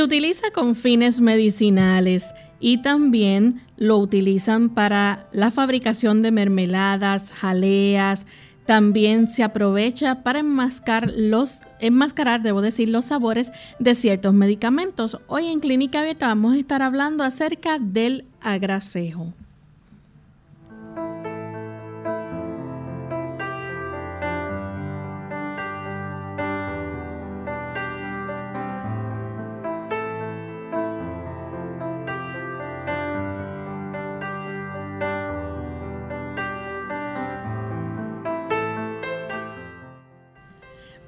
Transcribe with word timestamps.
Se 0.00 0.04
utiliza 0.04 0.50
con 0.50 0.74
fines 0.76 1.20
medicinales 1.20 2.32
y 2.58 2.78
también 2.78 3.60
lo 3.76 3.98
utilizan 3.98 4.70
para 4.70 5.28
la 5.30 5.50
fabricación 5.50 6.22
de 6.22 6.30
mermeladas, 6.30 7.30
jaleas. 7.30 8.24
También 8.64 9.28
se 9.28 9.42
aprovecha 9.42 10.22
para 10.22 10.38
enmascarar 10.38 11.12
los, 11.14 11.58
enmascarar, 11.80 12.40
debo 12.40 12.62
decir, 12.62 12.88
los 12.88 13.04
sabores 13.04 13.52
de 13.78 13.94
ciertos 13.94 14.32
medicamentos. 14.32 15.18
Hoy 15.26 15.48
en 15.48 15.60
Clínica 15.60 16.00
Abierta 16.00 16.28
vamos 16.28 16.54
a 16.54 16.58
estar 16.58 16.80
hablando 16.80 17.22
acerca 17.22 17.78
del 17.78 18.24
agracejo. 18.40 19.34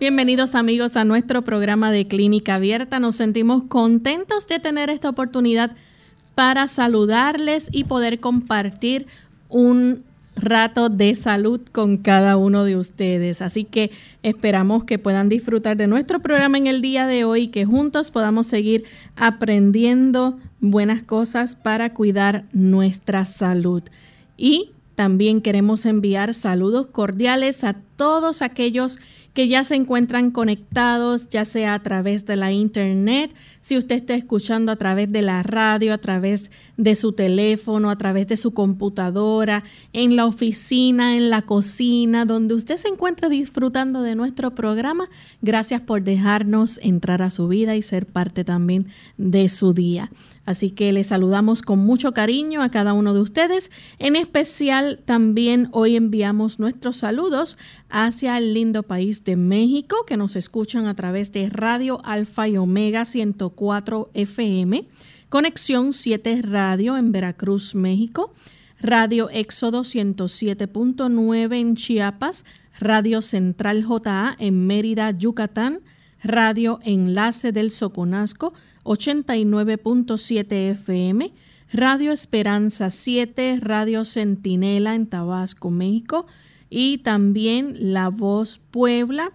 Bienvenidos 0.02 0.56
amigos 0.56 0.96
a 0.96 1.04
nuestro 1.04 1.42
programa 1.42 1.92
de 1.92 2.08
Clínica 2.08 2.56
Abierta. 2.56 2.98
Nos 2.98 3.14
sentimos 3.14 3.62
contentos 3.68 4.48
de 4.48 4.58
tener 4.58 4.90
esta 4.90 5.08
oportunidad 5.08 5.76
para 6.34 6.66
saludarles 6.66 7.68
y 7.70 7.84
poder 7.84 8.18
compartir 8.18 9.06
un 9.48 10.02
rato 10.34 10.88
de 10.88 11.14
salud 11.14 11.60
con 11.70 11.98
cada 11.98 12.36
uno 12.36 12.64
de 12.64 12.74
ustedes. 12.74 13.42
Así 13.42 13.62
que 13.62 13.92
esperamos 14.24 14.82
que 14.82 14.98
puedan 14.98 15.28
disfrutar 15.28 15.76
de 15.76 15.86
nuestro 15.86 16.18
programa 16.18 16.58
en 16.58 16.66
el 16.66 16.82
día 16.82 17.06
de 17.06 17.22
hoy 17.22 17.42
y 17.42 17.48
que 17.52 17.64
juntos 17.64 18.10
podamos 18.10 18.48
seguir 18.48 18.82
aprendiendo 19.14 20.36
buenas 20.58 21.04
cosas 21.04 21.54
para 21.54 21.94
cuidar 21.94 22.44
nuestra 22.52 23.24
salud. 23.24 23.84
Y 24.36 24.72
también 24.96 25.40
queremos 25.40 25.86
enviar 25.86 26.34
saludos 26.34 26.88
cordiales 26.88 27.64
a 27.64 27.76
todos 27.96 28.42
aquellos 28.42 28.96
que 28.96 29.02
ya 29.34 29.64
se 29.64 29.74
encuentran 29.74 30.30
conectados, 30.30 31.28
ya 31.30 31.44
sea 31.44 31.74
a 31.74 31.82
través 31.82 32.26
de 32.26 32.36
la 32.36 32.52
internet, 32.52 33.34
si 33.60 33.78
usted 33.78 33.96
está 33.96 34.14
escuchando 34.14 34.70
a 34.70 34.76
través 34.76 35.10
de 35.10 35.22
la 35.22 35.42
radio, 35.42 35.94
a 35.94 35.98
través 35.98 36.50
de 36.76 36.94
su 36.96 37.12
teléfono, 37.12 37.90
a 37.90 37.96
través 37.96 38.28
de 38.28 38.36
su 38.36 38.52
computadora, 38.52 39.64
en 39.92 40.16
la 40.16 40.26
oficina, 40.26 41.16
en 41.16 41.30
la 41.30 41.42
cocina, 41.42 42.26
donde 42.26 42.54
usted 42.54 42.76
se 42.76 42.88
encuentra 42.88 43.28
disfrutando 43.28 44.02
de 44.02 44.14
nuestro 44.14 44.50
programa. 44.54 45.08
Gracias 45.40 45.80
por 45.80 46.02
dejarnos 46.02 46.78
entrar 46.82 47.22
a 47.22 47.30
su 47.30 47.48
vida 47.48 47.74
y 47.74 47.82
ser 47.82 48.06
parte 48.06 48.44
también 48.44 48.88
de 49.16 49.48
su 49.48 49.72
día. 49.72 50.10
Así 50.44 50.70
que 50.70 50.92
les 50.92 51.08
saludamos 51.08 51.62
con 51.62 51.78
mucho 51.78 52.12
cariño 52.12 52.62
a 52.62 52.70
cada 52.70 52.94
uno 52.94 53.14
de 53.14 53.20
ustedes. 53.20 53.70
En 54.00 54.16
especial 54.16 55.00
también 55.04 55.68
hoy 55.70 55.94
enviamos 55.94 56.58
nuestros 56.58 56.96
saludos 56.96 57.58
hacia 57.90 58.36
el 58.38 58.52
lindo 58.52 58.82
país 58.82 59.24
de 59.24 59.36
México 59.36 60.04
que 60.04 60.16
nos 60.16 60.34
escuchan 60.34 60.86
a 60.86 60.94
través 60.94 61.30
de 61.30 61.48
Radio 61.48 62.04
Alfa 62.04 62.48
y 62.48 62.56
Omega 62.56 63.04
104 63.04 64.10
FM, 64.14 64.84
Conexión 65.28 65.92
7 65.92 66.42
Radio 66.42 66.96
en 66.96 67.12
Veracruz, 67.12 67.76
México, 67.76 68.32
Radio 68.80 69.30
Éxodo 69.30 69.82
107.9 69.82 71.56
en 71.56 71.76
Chiapas, 71.76 72.44
Radio 72.80 73.22
Central 73.22 73.84
JA 73.84 74.34
en 74.40 74.66
Mérida, 74.66 75.12
Yucatán, 75.12 75.78
Radio 76.24 76.80
Enlace 76.82 77.52
del 77.52 77.70
Soconasco 77.70 78.52
89.7 78.84 80.70
FM, 80.70 81.32
Radio 81.72 82.12
Esperanza 82.12 82.90
7, 82.90 83.58
Radio 83.60 84.04
Centinela 84.04 84.94
en 84.94 85.06
Tabasco, 85.06 85.70
México, 85.70 86.26
y 86.68 86.98
también 86.98 87.92
La 87.92 88.08
Voz 88.08 88.58
Puebla. 88.58 89.32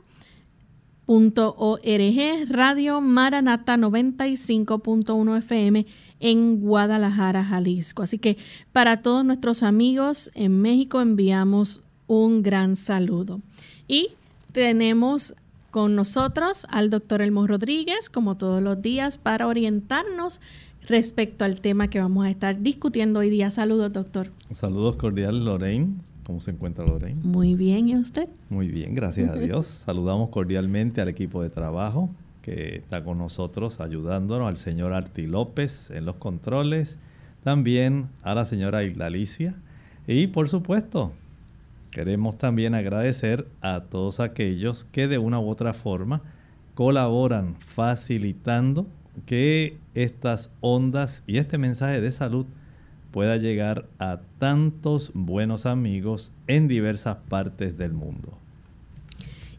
Radio 2.50 3.00
Maranata 3.00 3.78
95.1 3.78 5.38
FM 5.38 5.86
en 6.20 6.60
Guadalajara, 6.60 7.44
Jalisco. 7.44 8.04
Así 8.04 8.20
que 8.20 8.38
para 8.74 9.02
todos 9.02 9.24
nuestros 9.24 9.64
amigos 9.64 10.32
en 10.34 10.62
México 10.62 11.00
enviamos 11.00 11.88
un 12.08 12.42
gran 12.42 12.76
saludo. 12.76 13.42
Y 13.88 14.10
tenemos 14.52 15.36
con 15.78 15.94
nosotros 15.94 16.66
al 16.72 16.90
doctor 16.90 17.22
Elmo 17.22 17.46
Rodríguez, 17.46 18.10
como 18.10 18.36
todos 18.36 18.64
los 18.64 18.82
días, 18.82 19.20
para 19.20 19.46
orientarnos 19.46 20.42
respecto 20.88 21.46
al 21.46 21.62
tema 21.62 21.88
que 21.88 22.00
vamos 22.00 22.26
a 22.26 22.32
estar 22.32 22.64
discutiendo 22.64 23.20
hoy 23.20 23.30
día. 23.30 23.52
Saludos, 23.52 23.94
doctor. 23.94 24.32
Saludos 24.52 24.96
cordiales, 24.96 25.44
Lorraine. 25.44 25.94
¿Cómo 26.26 26.40
se 26.40 26.50
encuentra 26.50 26.84
Lorraine? 26.84 27.22
Muy 27.22 27.54
bien, 27.54 27.90
¿y 27.90 27.96
usted? 27.96 28.28
Muy 28.50 28.70
bien, 28.70 28.96
gracias 28.96 29.30
a 29.30 29.36
Dios. 29.36 29.68
Saludamos 29.68 30.30
cordialmente 30.30 31.00
al 31.00 31.10
equipo 31.10 31.44
de 31.44 31.52
trabajo 31.52 32.10
que 32.42 32.78
está 32.78 33.04
con 33.04 33.20
nosotros 33.20 33.80
ayudándonos, 33.80 34.48
al 34.48 34.58
señor 34.58 34.94
Arti 34.94 35.28
López 35.28 35.92
en 35.92 36.06
los 36.06 36.16
controles, 36.16 36.98
también 37.44 38.08
a 38.24 38.34
la 38.34 38.46
señora 38.46 38.80
Alicia 38.80 39.54
y 40.08 40.26
por 40.26 40.50
supuesto 40.50 41.14
Queremos 41.98 42.38
también 42.38 42.76
agradecer 42.76 43.48
a 43.60 43.80
todos 43.80 44.20
aquellos 44.20 44.84
que 44.84 45.08
de 45.08 45.18
una 45.18 45.40
u 45.40 45.50
otra 45.50 45.74
forma 45.74 46.22
colaboran 46.76 47.56
facilitando 47.58 48.86
que 49.26 49.80
estas 49.96 50.52
ondas 50.62 51.24
y 51.26 51.40
este 51.40 51.58
mensaje 51.58 52.00
de 52.00 52.12
salud 52.12 52.46
pueda 53.10 53.38
llegar 53.38 53.88
a 53.98 54.20
tantos 54.38 55.10
buenos 55.16 55.66
amigos 55.66 56.34
en 56.46 56.68
diversas 56.68 57.18
partes 57.30 57.80
del 57.80 57.94
mundo. 57.94 58.38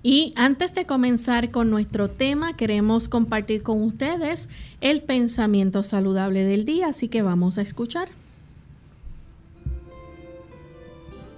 Y 0.04 0.32
antes 0.36 0.72
de 0.74 0.86
comenzar 0.86 1.50
con 1.50 1.70
nuestro 1.70 2.08
tema, 2.08 2.56
queremos 2.56 3.08
compartir 3.08 3.64
con 3.64 3.82
ustedes 3.82 4.48
el 4.80 5.02
pensamiento 5.02 5.82
saludable 5.82 6.44
del 6.44 6.64
día, 6.64 6.86
así 6.86 7.08
que 7.08 7.22
vamos 7.22 7.58
a 7.58 7.62
escuchar. 7.62 8.06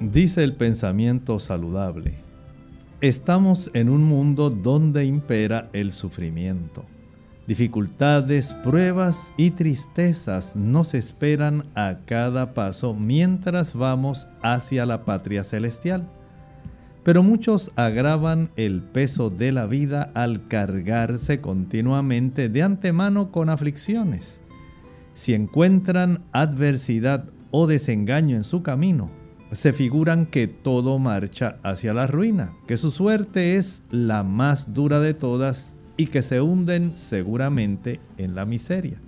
Dice 0.01 0.43
el 0.43 0.55
pensamiento 0.55 1.39
saludable, 1.39 2.15
estamos 3.03 3.71
en 3.75 3.91
un 3.91 4.03
mundo 4.03 4.49
donde 4.49 5.05
impera 5.05 5.69
el 5.75 5.93
sufrimiento. 5.93 6.87
Dificultades, 7.47 8.55
pruebas 8.65 9.31
y 9.37 9.51
tristezas 9.51 10.57
nos 10.57 10.95
esperan 10.95 11.67
a 11.75 11.99
cada 12.07 12.55
paso 12.55 12.95
mientras 12.95 13.75
vamos 13.75 14.27
hacia 14.41 14.87
la 14.87 15.05
patria 15.05 15.45
celestial. 15.45 16.09
Pero 17.03 17.23
muchos 17.23 17.71
agravan 17.77 18.49
el 18.57 18.81
peso 18.81 19.29
de 19.29 19.53
la 19.53 19.67
vida 19.67 20.11
al 20.15 20.49
cargarse 20.49 21.43
continuamente 21.43 22.49
de 22.49 22.63
antemano 22.63 23.31
con 23.31 23.51
aflicciones. 23.51 24.41
Si 25.13 25.35
encuentran 25.35 26.23
adversidad 26.33 27.27
o 27.51 27.67
desengaño 27.67 28.37
en 28.37 28.45
su 28.45 28.63
camino, 28.63 29.20
se 29.53 29.73
figuran 29.73 30.27
que 30.27 30.47
todo 30.47 30.99
marcha 30.99 31.57
hacia 31.63 31.93
la 31.93 32.07
ruina, 32.07 32.53
que 32.67 32.77
su 32.77 32.91
suerte 32.91 33.57
es 33.57 33.83
la 33.91 34.23
más 34.23 34.73
dura 34.73 35.01
de 35.01 35.15
todas 35.15 35.75
y 35.97 36.07
que 36.07 36.23
se 36.23 36.41
hunden 36.41 36.97
seguramente 36.97 38.01
en 38.17 38.35
la 38.35 38.45
miseria. 38.45 39.01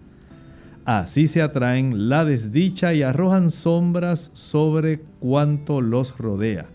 Así 0.85 1.29
se 1.29 1.43
atraen 1.43 2.09
la 2.09 2.25
desdicha 2.25 2.93
y 2.93 3.03
arrojan 3.03 3.53
sombras 3.53 4.31
sobre 4.35 5.01
cuanto 5.21 5.81
los 5.81 6.19
rodea. 6.19 6.67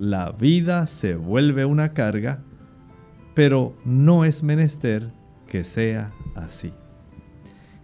La 0.00 0.32
vida 0.32 0.88
se 0.88 1.14
vuelve 1.14 1.64
una 1.64 1.90
carga, 1.90 2.42
pero 3.34 3.76
no 3.84 4.24
es 4.24 4.42
menester 4.42 5.12
que 5.46 5.62
sea 5.62 6.12
así. 6.34 6.72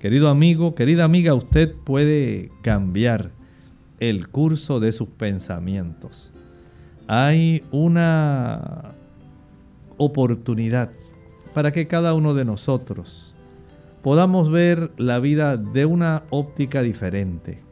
Querido 0.00 0.28
amigo, 0.28 0.74
querida 0.74 1.04
amiga, 1.04 1.34
usted 1.34 1.72
puede 1.72 2.50
cambiar 2.62 3.37
el 4.00 4.28
curso 4.28 4.80
de 4.80 4.92
sus 4.92 5.08
pensamientos. 5.08 6.32
Hay 7.06 7.64
una 7.70 8.92
oportunidad 9.96 10.90
para 11.54 11.72
que 11.72 11.86
cada 11.86 12.14
uno 12.14 12.34
de 12.34 12.44
nosotros 12.44 13.34
podamos 14.02 14.50
ver 14.50 14.92
la 14.96 15.18
vida 15.18 15.56
de 15.56 15.84
una 15.84 16.22
óptica 16.30 16.82
diferente. 16.82 17.62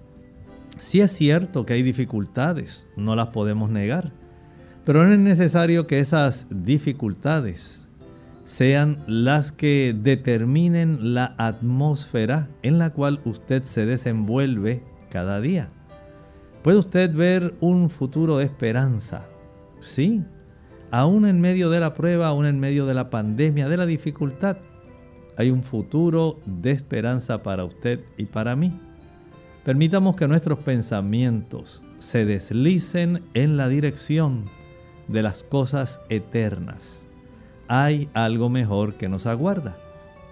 Si 0.78 1.00
es 1.00 1.12
cierto 1.12 1.64
que 1.64 1.74
hay 1.74 1.82
dificultades, 1.82 2.88
no 2.96 3.16
las 3.16 3.28
podemos 3.28 3.70
negar, 3.70 4.12
pero 4.84 5.04
no 5.04 5.12
es 5.12 5.18
necesario 5.18 5.86
que 5.86 6.00
esas 6.00 6.46
dificultades 6.50 7.88
sean 8.44 9.02
las 9.06 9.50
que 9.50 9.96
determinen 9.98 11.14
la 11.14 11.34
atmósfera 11.38 12.48
en 12.62 12.78
la 12.78 12.90
cual 12.90 13.20
usted 13.24 13.64
se 13.64 13.86
desenvuelve 13.86 14.82
cada 15.10 15.40
día. 15.40 15.70
¿Puede 16.66 16.78
usted 16.78 17.14
ver 17.14 17.54
un 17.60 17.90
futuro 17.90 18.38
de 18.38 18.44
esperanza? 18.44 19.28
Sí, 19.78 20.24
aún 20.90 21.24
en 21.24 21.40
medio 21.40 21.70
de 21.70 21.78
la 21.78 21.94
prueba, 21.94 22.26
aún 22.26 22.44
en 22.44 22.58
medio 22.58 22.86
de 22.86 22.94
la 22.94 23.08
pandemia, 23.08 23.68
de 23.68 23.76
la 23.76 23.86
dificultad, 23.86 24.56
hay 25.36 25.52
un 25.52 25.62
futuro 25.62 26.40
de 26.44 26.72
esperanza 26.72 27.44
para 27.44 27.64
usted 27.64 28.00
y 28.16 28.24
para 28.24 28.56
mí. 28.56 28.76
Permitamos 29.64 30.16
que 30.16 30.26
nuestros 30.26 30.58
pensamientos 30.58 31.84
se 32.00 32.24
deslicen 32.24 33.22
en 33.34 33.56
la 33.56 33.68
dirección 33.68 34.46
de 35.06 35.22
las 35.22 35.44
cosas 35.44 36.00
eternas. 36.08 37.06
Hay 37.68 38.08
algo 38.12 38.48
mejor 38.48 38.94
que 38.94 39.08
nos 39.08 39.26
aguarda. 39.26 39.76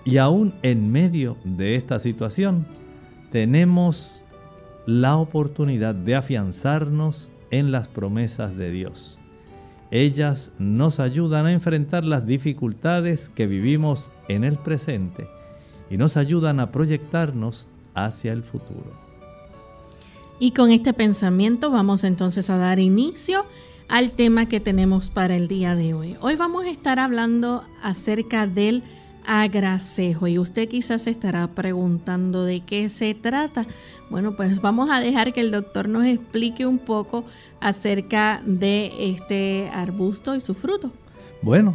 Y 0.04 0.16
aún 0.16 0.52
en 0.62 0.90
medio 0.90 1.36
de 1.44 1.76
esta 1.76 2.00
situación, 2.00 2.66
tenemos 3.30 4.23
la 4.86 5.16
oportunidad 5.16 5.94
de 5.94 6.14
afianzarnos 6.14 7.30
en 7.50 7.72
las 7.72 7.88
promesas 7.88 8.56
de 8.56 8.70
Dios. 8.70 9.18
Ellas 9.90 10.50
nos 10.58 11.00
ayudan 11.00 11.46
a 11.46 11.52
enfrentar 11.52 12.04
las 12.04 12.26
dificultades 12.26 13.28
que 13.28 13.46
vivimos 13.46 14.12
en 14.28 14.44
el 14.44 14.56
presente 14.56 15.28
y 15.90 15.96
nos 15.96 16.16
ayudan 16.16 16.58
a 16.60 16.72
proyectarnos 16.72 17.68
hacia 17.94 18.32
el 18.32 18.42
futuro. 18.42 18.92
Y 20.40 20.50
con 20.50 20.72
este 20.72 20.92
pensamiento 20.92 21.70
vamos 21.70 22.02
entonces 22.02 22.50
a 22.50 22.56
dar 22.56 22.80
inicio 22.80 23.44
al 23.88 24.10
tema 24.12 24.46
que 24.46 24.60
tenemos 24.60 25.10
para 25.10 25.36
el 25.36 25.46
día 25.46 25.76
de 25.76 25.94
hoy. 25.94 26.16
Hoy 26.20 26.36
vamos 26.36 26.64
a 26.64 26.70
estar 26.70 26.98
hablando 26.98 27.62
acerca 27.82 28.46
del 28.46 28.82
agracejo 29.26 30.26
y 30.26 30.38
usted 30.38 30.68
quizás 30.68 31.06
estará 31.06 31.46
preguntando 31.48 32.44
de 32.44 32.60
qué 32.60 32.88
se 32.88 33.14
trata. 33.14 33.66
Bueno, 34.10 34.36
pues 34.36 34.60
vamos 34.60 34.90
a 34.90 35.00
dejar 35.00 35.32
que 35.32 35.40
el 35.40 35.50
doctor 35.50 35.88
nos 35.88 36.04
explique 36.04 36.66
un 36.66 36.78
poco 36.78 37.24
acerca 37.60 38.42
de 38.44 38.92
este 38.98 39.70
arbusto 39.72 40.34
y 40.34 40.40
su 40.40 40.54
fruto. 40.54 40.90
Bueno, 41.42 41.74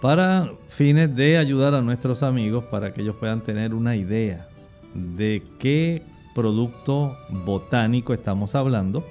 para 0.00 0.52
fines 0.68 1.14
de 1.14 1.38
ayudar 1.38 1.74
a 1.74 1.82
nuestros 1.82 2.22
amigos 2.22 2.64
para 2.64 2.92
que 2.92 3.02
ellos 3.02 3.16
puedan 3.16 3.42
tener 3.42 3.74
una 3.74 3.96
idea 3.96 4.48
de 4.94 5.42
qué 5.58 6.02
producto 6.34 7.16
botánico 7.44 8.14
estamos 8.14 8.54
hablando, 8.54 9.04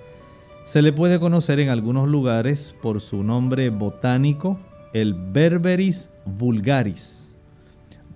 se 0.64 0.82
le 0.82 0.92
puede 0.92 1.20
conocer 1.20 1.60
en 1.60 1.70
algunos 1.70 2.08
lugares 2.08 2.76
por 2.82 3.02
su 3.02 3.24
nombre 3.24 3.70
botánico, 3.70 4.58
el 4.94 5.14
Berberis 5.14 6.10
vulgaris. 6.26 7.17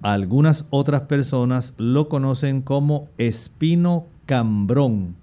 Algunas 0.01 0.67
otras 0.71 1.01
personas 1.01 1.73
lo 1.77 2.09
conocen 2.09 2.61
como 2.61 3.07
espino 3.17 4.07
cambrón 4.25 5.15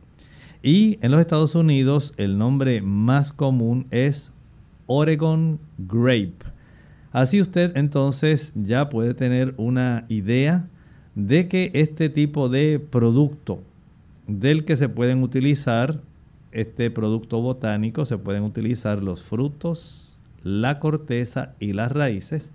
y 0.62 0.98
en 1.02 1.12
los 1.12 1.20
Estados 1.20 1.54
Unidos 1.54 2.14
el 2.16 2.36
nombre 2.36 2.82
más 2.82 3.32
común 3.32 3.86
es 3.90 4.32
Oregon 4.86 5.60
Grape. 5.78 6.34
Así 7.12 7.40
usted 7.40 7.76
entonces 7.76 8.52
ya 8.54 8.88
puede 8.88 9.14
tener 9.14 9.54
una 9.56 10.04
idea 10.08 10.68
de 11.14 11.48
que 11.48 11.70
este 11.74 12.08
tipo 12.08 12.48
de 12.48 12.78
producto 12.80 13.60
del 14.26 14.64
que 14.64 14.76
se 14.76 14.88
pueden 14.88 15.22
utilizar, 15.22 16.00
este 16.52 16.90
producto 16.90 17.40
botánico, 17.40 18.04
se 18.04 18.18
pueden 18.18 18.42
utilizar 18.42 19.02
los 19.02 19.22
frutos, 19.22 20.20
la 20.42 20.80
corteza 20.80 21.54
y 21.60 21.72
las 21.72 21.92
raíces. 21.92 22.50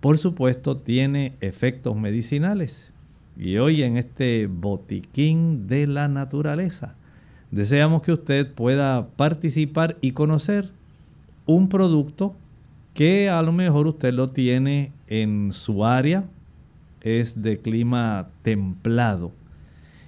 Por 0.00 0.18
supuesto, 0.18 0.76
tiene 0.78 1.34
efectos 1.40 1.96
medicinales. 1.96 2.92
Y 3.38 3.58
hoy 3.58 3.82
en 3.82 3.96
este 3.96 4.46
botiquín 4.46 5.66
de 5.66 5.86
la 5.86 6.08
naturaleza, 6.08 6.96
Deseamos 7.50 8.02
que 8.02 8.12
usted 8.12 8.52
pueda 8.52 9.08
participar 9.16 9.96
y 10.00 10.12
conocer 10.12 10.70
un 11.46 11.68
producto 11.68 12.36
que 12.94 13.28
a 13.28 13.42
lo 13.42 13.50
mejor 13.52 13.88
usted 13.88 14.14
lo 14.14 14.28
tiene 14.28 14.92
en 15.08 15.52
su 15.52 15.84
área, 15.84 16.24
es 17.00 17.42
de 17.42 17.58
clima 17.58 18.28
templado 18.42 19.32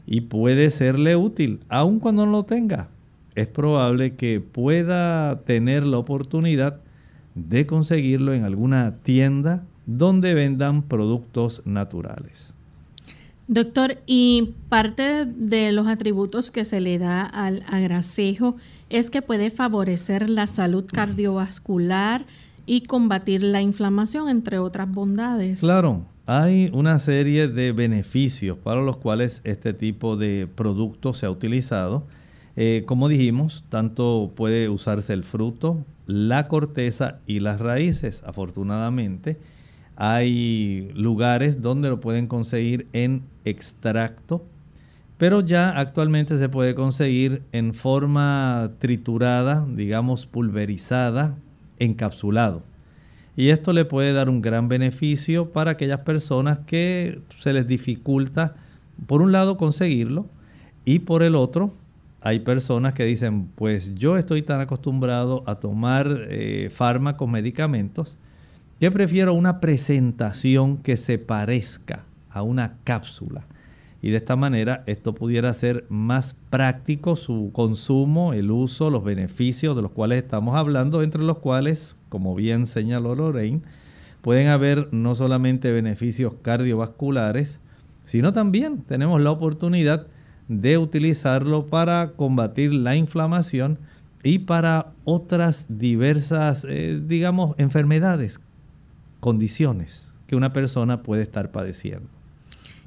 y 0.07 0.23
puede 0.23 0.71
serle 0.71 1.17
útil, 1.17 1.61
aun 1.69 1.99
cuando 1.99 2.27
no 2.27 2.33
lo 2.33 2.45
tenga. 2.45 2.89
Es 3.35 3.49
probable 3.49 4.15
que 4.15 4.41
pueda 4.41 5.41
tener 5.41 5.85
la 5.85 5.99
oportunidad 5.99 6.81
de 7.35 7.67
conseguirlo 7.67 8.35
en 8.35 8.45
alguna 8.45 8.99
tienda 9.03 9.65
donde 9.87 10.35
vendan 10.35 10.83
productos 10.83 11.63
naturales. 11.67 12.55
Doctor, 13.49 13.99
y 14.07 14.55
parte 14.69 15.25
de 15.27 15.73
los 15.73 15.87
atributos 15.87 16.51
que 16.51 16.65
se 16.65 16.81
le 16.81 16.99
da 16.99 17.23
al 17.23 17.65
agracejo 17.67 18.57
es 18.89 19.11
que 19.11 19.21
puede 19.21 19.51
favorecer 19.51 20.31
la 20.31 20.47
salud 20.47 20.85
cardiovascular 20.87 22.25
y 22.67 22.83
combatir 22.83 23.43
la 23.43 23.61
inflamación, 23.61 24.29
entre 24.29 24.59
otras 24.59 24.91
bondades. 24.91 25.61
Claro, 25.61 26.07
hay 26.27 26.71
una 26.73 26.99
serie 26.99 27.49
de 27.49 27.73
beneficios 27.73 28.57
para 28.57 28.81
los 28.81 28.97
cuales 28.99 29.41
este 29.45 29.75
tipo 29.75 30.17
de 30.17 30.49
producto 30.55 31.15
se 31.15 31.27
ha 31.27 31.31
utilizado. 31.31 32.05
Eh, 32.55 32.85
como 32.87 33.09
dijimos, 33.09 33.65
tanto 33.69 34.33
puede 34.37 34.69
usarse 34.69 35.13
el 35.15 35.25
fruto, 35.25 35.85
la 36.07 36.49
corteza 36.49 37.19
y 37.27 37.41
las 37.41 37.61
raíces, 37.61 38.23
afortunadamente. 38.25 39.39
Hay 39.97 40.91
lugares 40.95 41.61
donde 41.61 41.89
lo 41.89 42.01
pueden 42.01 42.27
conseguir 42.27 42.87
en 42.93 43.23
extracto, 43.45 44.45
pero 45.19 45.41
ya 45.41 45.71
actualmente 45.71 46.39
se 46.39 46.49
puede 46.49 46.75
conseguir 46.75 47.43
en 47.53 47.75
forma 47.75 48.73
triturada, 48.79 49.67
digamos 49.69 50.27
pulverizada, 50.27 51.37
encapsulado. 51.79 52.63
y 53.37 53.49
esto 53.49 53.73
le 53.73 53.85
puede 53.87 54.13
dar 54.13 54.29
un 54.29 54.43
gran 54.43 54.69
beneficio 54.69 55.51
para 55.53 55.73
aquellas 55.73 56.01
personas 56.01 56.61
que 56.67 57.21
se 57.39 57.53
les 57.53 57.67
dificulta, 57.67 58.57
por 59.07 59.23
un 59.23 59.33
lado, 59.33 59.57
conseguirlo 59.57 60.27
y 60.85 61.01
por 61.01 61.23
el 61.23 61.35
otro, 61.35 61.73
hay 62.21 62.41
personas 62.41 62.95
que 62.95 63.05
dicen, 63.05 63.49
pues 63.55 63.95
yo 63.97 64.17
estoy 64.17 64.43
tan 64.43 64.61
acostumbrado 64.61 65.43
a 65.47 65.57
tomar 65.57 66.27
eh, 66.29 66.71
fármacos, 66.73 67.29
medicamentos, 67.29 68.17
que 68.83 68.91
prefiero 68.91 69.33
una 69.33 69.61
presentación 69.61 70.79
que 70.79 70.97
se 70.97 71.17
parezca 71.17 72.05
a 72.31 72.43
una 72.43 72.79
cápsula. 72.83 73.45
Y 74.03 74.11
de 74.11 74.17
esta 74.17 74.35
manera 74.35 74.83
esto 74.89 75.15
pudiera 75.15 75.55
ser 75.55 75.87
más 75.89 76.35
práctico 76.51 77.15
su 77.15 77.51
consumo, 77.53 78.33
el 78.33 78.51
uso, 78.51 78.91
los 78.91 79.05
beneficios 79.05 79.77
de 79.77 79.83
los 79.83 79.93
cuales 79.93 80.25
estamos 80.25 80.57
hablando, 80.57 81.05
entre 81.05 81.23
los 81.23 81.39
cuales, 81.39 81.97
como 82.09 82.35
bien 82.35 82.67
señaló 82.67 83.15
Lorraine, 83.15 83.63
pueden 84.21 84.49
haber 84.49 84.89
no 84.93 85.15
solamente 85.15 85.71
beneficios 85.71 86.35
cardiovasculares, 86.43 87.61
sino 88.05 88.33
también 88.33 88.79
tenemos 88.79 89.21
la 89.21 89.31
oportunidad 89.31 90.09
de 90.49 90.77
utilizarlo 90.79 91.67
para 91.67 92.15
combatir 92.17 92.75
la 92.75 92.97
inflamación 92.97 93.79
y 94.25 94.41
para 94.41 94.89
otras 95.05 95.67
diversas, 95.69 96.67
eh, 96.69 97.01
digamos, 97.01 97.55
enfermedades, 97.59 98.41
condiciones 99.23 100.17
que 100.27 100.35
una 100.35 100.53
persona 100.53 101.05
puede 101.05 101.23
estar 101.23 101.53
padeciendo. 101.53 102.09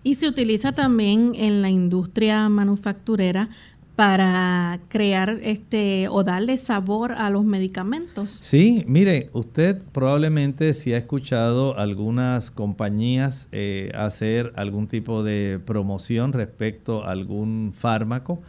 Y 0.03 0.15
se 0.15 0.27
utiliza 0.27 0.73
también 0.73 1.31
en 1.33 1.61
la 1.61 1.69
industria 1.69 2.49
manufacturera 2.49 3.47
para 3.95 4.81
crear 4.89 5.29
este 5.41 6.09
o 6.09 6.25
darle 6.25 6.57
sabor 6.57 7.13
a 7.13 7.29
los 7.29 7.45
medicamentos. 7.45 8.31
Sí, 8.43 8.83
mire, 8.85 9.29
usted 9.31 9.81
probablemente 9.93 10.73
si 10.73 10.93
ha 10.93 10.97
escuchado 10.97 11.79
algunas 11.79 12.51
compañías 12.51 13.47
eh, 13.53 13.93
hacer 13.95 14.51
algún 14.57 14.87
tipo 14.87 15.23
de 15.23 15.61
promoción 15.65 16.33
respecto 16.33 17.05
a 17.05 17.11
algún 17.11 17.71
fármaco, 17.73 18.41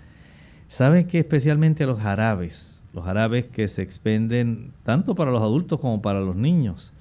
sabe 0.67 1.07
que 1.07 1.21
especialmente 1.21 1.87
los 1.87 2.01
jarabes, 2.01 2.83
los 2.93 3.05
jarabes 3.05 3.47
que 3.47 3.69
se 3.69 3.83
expenden 3.83 4.73
tanto 4.83 5.15
para 5.15 5.31
los 5.31 5.43
adultos 5.43 5.79
como 5.79 6.03
para 6.03 6.19
los 6.19 6.35
niños, 6.35 6.93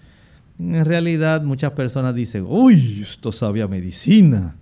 en 0.60 0.86
realidad 0.86 1.42
muchas 1.44 1.72
personas 1.74 2.16
dicen, 2.16 2.46
uy, 2.48 3.02
esto 3.02 3.32
sabe 3.32 3.62
a 3.62 3.68
medicina. 3.68 4.56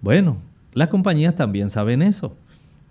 Bueno, 0.00 0.38
las 0.72 0.88
compañías 0.88 1.34
también 1.34 1.70
saben 1.70 2.02
eso. 2.02 2.36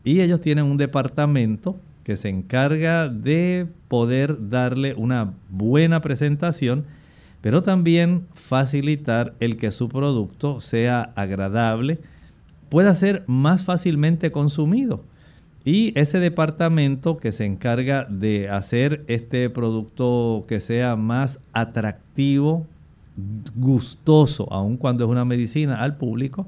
Y 0.03 0.21
ellos 0.21 0.41
tienen 0.41 0.65
un 0.65 0.77
departamento 0.77 1.77
que 2.03 2.17
se 2.17 2.29
encarga 2.29 3.07
de 3.07 3.67
poder 3.87 4.49
darle 4.49 4.93
una 4.95 5.33
buena 5.49 6.01
presentación, 6.01 6.85
pero 7.41 7.63
también 7.63 8.25
facilitar 8.33 9.35
el 9.39 9.57
que 9.57 9.71
su 9.71 9.89
producto 9.89 10.59
sea 10.59 11.13
agradable, 11.15 11.99
pueda 12.69 12.93
ser 12.95 13.23
más 13.27 13.63
fácilmente 13.63 14.31
consumido. 14.31 15.03
Y 15.65 15.91
ese 15.99 16.19
departamento 16.19 17.17
que 17.17 17.31
se 17.31 17.45
encarga 17.45 18.05
de 18.05 18.49
hacer 18.49 19.03
este 19.07 19.49
producto 19.49 20.45
que 20.47 20.61
sea 20.61 20.95
más 20.95 21.39
atractivo, 21.53 22.65
gustoso, 23.55 24.51
aun 24.51 24.77
cuando 24.77 25.03
es 25.03 25.09
una 25.09 25.25
medicina 25.25 25.83
al 25.83 25.97
público, 25.97 26.47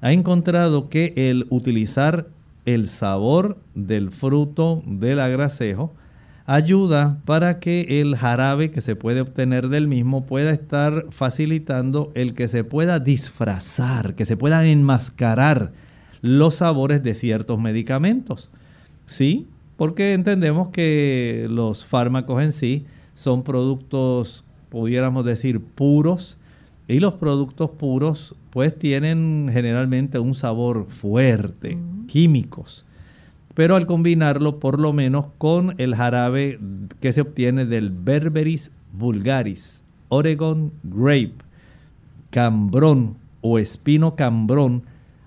ha 0.00 0.12
encontrado 0.12 0.88
que 0.88 1.12
el 1.16 1.46
utilizar 1.50 2.26
el 2.64 2.88
sabor 2.88 3.58
del 3.74 4.10
fruto 4.10 4.82
del 4.86 5.20
agracejo 5.20 5.92
ayuda 6.46 7.18
para 7.24 7.58
que 7.58 8.00
el 8.00 8.16
jarabe 8.16 8.70
que 8.70 8.80
se 8.80 8.96
puede 8.96 9.22
obtener 9.22 9.68
del 9.68 9.88
mismo 9.88 10.26
pueda 10.26 10.50
estar 10.50 11.06
facilitando 11.10 12.12
el 12.14 12.34
que 12.34 12.48
se 12.48 12.64
pueda 12.64 13.00
disfrazar, 13.00 14.14
que 14.14 14.26
se 14.26 14.36
puedan 14.36 14.66
enmascarar 14.66 15.72
los 16.24 16.54
sabores 16.54 17.02
de 17.02 17.14
ciertos 17.14 17.60
medicamentos. 17.60 18.48
Sí, 19.04 19.46
porque 19.76 20.14
entendemos 20.14 20.70
que 20.70 21.46
los 21.50 21.84
fármacos 21.84 22.42
en 22.42 22.52
sí 22.52 22.86
son 23.12 23.42
productos, 23.42 24.42
pudiéramos 24.70 25.26
decir, 25.26 25.60
puros, 25.60 26.38
y 26.88 26.98
los 27.00 27.14
productos 27.14 27.72
puros 27.72 28.34
pues 28.48 28.74
tienen 28.74 29.50
generalmente 29.52 30.18
un 30.18 30.34
sabor 30.34 30.86
fuerte, 30.88 31.76
químicos. 32.06 32.86
Pero 33.52 33.76
al 33.76 33.86
combinarlo 33.86 34.60
por 34.60 34.80
lo 34.80 34.94
menos 34.94 35.26
con 35.36 35.74
el 35.76 35.94
jarabe 35.94 36.58
que 37.00 37.12
se 37.12 37.20
obtiene 37.20 37.66
del 37.66 37.90
Berberis 37.90 38.70
vulgaris, 38.94 39.84
Oregon 40.08 40.72
grape, 40.84 41.34
cambrón 42.30 43.16
o 43.42 43.58
espino 43.58 44.16
cambrón, 44.16 44.84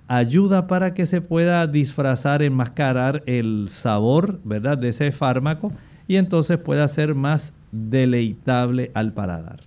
ayuda 0.08 0.68
para 0.68 0.94
que 0.94 1.06
se 1.06 1.22
pueda 1.22 1.68
disfrazar, 1.68 2.42
enmascarar 2.42 3.24
el 3.26 3.68
sabor, 3.70 4.40
¿verdad?, 4.44 4.78
de 4.78 4.90
ese 4.90 5.12
fármaco 5.12 5.72
y 6.08 6.16
entonces 6.16 6.58
pueda 6.58 6.88
ser 6.88 7.16
más 7.16 7.54
deleitable 7.72 8.92
al 8.94 9.12
paladar. 9.14 9.60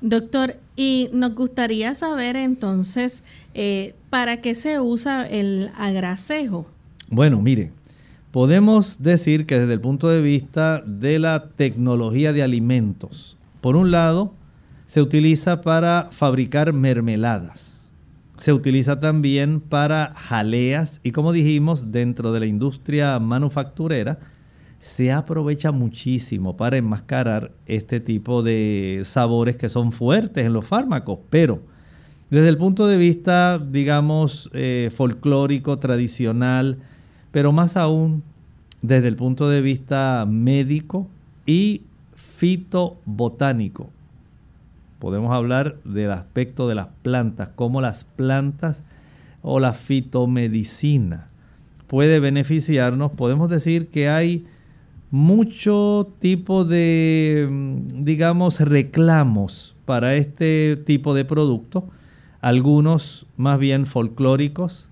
Doctor, 0.00 0.56
y 0.76 1.08
nos 1.12 1.34
gustaría 1.34 1.94
saber 1.94 2.36
entonces, 2.36 3.24
eh, 3.54 3.94
¿para 4.10 4.40
qué 4.40 4.54
se 4.54 4.80
usa 4.80 5.26
el 5.26 5.70
agracejo? 5.76 6.66
Bueno, 7.08 7.40
mire, 7.40 7.70
podemos 8.30 9.02
decir 9.02 9.46
que 9.46 9.58
desde 9.58 9.74
el 9.74 9.80
punto 9.80 10.08
de 10.08 10.20
vista 10.20 10.82
de 10.84 11.18
la 11.18 11.48
tecnología 11.56 12.32
de 12.32 12.42
alimentos, 12.42 13.36
por 13.60 13.76
un 13.76 13.90
lado, 13.90 14.32
se 14.86 15.00
utiliza 15.00 15.62
para 15.62 16.08
fabricar 16.10 16.72
mermeladas 16.72 17.73
se 18.44 18.52
utiliza 18.52 19.00
también 19.00 19.58
para 19.58 20.12
jaleas 20.14 21.00
y 21.02 21.12
como 21.12 21.32
dijimos, 21.32 21.92
dentro 21.92 22.30
de 22.30 22.40
la 22.40 22.46
industria 22.46 23.18
manufacturera, 23.18 24.18
se 24.80 25.12
aprovecha 25.12 25.72
muchísimo 25.72 26.54
para 26.54 26.76
enmascarar 26.76 27.52
este 27.64 28.00
tipo 28.00 28.42
de 28.42 29.00
sabores 29.06 29.56
que 29.56 29.70
son 29.70 29.92
fuertes 29.92 30.44
en 30.44 30.52
los 30.52 30.66
fármacos, 30.66 31.20
pero 31.30 31.62
desde 32.28 32.50
el 32.50 32.58
punto 32.58 32.86
de 32.86 32.98
vista, 32.98 33.58
digamos, 33.58 34.50
eh, 34.52 34.90
folclórico, 34.94 35.78
tradicional, 35.78 36.76
pero 37.30 37.50
más 37.50 37.78
aún 37.78 38.22
desde 38.82 39.08
el 39.08 39.16
punto 39.16 39.48
de 39.48 39.62
vista 39.62 40.26
médico 40.28 41.08
y 41.46 41.80
fitobotánico, 42.14 43.88
podemos 45.04 45.36
hablar 45.36 45.76
del 45.84 46.12
aspecto 46.12 46.66
de 46.66 46.74
las 46.74 46.86
plantas, 47.02 47.50
cómo 47.54 47.82
las 47.82 48.04
plantas 48.04 48.84
o 49.42 49.60
la 49.60 49.74
fitomedicina 49.74 51.28
puede 51.88 52.20
beneficiarnos. 52.20 53.12
Podemos 53.12 53.50
decir 53.50 53.88
que 53.88 54.08
hay 54.08 54.46
mucho 55.10 56.10
tipo 56.20 56.64
de, 56.64 57.46
mm, 57.50 58.02
digamos, 58.02 58.60
reclamos 58.60 59.76
para 59.84 60.14
este 60.14 60.82
tipo 60.86 61.12
de 61.12 61.26
producto, 61.26 61.86
algunos 62.40 63.26
más 63.36 63.58
bien 63.58 63.84
folclóricos, 63.84 64.88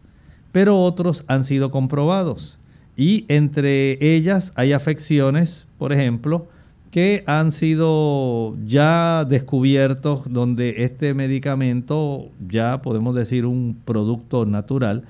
pero 0.53 0.79
otros 0.79 1.25
han 1.27 1.45
sido 1.45 1.71
comprobados. 1.71 2.59
Y 2.99 3.25
entre 3.29 3.97
ellas 4.15 4.53
hay 4.57 4.75
afecciones, 4.75 5.67
por 5.79 5.91
ejemplo, 5.95 6.49
que 6.93 7.25
han 7.27 7.53
sido 7.53 8.55
ya 8.67 9.25
descubiertos 9.25 10.31
donde 10.31 10.85
este 10.85 11.15
medicamento, 11.15 12.29
ya 12.47 12.83
podemos 12.83 13.15
decir 13.15 13.47
un 13.47 13.79
producto 13.83 14.45
natural, 14.45 15.05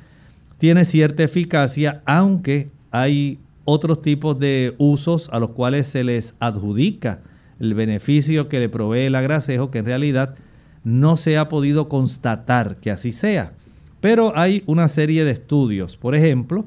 tiene 0.59 0.85
cierta 0.85 1.25
eficacia, 1.25 2.01
aunque 2.07 2.71
hay 2.93 3.41
otros 3.65 4.01
tipos 4.01 4.39
de 4.39 4.77
usos 4.79 5.29
a 5.33 5.41
los 5.41 5.51
cuales 5.51 5.89
se 5.89 6.05
les 6.05 6.37
adjudica 6.39 7.19
el 7.59 7.75
beneficio 7.75 8.49
que 8.49 8.61
le 8.61 8.69
provee 8.69 9.07
el 9.07 9.17
agracejo, 9.17 9.73
que 9.73 9.79
en 9.79 9.87
realidad 9.87 10.37
no 10.85 11.17
se 11.17 11.37
ha 11.37 11.49
podido 11.49 11.89
constatar 11.89 12.77
que 12.77 12.93
así 12.93 13.11
sea. 13.11 13.55
Pero 14.01 14.37
hay 14.37 14.63
una 14.67 14.87
serie 14.87 15.25
de 15.25 15.33
estudios. 15.33 15.97
Por 15.97 16.15
ejemplo, 16.15 16.65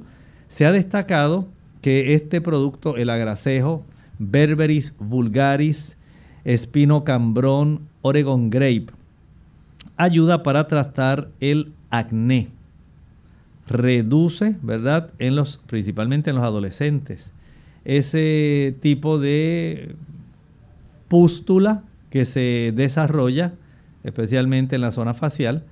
se 0.49 0.65
ha 0.65 0.73
destacado 0.73 1.47
que 1.81 2.15
este 2.15 2.41
producto, 2.41 2.97
el 2.97 3.09
agracejo, 3.09 3.85
Berberis 4.19 4.93
vulgaris, 4.99 5.97
espino 6.43 7.03
cambrón, 7.03 7.81
Oregon 8.01 8.49
grape. 8.49 8.87
Ayuda 9.97 10.43
para 10.43 10.67
tratar 10.67 11.29
el 11.39 11.73
acné. 11.89 12.49
Reduce, 13.67 14.57
¿verdad? 14.61 15.11
En 15.19 15.35
los, 15.35 15.57
principalmente 15.57 16.29
en 16.29 16.35
los 16.35 16.45
adolescentes, 16.45 17.31
ese 17.83 18.75
tipo 18.81 19.17
de 19.19 19.95
pústula 21.07 21.83
que 22.09 22.25
se 22.25 22.73
desarrolla, 22.75 23.53
especialmente 24.03 24.75
en 24.75 24.81
la 24.81 24.91
zona 24.91 25.13
facial, 25.13 25.63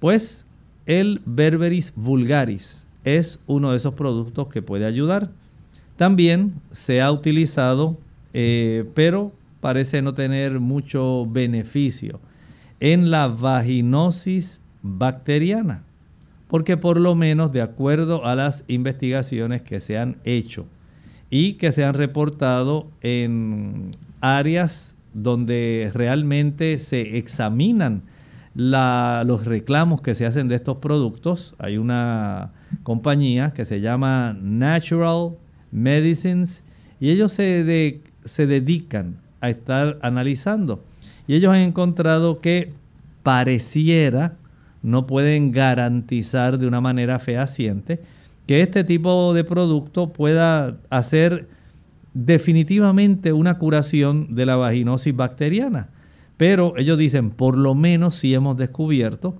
pues 0.00 0.46
el 0.86 1.20
Berberis 1.26 1.92
vulgaris 1.96 2.86
es 3.04 3.42
uno 3.46 3.72
de 3.72 3.76
esos 3.76 3.94
productos 3.94 4.48
que 4.48 4.62
puede 4.62 4.86
ayudar. 4.86 5.30
También 5.98 6.54
se 6.70 7.02
ha 7.02 7.10
utilizado, 7.10 7.98
eh, 8.32 8.88
pero 8.94 9.32
parece 9.60 10.00
no 10.00 10.14
tener 10.14 10.60
mucho 10.60 11.26
beneficio 11.28 12.20
en 12.78 13.10
la 13.10 13.26
vaginosis 13.26 14.60
bacteriana, 14.80 15.82
porque 16.46 16.76
por 16.76 17.00
lo 17.00 17.16
menos 17.16 17.50
de 17.50 17.62
acuerdo 17.62 18.24
a 18.24 18.36
las 18.36 18.62
investigaciones 18.68 19.62
que 19.62 19.80
se 19.80 19.98
han 19.98 20.18
hecho 20.22 20.66
y 21.30 21.54
que 21.54 21.72
se 21.72 21.84
han 21.84 21.94
reportado 21.94 22.86
en 23.00 23.90
áreas 24.20 24.96
donde 25.14 25.90
realmente 25.92 26.78
se 26.78 27.18
examinan 27.18 28.04
los 28.54 29.44
reclamos 29.46 30.00
que 30.00 30.14
se 30.14 30.26
hacen 30.26 30.46
de 30.46 30.54
estos 30.54 30.76
productos, 30.76 31.56
hay 31.58 31.76
una 31.76 32.52
compañía 32.84 33.52
que 33.52 33.64
se 33.64 33.80
llama 33.80 34.36
Natural 34.40 35.32
Medicines 35.70 36.62
y 37.00 37.10
ellos 37.10 37.32
se, 37.32 38.00
se 38.24 38.46
dedican 38.46 39.18
a 39.40 39.50
estar 39.50 39.98
analizando 40.02 40.84
y 41.26 41.34
ellos 41.34 41.52
han 41.52 41.60
encontrado 41.60 42.40
que 42.40 42.72
pareciera, 43.22 44.36
no 44.82 45.06
pueden 45.06 45.52
garantizar 45.52 46.58
de 46.58 46.66
una 46.66 46.80
manera 46.80 47.18
fehaciente, 47.18 48.00
que 48.46 48.62
este 48.62 48.82
tipo 48.82 49.34
de 49.34 49.44
producto 49.44 50.10
pueda 50.10 50.78
hacer 50.88 51.46
definitivamente 52.14 53.34
una 53.34 53.58
curación 53.58 54.34
de 54.34 54.46
la 54.46 54.56
vaginosis 54.56 55.14
bacteriana. 55.14 55.90
Pero 56.38 56.72
ellos 56.78 56.96
dicen, 56.96 57.30
por 57.30 57.58
lo 57.58 57.74
menos 57.74 58.14
sí 58.14 58.32
hemos 58.32 58.56
descubierto 58.56 59.36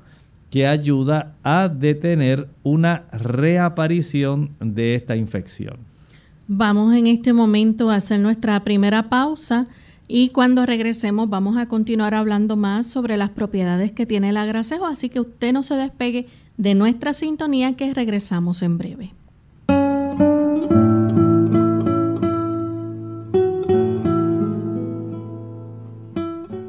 que 0.51 0.67
ayuda 0.67 1.37
a 1.43 1.69
detener 1.69 2.49
una 2.63 3.05
reaparición 3.13 4.51
de 4.61 4.95
esta 4.95 5.17
infección. 5.17 5.88
Vamos 6.51 6.95
en 6.95 7.07
este 7.07 7.35
momento 7.35 7.91
a 7.91 7.97
hacer 7.97 8.21
nuestra 8.21 8.59
primera 8.65 9.11
pausa 9.11 9.67
y 10.09 10.31
cuando 10.31 10.65
regresemos 10.65 11.29
vamos 11.29 11.59
a 11.59 11.69
continuar 11.69 12.15
hablando 12.15 12.57
más 12.57 12.87
sobre 12.87 13.19
las 13.19 13.29
propiedades 13.29 13.93
que 13.93 14.07
tiene 14.07 14.31
el 14.31 14.39
agracejo, 14.39 14.87
así 14.87 15.11
que 15.11 15.21
usted 15.21 15.53
no 15.53 15.63
se 15.63 15.75
despegue 15.75 16.27
de 16.57 16.75
nuestra 16.75 17.13
sintonía 17.13 17.77
que 17.77 17.93
regresamos 17.93 18.63
en 18.63 18.79
breve. 18.79 19.13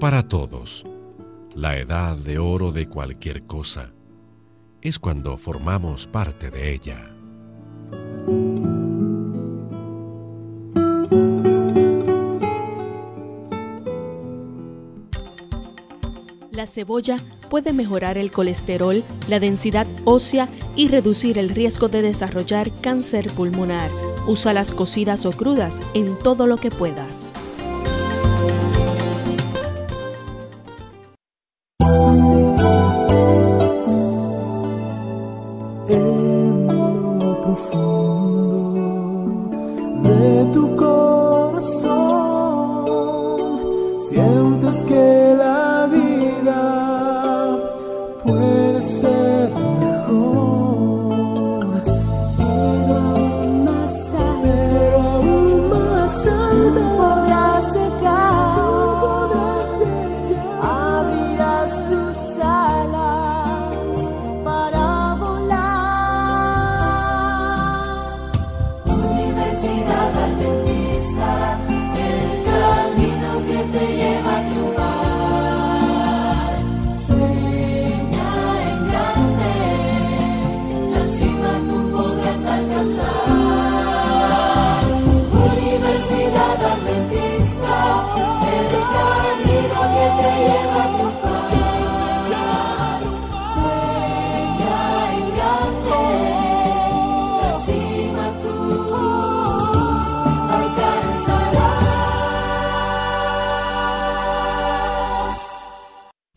Para 0.01 0.27
todos, 0.27 0.86
la 1.55 1.77
edad 1.77 2.17
de 2.17 2.38
oro 2.38 2.74
de 2.74 2.86
cualquier 2.88 3.43
cosa 3.43 3.91
es 4.81 5.00
cuando 5.00 5.38
formamos 5.38 6.05
parte 6.05 6.51
de 6.51 6.74
ella. 6.74 7.15
Cebolla 16.69 17.17
puede 17.49 17.73
mejorar 17.73 18.17
el 18.17 18.31
colesterol, 18.31 19.03
la 19.27 19.39
densidad 19.39 19.88
ósea 20.05 20.47
y 20.75 20.88
reducir 20.88 21.38
el 21.38 21.49
riesgo 21.49 21.89
de 21.89 22.01
desarrollar 22.01 22.71
cáncer 22.81 23.29
pulmonar. 23.31 23.89
Usa 24.27 24.53
las 24.53 24.71
cocidas 24.71 25.25
o 25.25 25.31
crudas 25.31 25.79
en 25.93 26.17
todo 26.19 26.47
lo 26.47 26.57
que 26.57 26.71
puedas. 26.71 27.29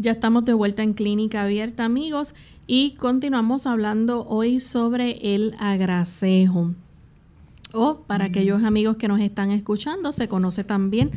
Ya 0.00 0.12
estamos 0.12 0.46
de 0.46 0.54
vuelta 0.54 0.82
en 0.82 0.94
Clínica 0.94 1.42
Abierta, 1.42 1.84
amigos, 1.84 2.34
y 2.66 2.92
continuamos 2.92 3.66
hablando 3.66 4.26
hoy 4.26 4.58
sobre 4.58 5.34
el 5.34 5.54
agracejo. 5.58 6.70
O 7.74 7.98
para 8.06 8.24
aquellos 8.24 8.64
amigos 8.64 8.96
que 8.96 9.08
nos 9.08 9.20
están 9.20 9.50
escuchando, 9.50 10.12
se 10.12 10.26
conoce 10.26 10.64
también 10.64 11.10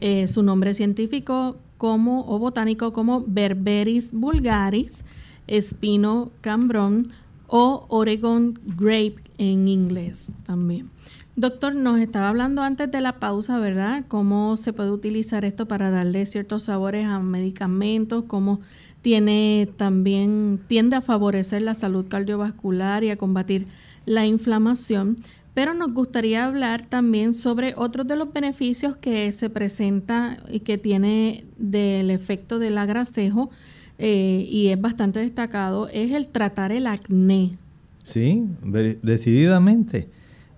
eh, 0.00 0.26
su 0.26 0.42
nombre 0.42 0.74
científico 0.74 1.58
como 1.78 2.26
o 2.26 2.40
botánico 2.40 2.92
como 2.92 3.22
Berberis 3.24 4.10
vulgaris, 4.10 5.04
espino 5.46 6.32
cambrón 6.40 7.12
o 7.46 7.86
Oregon 7.88 8.58
grape 8.64 9.14
en 9.38 9.68
inglés 9.68 10.32
también. 10.44 10.90
Doctor, 11.36 11.74
nos 11.74 11.98
estaba 11.98 12.28
hablando 12.28 12.62
antes 12.62 12.88
de 12.92 13.00
la 13.00 13.18
pausa, 13.18 13.58
¿verdad? 13.58 14.04
Cómo 14.06 14.56
se 14.56 14.72
puede 14.72 14.92
utilizar 14.92 15.44
esto 15.44 15.66
para 15.66 15.90
darle 15.90 16.26
ciertos 16.26 16.62
sabores 16.62 17.06
a 17.06 17.18
medicamentos, 17.18 18.24
cómo 18.28 18.60
tiene 19.02 19.68
también 19.76 20.60
tiende 20.68 20.94
a 20.94 21.00
favorecer 21.00 21.62
la 21.62 21.74
salud 21.74 22.06
cardiovascular 22.06 23.02
y 23.02 23.10
a 23.10 23.16
combatir 23.16 23.66
la 24.06 24.26
inflamación. 24.26 25.16
Pero 25.54 25.74
nos 25.74 25.92
gustaría 25.92 26.44
hablar 26.44 26.86
también 26.86 27.34
sobre 27.34 27.74
otros 27.76 28.06
de 28.06 28.14
los 28.14 28.32
beneficios 28.32 28.96
que 28.96 29.32
se 29.32 29.50
presenta 29.50 30.38
y 30.48 30.60
que 30.60 30.78
tiene 30.78 31.46
del 31.58 32.12
efecto 32.12 32.60
del 32.60 32.78
agracejo 32.78 33.50
eh, 33.98 34.46
y 34.48 34.68
es 34.68 34.80
bastante 34.80 35.18
destacado, 35.18 35.88
es 35.88 36.12
el 36.12 36.28
tratar 36.28 36.70
el 36.70 36.86
acné. 36.86 37.58
Sí, 38.04 38.44
decididamente 39.02 40.08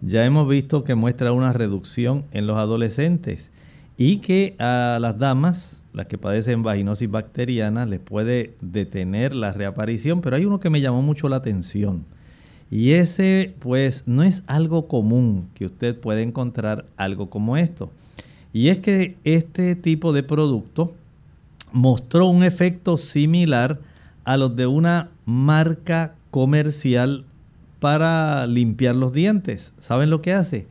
ya 0.00 0.24
hemos 0.24 0.48
visto 0.48 0.85
que 0.85 0.94
muestra 0.94 1.32
una 1.32 1.52
reducción 1.52 2.24
en 2.32 2.46
los 2.46 2.56
adolescentes 2.59 3.50
y 3.96 4.18
que 4.18 4.54
a 4.59 4.98
las 5.00 5.18
damas, 5.18 5.85
las 5.92 6.06
que 6.06 6.18
padecen 6.18 6.62
vaginosis 6.62 7.11
bacteriana, 7.11 7.87
les 7.87 8.00
puede 8.00 8.54
detener 8.61 9.35
la 9.35 9.52
reaparición, 9.52 10.20
pero 10.20 10.37
hay 10.37 10.44
uno 10.44 10.61
que 10.61 10.70
me 10.70 10.80
llamó 10.80 11.02
mucho 11.02 11.28
la 11.28 11.37
atención. 11.37 12.04
Y 12.70 12.92
ese 12.92 13.54
pues 13.61 14.06
no 14.06 14.22
es 14.22 14.42
algo 14.46 14.88
común 14.88 15.48
que 15.54 15.66
usted 15.66 15.98
puede 15.98 16.22
encontrar 16.22 16.85
algo 16.96 17.30
como 17.30 17.56
esto. 17.56 17.90
Y 18.52 18.68
es 18.68 18.78
que 18.78 19.16
este 19.24 19.76
tipo 19.76 20.12
de 20.12 20.22
producto 20.22 20.94
mostró 21.72 22.26
un 22.26 22.42
efecto 22.42 22.96
similar 22.96 23.80
a 24.24 24.37
los 24.37 24.56
de 24.56 24.66
una 24.66 25.11
marca 25.24 26.14
comercial 26.30 27.24
para 27.80 28.46
limpiar 28.46 28.96
los 28.96 29.12
dientes. 29.12 29.72
¿Saben 29.78 30.10
lo 30.10 30.22
que 30.22 30.32
hace? 30.32 30.66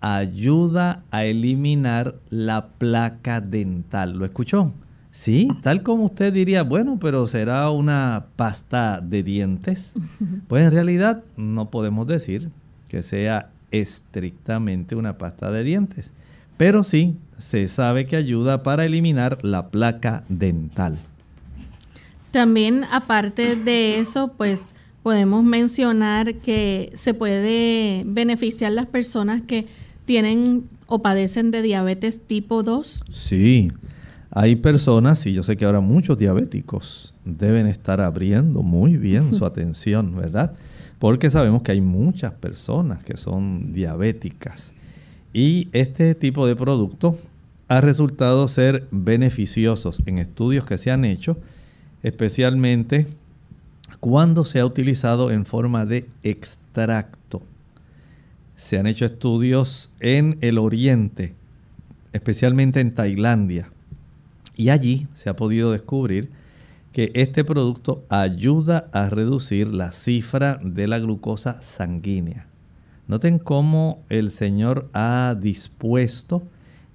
ayuda 0.00 1.02
a 1.10 1.24
eliminar 1.24 2.16
la 2.30 2.68
placa 2.78 3.40
dental. 3.40 4.12
¿Lo 4.18 4.24
escuchó? 4.24 4.72
Sí, 5.10 5.48
tal 5.62 5.82
como 5.82 6.04
usted 6.04 6.32
diría, 6.32 6.62
bueno, 6.62 6.98
pero 7.00 7.26
será 7.26 7.70
una 7.70 8.26
pasta 8.36 9.00
de 9.00 9.22
dientes. 9.22 9.94
Pues 10.48 10.64
en 10.64 10.70
realidad 10.70 11.24
no 11.36 11.70
podemos 11.70 12.06
decir 12.06 12.50
que 12.88 13.02
sea 13.02 13.50
estrictamente 13.72 14.94
una 14.94 15.18
pasta 15.18 15.50
de 15.50 15.64
dientes, 15.64 16.12
pero 16.56 16.84
sí 16.84 17.16
se 17.38 17.66
sabe 17.66 18.06
que 18.06 18.14
ayuda 18.14 18.62
para 18.62 18.84
eliminar 18.84 19.38
la 19.42 19.70
placa 19.70 20.22
dental. 20.28 20.98
También 22.30 22.84
aparte 22.84 23.56
de 23.56 23.98
eso, 23.98 24.34
pues 24.36 24.76
podemos 25.06 25.44
mencionar 25.44 26.34
que 26.34 26.90
se 26.96 27.14
puede 27.14 28.02
beneficiar 28.06 28.72
las 28.72 28.86
personas 28.86 29.40
que 29.40 29.66
tienen 30.04 30.64
o 30.88 31.00
padecen 31.00 31.52
de 31.52 31.62
diabetes 31.62 32.26
tipo 32.26 32.64
2. 32.64 33.04
Sí, 33.08 33.70
hay 34.32 34.56
personas, 34.56 35.24
y 35.26 35.32
yo 35.32 35.44
sé 35.44 35.56
que 35.56 35.64
ahora 35.64 35.78
muchos 35.78 36.18
diabéticos 36.18 37.14
deben 37.24 37.68
estar 37.68 38.00
abriendo 38.00 38.62
muy 38.64 38.96
bien 38.96 39.32
su 39.32 39.46
atención, 39.46 40.16
¿verdad? 40.16 40.54
Porque 40.98 41.30
sabemos 41.30 41.62
que 41.62 41.70
hay 41.70 41.80
muchas 41.80 42.32
personas 42.32 43.04
que 43.04 43.16
son 43.16 43.72
diabéticas. 43.72 44.74
Y 45.32 45.68
este 45.70 46.16
tipo 46.16 46.48
de 46.48 46.56
producto 46.56 47.16
ha 47.68 47.80
resultado 47.80 48.48
ser 48.48 48.88
beneficiosos 48.90 50.02
en 50.06 50.18
estudios 50.18 50.66
que 50.66 50.78
se 50.78 50.90
han 50.90 51.04
hecho, 51.04 51.36
especialmente 52.02 53.06
cuando 54.00 54.44
se 54.44 54.60
ha 54.60 54.66
utilizado 54.66 55.30
en 55.30 55.44
forma 55.44 55.86
de 55.86 56.08
extracto. 56.22 57.42
Se 58.54 58.78
han 58.78 58.86
hecho 58.86 59.04
estudios 59.04 59.94
en 60.00 60.38
el 60.40 60.58
oriente, 60.58 61.34
especialmente 62.12 62.80
en 62.80 62.94
Tailandia, 62.94 63.70
y 64.56 64.70
allí 64.70 65.06
se 65.14 65.28
ha 65.28 65.36
podido 65.36 65.72
descubrir 65.72 66.30
que 66.92 67.10
este 67.12 67.44
producto 67.44 68.04
ayuda 68.08 68.88
a 68.92 69.10
reducir 69.10 69.68
la 69.68 69.92
cifra 69.92 70.58
de 70.62 70.86
la 70.86 70.98
glucosa 70.98 71.60
sanguínea. 71.60 72.46
Noten 73.06 73.38
cómo 73.38 74.02
el 74.08 74.30
Señor 74.30 74.88
ha 74.94 75.36
dispuesto 75.38 76.42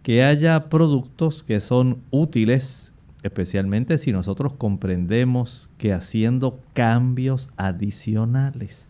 que 0.01 0.23
haya 0.23 0.69
productos 0.69 1.43
que 1.43 1.59
son 1.59 2.01
útiles, 2.09 2.90
especialmente 3.23 3.97
si 3.97 4.11
nosotros 4.11 4.53
comprendemos 4.53 5.69
que 5.77 5.93
haciendo 5.93 6.59
cambios 6.73 7.49
adicionales. 7.57 8.87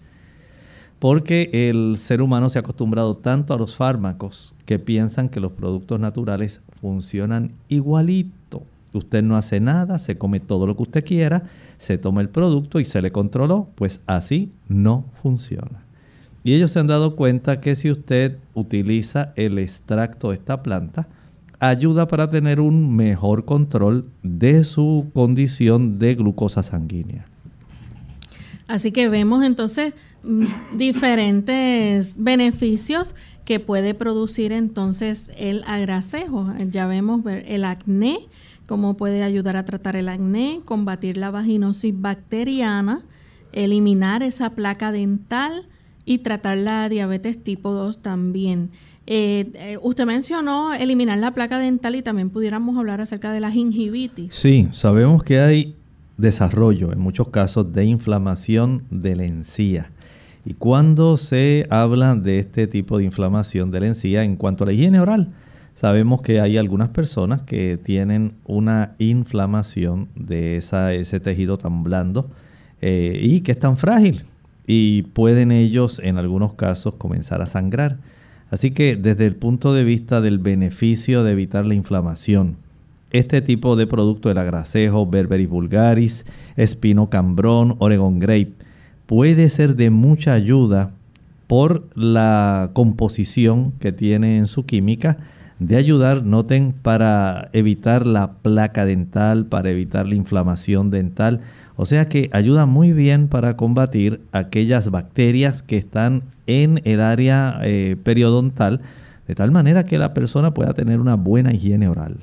Porque 0.99 1.49
el 1.51 1.97
ser 1.97 2.21
humano 2.21 2.49
se 2.49 2.59
ha 2.59 2.61
acostumbrado 2.61 3.17
tanto 3.17 3.53
a 3.53 3.57
los 3.57 3.75
fármacos 3.75 4.53
que 4.65 4.79
piensan 4.79 5.29
que 5.29 5.39
los 5.39 5.51
productos 5.51 5.99
naturales 5.99 6.61
funcionan 6.79 7.53
igualito 7.69 8.63
Usted 8.93 9.23
no 9.23 9.37
hace 9.37 9.59
nada, 9.59 9.99
se 9.99 10.17
come 10.17 10.39
todo 10.39 10.67
lo 10.67 10.75
que 10.75 10.83
usted 10.83 11.05
quiera, 11.05 11.43
se 11.77 11.97
toma 11.97 12.21
el 12.21 12.29
producto 12.29 12.79
y 12.79 12.85
se 12.85 13.01
le 13.01 13.11
controló. 13.11 13.69
Pues 13.75 14.01
así 14.05 14.51
no 14.67 15.05
funciona. 15.21 15.83
Y 16.43 16.53
ellos 16.53 16.71
se 16.71 16.79
han 16.79 16.87
dado 16.87 17.15
cuenta 17.15 17.61
que 17.61 17.75
si 17.75 17.89
usted 17.91 18.37
utiliza 18.53 19.31
el 19.35 19.59
extracto 19.59 20.29
de 20.29 20.35
esta 20.35 20.63
planta, 20.63 21.07
ayuda 21.61 22.07
para 22.07 22.29
tener 22.29 22.59
un 22.59 22.95
mejor 22.95 23.45
control 23.45 24.09
de 24.23 24.63
su 24.63 25.11
condición 25.13 25.99
de 25.99 26.15
glucosa 26.15 26.63
sanguínea. 26.63 27.27
Así 28.67 28.91
que 28.91 29.09
vemos 29.09 29.43
entonces 29.43 29.93
mm, 30.23 30.45
diferentes 30.77 32.15
beneficios 32.17 33.13
que 33.45 33.59
puede 33.59 33.93
producir 33.93 34.51
entonces 34.51 35.31
el 35.37 35.63
agracejo. 35.67 36.51
Ya 36.71 36.87
vemos 36.87 37.21
el 37.25 37.63
acné, 37.63 38.17
cómo 38.65 38.97
puede 38.97 39.21
ayudar 39.21 39.55
a 39.55 39.65
tratar 39.65 39.95
el 39.95 40.09
acné, 40.09 40.61
combatir 40.65 41.17
la 41.17 41.29
vaginosis 41.29 41.93
bacteriana, 41.99 43.03
eliminar 43.51 44.23
esa 44.23 44.51
placa 44.51 44.91
dental 44.91 45.67
y 46.05 46.19
tratar 46.19 46.57
la 46.57 46.89
diabetes 46.89 47.43
tipo 47.43 47.71
2 47.71 48.01
también. 48.01 48.71
Eh, 49.07 49.51
eh, 49.55 49.77
usted 49.81 50.05
mencionó 50.05 50.73
eliminar 50.73 51.17
la 51.17 51.31
placa 51.31 51.57
dental 51.57 51.95
y 51.95 52.01
también 52.01 52.29
pudiéramos 52.29 52.77
hablar 52.77 53.01
acerca 53.01 53.31
de 53.31 53.39
la 53.39 53.51
gingivitis. 53.51 54.33
Sí, 54.33 54.67
sabemos 54.71 55.23
que 55.23 55.39
hay 55.39 55.75
desarrollo 56.17 56.91
en 56.93 56.99
muchos 56.99 57.29
casos 57.29 57.73
de 57.73 57.85
inflamación 57.85 58.83
de 58.89 59.15
la 59.15 59.25
encía. 59.25 59.91
Y 60.45 60.53
cuando 60.53 61.17
se 61.17 61.67
habla 61.69 62.15
de 62.15 62.39
este 62.39 62.67
tipo 62.67 62.97
de 62.97 63.03
inflamación 63.03 63.71
de 63.71 63.79
la 63.79 63.87
encía 63.87 64.23
en 64.23 64.35
cuanto 64.35 64.63
a 64.63 64.67
la 64.67 64.73
higiene 64.73 64.99
oral, 64.99 65.33
Sabemos 65.81 66.21
que 66.21 66.39
hay 66.39 66.57
algunas 66.57 66.89
personas 66.89 67.41
que 67.41 67.77
tienen 67.77 68.33
una 68.45 68.93
inflamación 68.99 70.09
de 70.15 70.57
ese 70.57 71.19
tejido 71.19 71.57
tan 71.57 71.81
blando 71.81 72.29
eh, 72.81 73.19
y 73.19 73.41
que 73.41 73.53
es 73.53 73.59
tan 73.59 73.77
frágil 73.77 74.23
y 74.67 75.03
pueden 75.03 75.51
ellos 75.51 75.99
en 76.03 76.17
algunos 76.17 76.53
casos 76.53 76.95
comenzar 76.95 77.41
a 77.41 77.47
sangrar. 77.47 77.97
Así 78.49 78.71
que 78.71 78.95
desde 78.95 79.25
el 79.25 79.35
punto 79.35 79.73
de 79.73 79.83
vista 79.83 80.21
del 80.21 80.39
beneficio 80.39 81.23
de 81.23 81.31
evitar 81.31 81.65
la 81.65 81.73
inflamación, 81.73 82.57
este 83.11 83.41
tipo 83.41 83.75
de 83.75 83.87
producto, 83.87 84.31
el 84.31 84.37
agracejo, 84.37 85.05
berberis 85.05 85.49
vulgaris, 85.49 86.25
espino 86.55 87.09
cambrón, 87.09 87.75
oregon 87.79 88.19
grape, 88.19 88.53
puede 89.05 89.49
ser 89.49 89.75
de 89.75 89.89
mucha 89.89 90.33
ayuda 90.33 90.91
por 91.47 91.89
la 91.95 92.71
composición 92.73 93.73
que 93.73 93.91
tiene 93.91 94.37
en 94.37 94.47
su 94.47 94.65
química 94.65 95.17
de 95.61 95.75
ayudar, 95.75 96.25
noten, 96.25 96.73
para 96.73 97.49
evitar 97.53 98.07
la 98.07 98.33
placa 98.33 98.83
dental, 98.83 99.45
para 99.45 99.69
evitar 99.69 100.07
la 100.07 100.15
inflamación 100.15 100.89
dental. 100.89 101.41
O 101.75 101.85
sea 101.85 102.09
que 102.09 102.31
ayuda 102.33 102.65
muy 102.65 102.93
bien 102.93 103.27
para 103.27 103.55
combatir 103.57 104.21
aquellas 104.31 104.89
bacterias 104.89 105.61
que 105.61 105.77
están 105.77 106.23
en 106.47 106.81
el 106.83 106.99
área 106.99 107.59
eh, 107.61 107.95
periodontal, 108.03 108.81
de 109.27 109.35
tal 109.35 109.51
manera 109.51 109.85
que 109.85 109.99
la 109.99 110.15
persona 110.15 110.51
pueda 110.51 110.73
tener 110.73 110.99
una 110.99 111.15
buena 111.15 111.53
higiene 111.53 111.87
oral. 111.87 112.17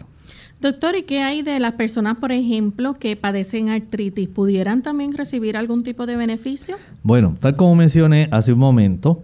Doctor, 0.60 0.96
¿y 0.96 1.04
qué 1.04 1.20
hay 1.20 1.42
de 1.42 1.60
las 1.60 1.74
personas, 1.74 2.18
por 2.18 2.32
ejemplo, 2.32 2.94
que 2.94 3.14
padecen 3.14 3.68
artritis? 3.68 4.28
¿Pudieran 4.28 4.82
también 4.82 5.12
recibir 5.12 5.56
algún 5.56 5.84
tipo 5.84 6.06
de 6.06 6.16
beneficio? 6.16 6.74
Bueno, 7.04 7.36
tal 7.38 7.54
como 7.54 7.76
mencioné 7.76 8.26
hace 8.32 8.52
un 8.52 8.58
momento, 8.58 9.22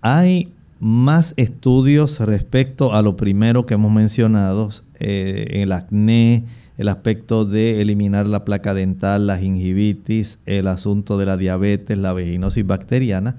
hay 0.00 0.52
más 0.82 1.32
estudios 1.36 2.18
respecto 2.18 2.92
a 2.92 3.02
lo 3.02 3.14
primero 3.14 3.66
que 3.66 3.74
hemos 3.74 3.92
mencionado, 3.92 4.70
eh, 4.98 5.62
el 5.62 5.70
acné, 5.70 6.46
el 6.76 6.88
aspecto 6.88 7.44
de 7.44 7.80
eliminar 7.80 8.26
la 8.26 8.44
placa 8.44 8.74
dental, 8.74 9.28
la 9.28 9.38
gingivitis, 9.38 10.40
el 10.44 10.66
asunto 10.66 11.18
de 11.18 11.26
la 11.26 11.36
diabetes, 11.36 11.96
la 11.96 12.12
vaginosis 12.12 12.66
bacteriana, 12.66 13.36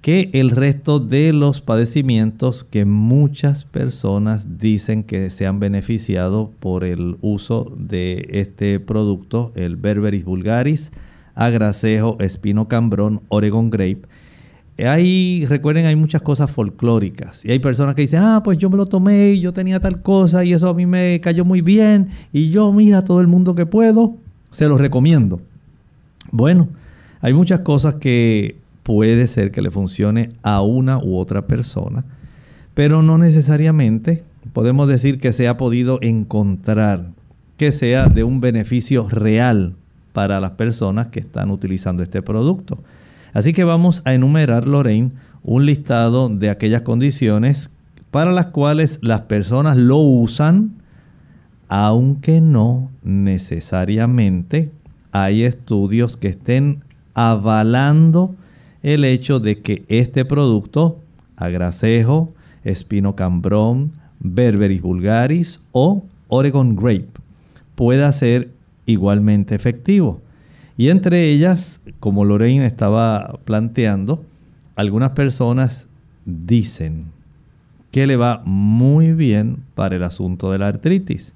que 0.00 0.30
el 0.32 0.50
resto 0.50 0.98
de 0.98 1.34
los 1.34 1.60
padecimientos 1.60 2.64
que 2.64 2.86
muchas 2.86 3.64
personas 3.64 4.58
dicen 4.58 5.04
que 5.04 5.28
se 5.28 5.46
han 5.46 5.60
beneficiado 5.60 6.52
por 6.58 6.84
el 6.84 7.18
uso 7.20 7.70
de 7.76 8.28
este 8.30 8.80
producto, 8.80 9.52
el 9.56 9.76
Berberis 9.76 10.24
vulgaris, 10.24 10.90
agracejo, 11.34 12.16
espino 12.20 12.66
cambrón, 12.66 13.20
Oregon 13.28 13.68
grape, 13.68 14.08
hay, 14.86 15.44
recuerden, 15.46 15.86
hay 15.86 15.96
muchas 15.96 16.22
cosas 16.22 16.50
folclóricas. 16.50 17.44
Y 17.44 17.50
hay 17.50 17.58
personas 17.58 17.94
que 17.94 18.02
dicen, 18.02 18.20
ah, 18.22 18.42
pues 18.44 18.58
yo 18.58 18.70
me 18.70 18.76
lo 18.76 18.86
tomé 18.86 19.30
y 19.32 19.40
yo 19.40 19.52
tenía 19.52 19.80
tal 19.80 20.02
cosa 20.02 20.44
y 20.44 20.52
eso 20.52 20.68
a 20.68 20.74
mí 20.74 20.86
me 20.86 21.20
cayó 21.20 21.44
muy 21.44 21.60
bien. 21.60 22.08
Y 22.32 22.50
yo, 22.50 22.72
mira, 22.72 23.04
todo 23.04 23.20
el 23.20 23.26
mundo 23.26 23.54
que 23.54 23.66
puedo, 23.66 24.16
se 24.50 24.68
los 24.68 24.80
recomiendo. 24.80 25.40
Bueno, 26.30 26.68
hay 27.20 27.32
muchas 27.32 27.60
cosas 27.60 27.96
que 27.96 28.56
puede 28.82 29.26
ser 29.26 29.50
que 29.50 29.62
le 29.62 29.70
funcione 29.70 30.30
a 30.42 30.62
una 30.62 30.98
u 30.98 31.16
otra 31.16 31.46
persona, 31.46 32.04
pero 32.74 33.02
no 33.02 33.18
necesariamente 33.18 34.22
podemos 34.52 34.88
decir 34.88 35.18
que 35.18 35.32
se 35.32 35.48
ha 35.48 35.56
podido 35.56 35.98
encontrar 36.00 37.10
que 37.56 37.72
sea 37.72 38.06
de 38.06 38.24
un 38.24 38.40
beneficio 38.40 39.08
real 39.08 39.74
para 40.12 40.40
las 40.40 40.52
personas 40.52 41.08
que 41.08 41.20
están 41.20 41.50
utilizando 41.50 42.02
este 42.02 42.22
producto. 42.22 42.78
Así 43.32 43.52
que 43.52 43.64
vamos 43.64 44.02
a 44.04 44.14
enumerar, 44.14 44.66
Lorraine, 44.66 45.12
un 45.42 45.66
listado 45.66 46.28
de 46.28 46.50
aquellas 46.50 46.82
condiciones 46.82 47.70
para 48.10 48.32
las 48.32 48.46
cuales 48.46 48.98
las 49.02 49.22
personas 49.22 49.76
lo 49.76 49.98
usan, 49.98 50.72
aunque 51.68 52.40
no 52.40 52.90
necesariamente 53.02 54.70
hay 55.12 55.42
estudios 55.42 56.16
que 56.16 56.28
estén 56.28 56.82
avalando 57.14 58.34
el 58.82 59.04
hecho 59.04 59.40
de 59.40 59.60
que 59.60 59.84
este 59.88 60.24
producto, 60.24 61.00
agracejo, 61.36 62.32
espino 62.64 63.16
cambrón, 63.16 63.92
berberis 64.20 64.82
vulgaris 64.82 65.60
o 65.72 66.04
Oregon 66.28 66.76
grape, 66.76 67.08
pueda 67.74 68.10
ser 68.12 68.50
igualmente 68.86 69.54
efectivo. 69.54 70.20
Y 70.78 70.90
entre 70.90 71.28
ellas, 71.28 71.80
como 71.98 72.24
Lorraine 72.24 72.64
estaba 72.64 73.40
planteando, 73.44 74.24
algunas 74.76 75.10
personas 75.10 75.88
dicen 76.24 77.06
que 77.90 78.06
le 78.06 78.16
va 78.16 78.42
muy 78.44 79.12
bien 79.12 79.56
para 79.74 79.96
el 79.96 80.04
asunto 80.04 80.52
de 80.52 80.58
la 80.58 80.68
artritis. 80.68 81.34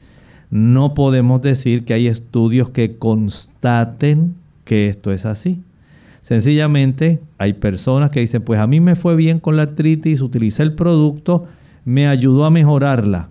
No 0.51 0.95
podemos 0.95 1.43
decir 1.43 1.85
que 1.85 1.93
hay 1.93 2.07
estudios 2.07 2.71
que 2.71 2.99
constaten 2.99 4.37
que 4.65 4.89
esto 4.89 5.11
es 5.11 5.27
así. 5.27 5.61
Sencillamente 6.21 7.19
hay 7.37 7.55
personas 7.55 8.11
que 8.11 8.21
dicen, 8.21 8.43
pues 8.43 8.61
a 8.61 8.69
mí 8.69 8.79
me 8.79 8.95
fue 8.95 9.17
bien 9.17 9.41
con 9.41 9.57
la 9.57 9.63
artritis, 9.63 10.21
utilicé 10.21 10.63
el 10.63 10.75
producto, 10.75 11.49
me 11.85 12.07
ayudó 12.07 12.45
a 12.45 12.51
mejorarla. 12.51 13.29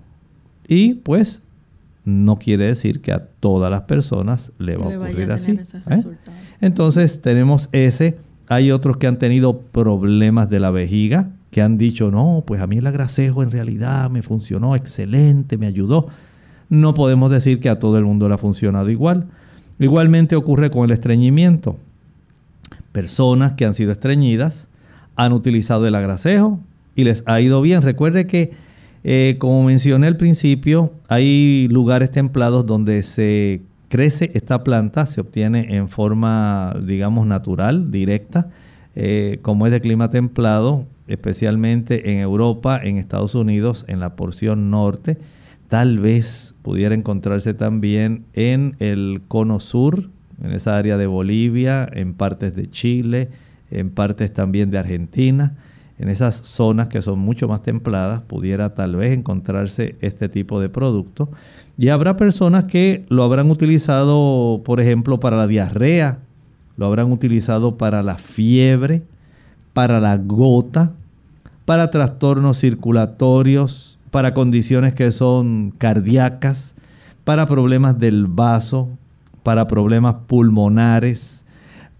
Y 0.67 0.95
pues 0.95 1.45
no 2.03 2.37
quiere 2.37 2.65
decir 2.65 3.01
que 3.01 3.11
a 3.11 3.25
todas 3.25 3.69
las 3.69 3.81
personas 3.81 4.51
le 4.57 4.75
va 4.77 4.85
a 4.85 4.97
ocurrir 4.97 5.31
así. 5.31 5.51
¿eh? 5.51 6.03
Entonces 6.59 7.21
tenemos 7.21 7.69
ese. 7.71 8.17
Hay 8.47 8.71
otros 8.71 8.97
que 8.97 9.07
han 9.07 9.19
tenido 9.19 9.59
problemas 9.59 10.49
de 10.49 10.59
la 10.59 10.71
vejiga, 10.71 11.29
que 11.51 11.61
han 11.61 11.77
dicho, 11.77 12.11
no, 12.11 12.43
pues 12.45 12.61
a 12.61 12.67
mí 12.67 12.77
el 12.77 12.87
agracejo 12.87 13.43
en 13.43 13.51
realidad 13.51 14.09
me 14.09 14.21
funcionó 14.21 14.75
excelente, 14.75 15.57
me 15.57 15.67
ayudó. 15.67 16.07
No 16.69 16.93
podemos 16.93 17.29
decir 17.31 17.59
que 17.59 17.69
a 17.69 17.79
todo 17.79 17.97
el 17.97 18.05
mundo 18.05 18.27
le 18.27 18.35
ha 18.35 18.37
funcionado 18.37 18.89
igual. 18.89 19.27
Igualmente 19.79 20.35
ocurre 20.35 20.71
con 20.71 20.85
el 20.85 20.91
estreñimiento. 20.91 21.77
Personas 22.91 23.53
que 23.53 23.65
han 23.65 23.73
sido 23.73 23.91
estreñidas 23.91 24.67
han 25.15 25.33
utilizado 25.33 25.87
el 25.87 25.95
agracejo 25.95 26.59
y 26.95 27.03
les 27.03 27.23
ha 27.25 27.39
ido 27.41 27.61
bien. 27.61 27.81
Recuerde 27.81 28.27
que 28.27 28.51
eh, 29.03 29.37
como 29.39 29.63
mencioné 29.63 30.07
al 30.07 30.17
principio, 30.17 30.93
hay 31.07 31.67
lugares 31.69 32.11
templados 32.11 32.65
donde 32.65 33.01
se 33.03 33.61
crece 33.89 34.31
esta 34.35 34.63
planta, 34.63 35.05
se 35.05 35.21
obtiene 35.21 35.75
en 35.75 35.89
forma, 35.89 36.75
digamos, 36.85 37.25
natural, 37.25 37.91
directa, 37.91 38.49
eh, 38.95 39.39
como 39.41 39.65
es 39.65 39.71
de 39.71 39.81
clima 39.81 40.09
templado, 40.11 40.85
especialmente 41.07 42.11
en 42.11 42.19
Europa, 42.19 42.79
en 42.81 42.97
Estados 42.97 43.33
Unidos, 43.33 43.85
en 43.87 43.99
la 43.99 44.15
porción 44.15 44.69
norte. 44.69 45.17
Tal 45.67 45.99
vez 45.99 46.53
pudiera 46.61 46.93
encontrarse 46.93 47.53
también 47.53 48.25
en 48.33 48.75
el 48.79 49.21
cono 49.27 49.59
sur, 49.59 50.09
en 50.43 50.51
esa 50.51 50.77
área 50.77 50.97
de 50.97 51.07
Bolivia, 51.07 51.89
en 51.91 52.13
partes 52.13 52.55
de 52.55 52.69
Chile, 52.69 53.29
en 53.71 53.89
partes 53.89 54.31
también 54.31 54.69
de 54.69 54.77
Argentina 54.77 55.55
en 56.01 56.09
esas 56.09 56.35
zonas 56.35 56.87
que 56.87 57.03
son 57.03 57.19
mucho 57.19 57.47
más 57.47 57.61
templadas 57.61 58.21
pudiera 58.21 58.73
tal 58.73 58.95
vez 58.95 59.13
encontrarse 59.13 59.95
este 60.01 60.29
tipo 60.29 60.59
de 60.59 60.67
producto. 60.67 61.29
Y 61.77 61.89
habrá 61.89 62.17
personas 62.17 62.63
que 62.63 63.05
lo 63.07 63.23
habrán 63.23 63.51
utilizado, 63.51 64.61
por 64.65 64.81
ejemplo, 64.81 65.19
para 65.19 65.37
la 65.37 65.45
diarrea, 65.45 66.17
lo 66.75 66.87
habrán 66.87 67.11
utilizado 67.11 67.77
para 67.77 68.01
la 68.01 68.17
fiebre, 68.17 69.03
para 69.73 69.99
la 69.99 70.17
gota, 70.17 70.91
para 71.65 71.91
trastornos 71.91 72.59
circulatorios, 72.59 73.99
para 74.09 74.33
condiciones 74.33 74.95
que 74.95 75.11
son 75.11 75.71
cardíacas, 75.77 76.73
para 77.23 77.45
problemas 77.45 77.99
del 77.99 78.25
vaso, 78.25 78.89
para 79.43 79.67
problemas 79.67 80.15
pulmonares, 80.25 81.40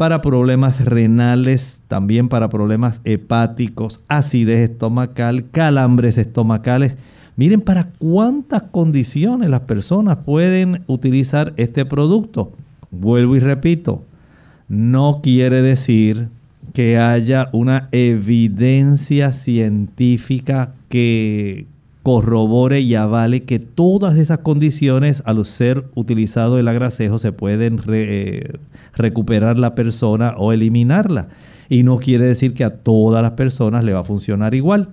para 0.02 0.24
problemas 0.24 0.84
renales, 0.84 1.84
también 1.88 2.28
para 2.28 2.50
problemas 2.50 3.02
hepáticos, 3.04 4.00
acidez 4.08 4.72
estomacal, 4.72 5.52
calambres 5.52 6.18
estomacales. 6.18 6.98
Miren 7.36 7.62
para 7.62 7.90
cuántas 8.00 8.64
condiciones 8.64 9.52
las 9.52 9.62
personas 9.62 10.18
pueden 10.26 10.82
utilizar 10.88 11.54
este 11.58 11.86
producto. 11.86 12.52
Vuelvo 12.90 13.36
y 13.36 13.42
repito, 13.42 14.04
no 14.68 15.20
quiere 15.22 15.62
decir 15.62 16.30
que 16.74 16.98
haya 16.98 17.50
una 17.52 17.88
evidencia 17.92 19.34
científica 19.34 20.74
que 20.90 21.68
corrobore 22.04 22.82
y 22.82 22.96
avale 22.96 23.44
que 23.44 23.60
todas 23.60 24.18
esas 24.18 24.40
condiciones 24.40 25.22
al 25.26 25.46
ser 25.46 25.86
utilizado 25.94 26.58
el 26.58 26.68
agracejo 26.68 27.20
se 27.20 27.32
pueden 27.32 27.80
eh, 27.88 28.58
recuperar 28.96 29.60
la 29.60 29.76
persona 29.76 30.34
o 30.38 30.52
eliminarla. 30.52 31.28
Y 31.70 31.84
no 31.84 31.98
quiere 31.98 32.26
decir 32.26 32.54
que 32.54 32.64
a 32.64 32.78
todas 32.78 33.22
las 33.22 33.34
personas 33.34 33.84
le 33.84 33.94
va 33.94 34.00
a 34.00 34.04
funcionar 34.04 34.56
igual. 34.56 34.90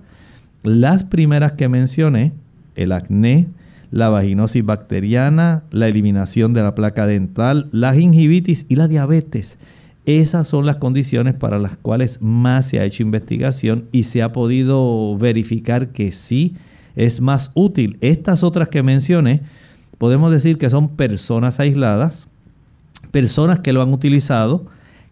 Las 0.63 1.03
primeras 1.03 1.53
que 1.53 1.67
mencioné, 1.67 2.33
el 2.75 2.91
acné, 2.91 3.47
la 3.91 4.09
vaginosis 4.09 4.63
bacteriana, 4.63 5.63
la 5.71 5.87
eliminación 5.87 6.53
de 6.53 6.61
la 6.61 6.75
placa 6.75 7.07
dental, 7.07 7.69
la 7.71 7.93
gingivitis 7.93 8.65
y 8.69 8.75
la 8.75 8.87
diabetes. 8.87 9.57
Esas 10.05 10.47
son 10.47 10.65
las 10.65 10.77
condiciones 10.77 11.33
para 11.33 11.59
las 11.59 11.77
cuales 11.77 12.21
más 12.21 12.65
se 12.65 12.79
ha 12.79 12.85
hecho 12.85 13.03
investigación 13.03 13.85
y 13.91 14.03
se 14.03 14.21
ha 14.21 14.31
podido 14.31 15.17
verificar 15.17 15.89
que 15.89 16.11
sí 16.11 16.55
es 17.05 17.21
más 17.21 17.51
útil. 17.55 17.97
Estas 18.01 18.43
otras 18.43 18.69
que 18.69 18.83
mencioné, 18.83 19.41
podemos 19.97 20.31
decir 20.31 20.57
que 20.57 20.69
son 20.69 20.89
personas 20.95 21.59
aisladas 21.59 22.29
personas 23.11 23.59
que 23.59 23.73
lo 23.73 23.81
han 23.81 23.93
utilizado, 23.93 24.65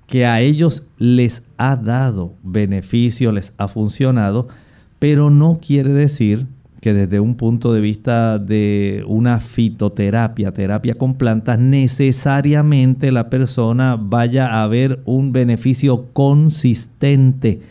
que 0.06 0.26
a 0.26 0.39
ellos 0.41 0.89
les 0.97 1.43
ha 1.58 1.76
dado 1.76 2.34
beneficio, 2.43 3.32
les 3.32 3.54
ha 3.58 3.67
funcionado, 3.67 4.47
pero 5.00 5.30
no 5.30 5.60
quiere 5.62 5.91
decir 5.91 6.47
que 6.82 6.93
desde 6.93 7.19
un 7.19 7.36
punto 7.36 7.73
de 7.73 7.82
vista 7.82 8.38
de 8.38 9.04
una 9.08 9.39
fitoterapia, 9.39 10.54
terapia 10.54 10.95
con 10.95 11.15
plantas, 11.15 11.60
necesariamente 11.60 13.12
la 13.12 13.30
persona 13.30 13.97
vaya 14.00 14.62
a 14.62 14.67
ver 14.67 15.02
un 15.06 15.34
beneficio 15.34 16.06
consistente 16.13 17.62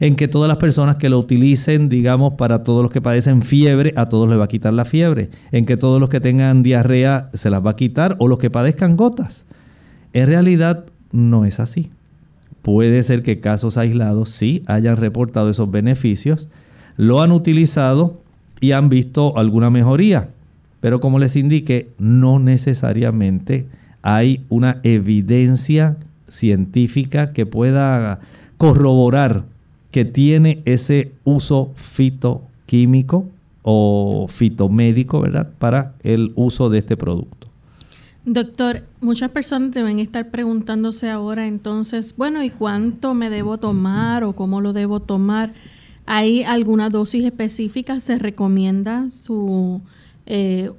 en 0.00 0.16
que 0.16 0.28
todas 0.28 0.48
las 0.48 0.58
personas 0.58 0.96
que 0.96 1.08
lo 1.08 1.18
utilicen, 1.18 1.88
digamos, 1.88 2.34
para 2.34 2.62
todos 2.62 2.82
los 2.82 2.90
que 2.90 3.00
padecen 3.00 3.42
fiebre, 3.42 3.92
a 3.96 4.08
todos 4.08 4.28
les 4.28 4.38
va 4.38 4.44
a 4.44 4.48
quitar 4.48 4.72
la 4.72 4.84
fiebre, 4.84 5.30
en 5.52 5.66
que 5.66 5.76
todos 5.76 6.00
los 6.00 6.08
que 6.08 6.20
tengan 6.20 6.62
diarrea 6.62 7.30
se 7.34 7.50
las 7.50 7.64
va 7.64 7.70
a 7.70 7.76
quitar 7.76 8.16
o 8.18 8.28
los 8.28 8.38
que 8.38 8.50
padezcan 8.50 8.96
gotas. 8.96 9.46
En 10.12 10.26
realidad 10.26 10.84
no 11.12 11.44
es 11.44 11.60
así. 11.60 11.90
Puede 12.62 13.02
ser 13.02 13.22
que 13.22 13.40
casos 13.40 13.76
aislados 13.76 14.30
sí 14.30 14.62
hayan 14.66 14.96
reportado 14.96 15.50
esos 15.50 15.70
beneficios, 15.70 16.48
lo 16.96 17.22
han 17.22 17.32
utilizado 17.32 18.20
y 18.60 18.72
han 18.72 18.88
visto 18.88 19.36
alguna 19.36 19.70
mejoría. 19.70 20.28
Pero 20.80 21.00
como 21.00 21.18
les 21.18 21.36
indiqué, 21.36 21.88
no 21.98 22.38
necesariamente 22.38 23.66
hay 24.02 24.44
una 24.48 24.80
evidencia 24.82 25.96
científica 26.28 27.32
que 27.32 27.46
pueda 27.46 28.20
corroborar 28.58 29.44
que 29.94 30.04
tiene 30.04 30.60
ese 30.64 31.12
uso 31.22 31.70
fitoquímico 31.76 33.28
o 33.62 34.26
fitomédico, 34.28 35.20
¿verdad? 35.20 35.52
Para 35.60 35.94
el 36.02 36.32
uso 36.34 36.68
de 36.68 36.78
este 36.78 36.96
producto. 36.96 37.46
Doctor, 38.24 38.82
muchas 39.00 39.30
personas 39.30 39.70
deben 39.70 40.00
estar 40.00 40.32
preguntándose 40.32 41.10
ahora 41.10 41.46
entonces, 41.46 42.16
bueno, 42.16 42.42
¿y 42.42 42.50
cuánto 42.50 43.14
me 43.14 43.30
debo 43.30 43.58
tomar 43.58 44.24
o 44.24 44.32
cómo 44.32 44.60
lo 44.60 44.72
debo 44.72 44.98
tomar? 44.98 45.52
¿Hay 46.06 46.42
alguna 46.42 46.90
dosis 46.90 47.24
específica? 47.24 48.00
¿Se 48.00 48.18
recomienda 48.18 49.10
su, 49.10 49.80
eh, 50.26 50.70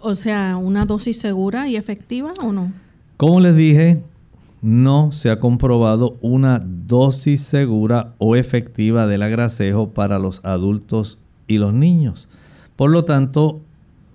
o 0.00 0.16
sea, 0.16 0.56
una 0.56 0.86
dosis 0.86 1.18
segura 1.18 1.68
y 1.68 1.76
efectiva 1.76 2.32
o 2.42 2.50
no? 2.50 2.72
Como 3.16 3.38
les 3.38 3.54
dije, 3.54 4.02
no 4.66 5.12
se 5.12 5.30
ha 5.30 5.38
comprobado 5.38 6.18
una 6.22 6.58
dosis 6.58 7.40
segura 7.42 8.14
o 8.18 8.34
efectiva 8.34 9.06
del 9.06 9.22
agracejo 9.22 9.90
para 9.90 10.18
los 10.18 10.44
adultos 10.44 11.20
y 11.46 11.58
los 11.58 11.72
niños. 11.72 12.28
Por 12.74 12.90
lo 12.90 13.04
tanto, 13.04 13.60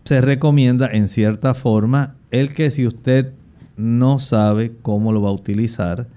se 0.04 0.20
recomienda 0.20 0.90
en 0.92 1.08
cierta 1.08 1.54
forma 1.54 2.16
el 2.32 2.54
que 2.54 2.70
si 2.70 2.86
usted 2.86 3.32
no 3.78 4.20
sabe 4.20 4.74
cómo 4.82 5.14
lo 5.14 5.22
va 5.22 5.30
a 5.30 5.34
utilizar, 5.34 6.08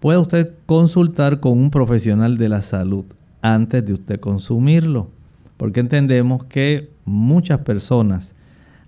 puede 0.00 0.18
usted 0.18 0.52
consultar 0.66 1.40
con 1.40 1.52
un 1.52 1.70
profesional 1.70 2.36
de 2.36 2.50
la 2.50 2.60
salud 2.60 3.06
antes 3.40 3.86
de 3.86 3.94
usted 3.94 4.20
consumirlo. 4.20 5.08
Porque 5.56 5.80
entendemos 5.80 6.44
que 6.44 6.90
muchas 7.06 7.60
personas 7.60 8.34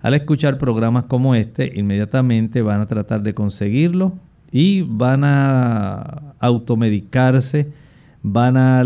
al 0.01 0.13
escuchar 0.13 0.59
programas 0.59 1.05
como 1.05 1.33
este 1.33 1.71
inmediatamente 1.75 2.61
van 2.61 2.81
a 2.81 2.85
tratar 2.85 3.23
de 3.23 3.33
conseguirlo 3.33 4.13
y 4.57 4.83
van 4.83 5.25
a 5.25 6.33
automedicarse, 6.39 7.67
van 8.23 8.55
a 8.55 8.85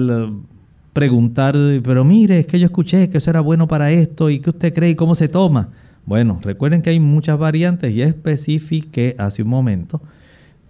preguntar, 0.93 1.55
pero 1.83 2.03
mire, 2.03 2.39
es 2.39 2.47
que 2.47 2.57
yo 2.57 2.65
escuché 2.65 3.07
que 3.07 3.19
eso 3.19 3.29
era 3.29 3.39
bueno 3.39 3.67
para 3.67 3.91
esto 3.91 4.31
y 4.31 4.39
qué 4.39 4.49
usted 4.49 4.73
cree 4.73 4.89
y 4.89 4.95
cómo 4.95 5.13
se 5.13 5.27
toma. 5.27 5.69
Bueno, 6.07 6.39
recuerden 6.41 6.81
que 6.81 6.89
hay 6.89 6.99
muchas 6.99 7.37
variantes 7.37 7.93
y 7.93 8.01
especifique 8.01 9.15
hace 9.19 9.43
un 9.43 9.49
momento 9.49 10.01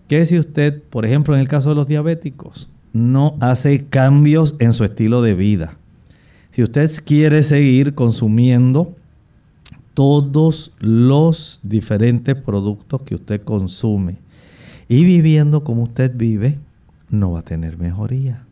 que 0.10 0.26
si 0.26 0.38
usted, 0.38 0.84
por 0.90 1.06
ejemplo, 1.06 1.34
en 1.34 1.40
el 1.40 1.48
caso 1.48 1.70
de 1.70 1.76
los 1.76 1.88
diabéticos, 1.88 2.68
no 2.92 3.38
hace 3.40 3.86
cambios 3.86 4.58
en 4.60 4.74
su 4.74 4.84
estilo 4.84 5.22
de 5.22 5.34
vida, 5.34 5.78
si 6.52 6.62
usted 6.62 6.92
quiere 7.06 7.44
seguir 7.44 7.96
consumiendo 7.96 8.98
todos 9.94 10.74
los 10.82 11.62
diferentes 11.64 12.36
productos 12.36 13.02
que 13.04 13.16
usted 13.16 13.42
consume 13.44 14.18
y 14.90 15.06
viviendo 15.06 15.64
como 15.64 15.84
usted 15.84 16.12
vive, 16.14 16.58
no 17.10 17.32
va 17.32 17.40
a 17.40 17.44
tener 17.44 17.78
mejoría. 17.78 18.44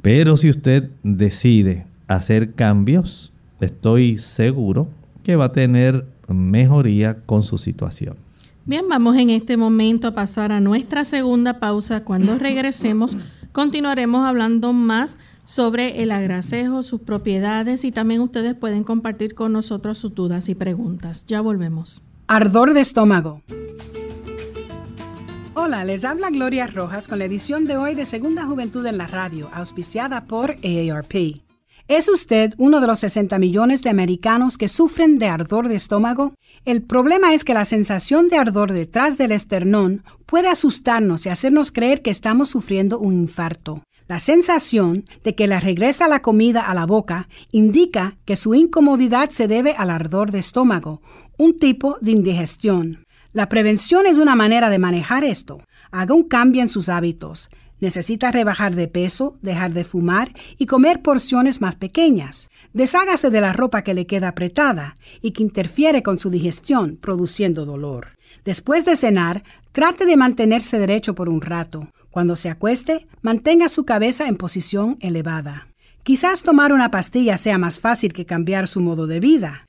Pero 0.00 0.38
si 0.38 0.48
usted 0.48 0.88
decide 1.02 1.84
hacer 2.06 2.52
cambios, 2.52 3.32
estoy 3.60 4.16
seguro 4.16 4.88
que 5.22 5.36
va 5.36 5.46
a 5.46 5.52
tener 5.52 6.06
mejoría 6.28 7.18
con 7.26 7.42
su 7.42 7.58
situación. 7.58 8.16
Bien, 8.64 8.88
vamos 8.88 9.16
en 9.16 9.30
este 9.30 9.56
momento 9.56 10.08
a 10.08 10.14
pasar 10.14 10.52
a 10.52 10.60
nuestra 10.60 11.04
segunda 11.04 11.58
pausa. 11.58 12.04
Cuando 12.04 12.38
regresemos, 12.38 13.16
continuaremos 13.52 14.24
hablando 14.24 14.72
más 14.72 15.18
sobre 15.44 16.02
el 16.02 16.12
agracejo, 16.12 16.84
sus 16.84 17.00
propiedades 17.00 17.84
y 17.84 17.90
también 17.90 18.20
ustedes 18.20 18.54
pueden 18.54 18.84
compartir 18.84 19.34
con 19.34 19.52
nosotros 19.52 19.98
sus 19.98 20.14
dudas 20.14 20.48
y 20.48 20.54
preguntas. 20.54 21.26
Ya 21.26 21.40
volvemos. 21.40 22.02
Ardor 22.28 22.72
de 22.72 22.82
estómago. 22.82 23.42
Hola, 25.62 25.84
les 25.84 26.06
habla 26.06 26.30
Gloria 26.30 26.66
Rojas 26.68 27.06
con 27.06 27.18
la 27.18 27.26
edición 27.26 27.66
de 27.66 27.76
hoy 27.76 27.94
de 27.94 28.06
Segunda 28.06 28.46
Juventud 28.46 28.86
en 28.86 28.96
la 28.96 29.06
Radio, 29.06 29.50
auspiciada 29.52 30.22
por 30.22 30.52
AARP. 30.52 31.42
¿Es 31.86 32.08
usted 32.08 32.54
uno 32.56 32.80
de 32.80 32.86
los 32.86 33.00
60 33.00 33.38
millones 33.38 33.82
de 33.82 33.90
americanos 33.90 34.56
que 34.56 34.68
sufren 34.68 35.18
de 35.18 35.26
ardor 35.26 35.68
de 35.68 35.74
estómago? 35.74 36.32
El 36.64 36.80
problema 36.80 37.34
es 37.34 37.44
que 37.44 37.52
la 37.52 37.66
sensación 37.66 38.28
de 38.28 38.38
ardor 38.38 38.72
detrás 38.72 39.18
del 39.18 39.32
esternón 39.32 40.02
puede 40.24 40.48
asustarnos 40.48 41.26
y 41.26 41.28
hacernos 41.28 41.72
creer 41.72 42.00
que 42.00 42.08
estamos 42.08 42.48
sufriendo 42.48 42.98
un 42.98 43.12
infarto. 43.20 43.82
La 44.08 44.18
sensación 44.18 45.04
de 45.24 45.34
que 45.34 45.46
le 45.46 45.60
regresa 45.60 46.08
la 46.08 46.22
comida 46.22 46.62
a 46.62 46.72
la 46.72 46.86
boca 46.86 47.28
indica 47.52 48.16
que 48.24 48.36
su 48.36 48.54
incomodidad 48.54 49.28
se 49.28 49.46
debe 49.46 49.74
al 49.76 49.90
ardor 49.90 50.32
de 50.32 50.38
estómago, 50.38 51.02
un 51.36 51.58
tipo 51.58 51.98
de 52.00 52.12
indigestión. 52.12 53.04
La 53.32 53.48
prevención 53.48 54.06
es 54.06 54.18
una 54.18 54.34
manera 54.34 54.70
de 54.70 54.80
manejar 54.80 55.22
esto. 55.22 55.62
Haga 55.92 56.14
un 56.14 56.24
cambio 56.24 56.62
en 56.62 56.68
sus 56.68 56.88
hábitos. 56.88 57.48
Necesita 57.78 58.32
rebajar 58.32 58.74
de 58.74 58.88
peso, 58.88 59.38
dejar 59.40 59.72
de 59.72 59.84
fumar 59.84 60.32
y 60.58 60.66
comer 60.66 61.00
porciones 61.00 61.60
más 61.60 61.76
pequeñas. 61.76 62.50
Deshágase 62.72 63.30
de 63.30 63.40
la 63.40 63.52
ropa 63.52 63.82
que 63.82 63.94
le 63.94 64.06
queda 64.06 64.28
apretada 64.28 64.96
y 65.22 65.30
que 65.30 65.44
interfiere 65.44 66.02
con 66.02 66.18
su 66.18 66.28
digestión, 66.28 66.96
produciendo 66.96 67.64
dolor. 67.64 68.18
Después 68.44 68.84
de 68.84 68.96
cenar, 68.96 69.44
trate 69.70 70.06
de 70.06 70.16
mantenerse 70.16 70.80
derecho 70.80 71.14
por 71.14 71.28
un 71.28 71.40
rato. 71.40 71.88
Cuando 72.10 72.34
se 72.34 72.50
acueste, 72.50 73.06
mantenga 73.22 73.68
su 73.68 73.84
cabeza 73.84 74.26
en 74.26 74.36
posición 74.36 74.98
elevada. 75.00 75.68
Quizás 76.02 76.42
tomar 76.42 76.72
una 76.72 76.90
pastilla 76.90 77.36
sea 77.36 77.58
más 77.58 77.78
fácil 77.78 78.12
que 78.12 78.26
cambiar 78.26 78.66
su 78.66 78.80
modo 78.80 79.06
de 79.06 79.20
vida. 79.20 79.68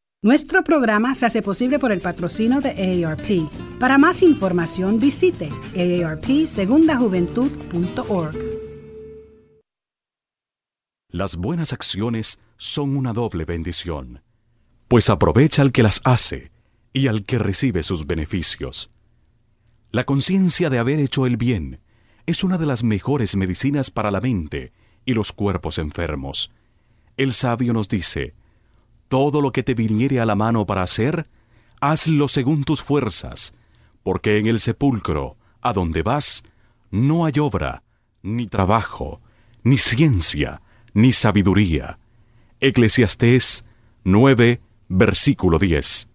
Nuestro 0.23 0.63
programa 0.63 1.15
se 1.15 1.25
hace 1.25 1.41
posible 1.41 1.79
por 1.79 1.91
el 1.91 1.99
patrocino 1.99 2.61
de 2.61 3.03
AARP. 3.03 3.49
Para 3.79 3.97
más 3.97 4.21
información 4.21 4.99
visite 4.99 5.49
aarpsegundajuventud.org. 5.75 8.35
Las 11.09 11.37
buenas 11.37 11.73
acciones 11.73 12.39
son 12.57 12.97
una 12.97 13.13
doble 13.13 13.45
bendición, 13.45 14.21
pues 14.87 15.09
aprovecha 15.09 15.63
al 15.63 15.71
que 15.71 15.81
las 15.81 16.01
hace 16.03 16.51
y 16.93 17.07
al 17.07 17.23
que 17.23 17.39
recibe 17.39 17.81
sus 17.81 18.05
beneficios. 18.05 18.91
La 19.89 20.03
conciencia 20.03 20.69
de 20.69 20.77
haber 20.77 20.99
hecho 20.99 21.25
el 21.25 21.37
bien 21.37 21.79
es 22.27 22.43
una 22.43 22.59
de 22.59 22.67
las 22.67 22.83
mejores 22.83 23.35
medicinas 23.35 23.89
para 23.89 24.11
la 24.11 24.21
mente 24.21 24.71
y 25.03 25.15
los 25.15 25.31
cuerpos 25.31 25.79
enfermos. 25.79 26.51
El 27.17 27.33
sabio 27.33 27.73
nos 27.73 27.89
dice, 27.89 28.35
todo 29.11 29.41
lo 29.41 29.51
que 29.51 29.61
te 29.61 29.73
viniere 29.73 30.21
a 30.21 30.25
la 30.25 30.35
mano 30.35 30.65
para 30.65 30.83
hacer, 30.83 31.27
hazlo 31.81 32.29
según 32.29 32.63
tus 32.63 32.81
fuerzas, 32.81 33.53
porque 34.03 34.37
en 34.37 34.47
el 34.47 34.61
sepulcro, 34.61 35.35
a 35.59 35.73
donde 35.73 36.01
vas, 36.01 36.43
no 36.91 37.25
hay 37.25 37.33
obra, 37.37 37.83
ni 38.21 38.47
trabajo, 38.47 39.19
ni 39.63 39.77
ciencia, 39.77 40.61
ni 40.93 41.11
sabiduría. 41.11 41.99
Eclesiastés 42.61 43.65
9, 44.05 44.61
versículo 44.87 45.59
10. 45.59 46.07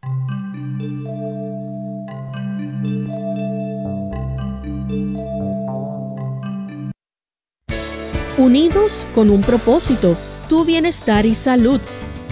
Unidos 8.38 9.06
con 9.14 9.28
un 9.28 9.42
propósito, 9.42 10.16
tu 10.48 10.64
bienestar 10.64 11.26
y 11.26 11.35
salud. 11.35 11.82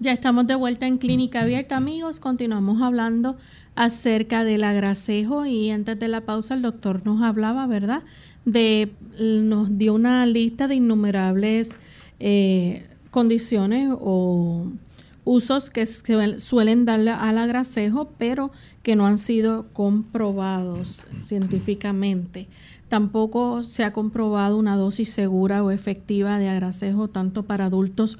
Ya 0.00 0.12
estamos 0.12 0.46
de 0.46 0.54
vuelta 0.56 0.86
en 0.86 0.98
Clínica 0.98 1.42
Abierta, 1.42 1.76
amigos. 1.76 2.18
Continuamos 2.18 2.82
hablando 2.82 3.36
acerca 3.76 4.42
del 4.42 4.64
agracejo 4.64 5.46
y 5.46 5.70
antes 5.70 5.98
de 5.98 6.08
la 6.08 6.22
pausa 6.22 6.54
el 6.54 6.62
doctor 6.62 7.06
nos 7.06 7.22
hablaba, 7.22 7.66
¿verdad? 7.66 8.02
De, 8.44 8.92
nos 9.20 9.78
dio 9.78 9.94
una 9.94 10.26
lista 10.26 10.66
de 10.66 10.74
innumerables 10.76 11.70
eh, 12.18 12.88
condiciones 13.10 13.90
o 13.92 14.66
usos 15.24 15.70
que 15.70 15.86
suelen 15.86 16.84
darle 16.84 17.12
al 17.12 17.38
agracejo, 17.38 18.10
pero 18.18 18.50
que 18.82 18.96
no 18.96 19.06
han 19.06 19.18
sido 19.18 19.68
comprobados 19.72 21.06
científicamente. 21.22 22.48
Tampoco 22.88 23.62
se 23.62 23.84
ha 23.84 23.92
comprobado 23.92 24.58
una 24.58 24.76
dosis 24.76 25.10
segura 25.10 25.62
o 25.62 25.70
efectiva 25.70 26.38
de 26.38 26.48
agracejo 26.48 27.08
tanto 27.08 27.44
para 27.44 27.66
adultos 27.66 28.18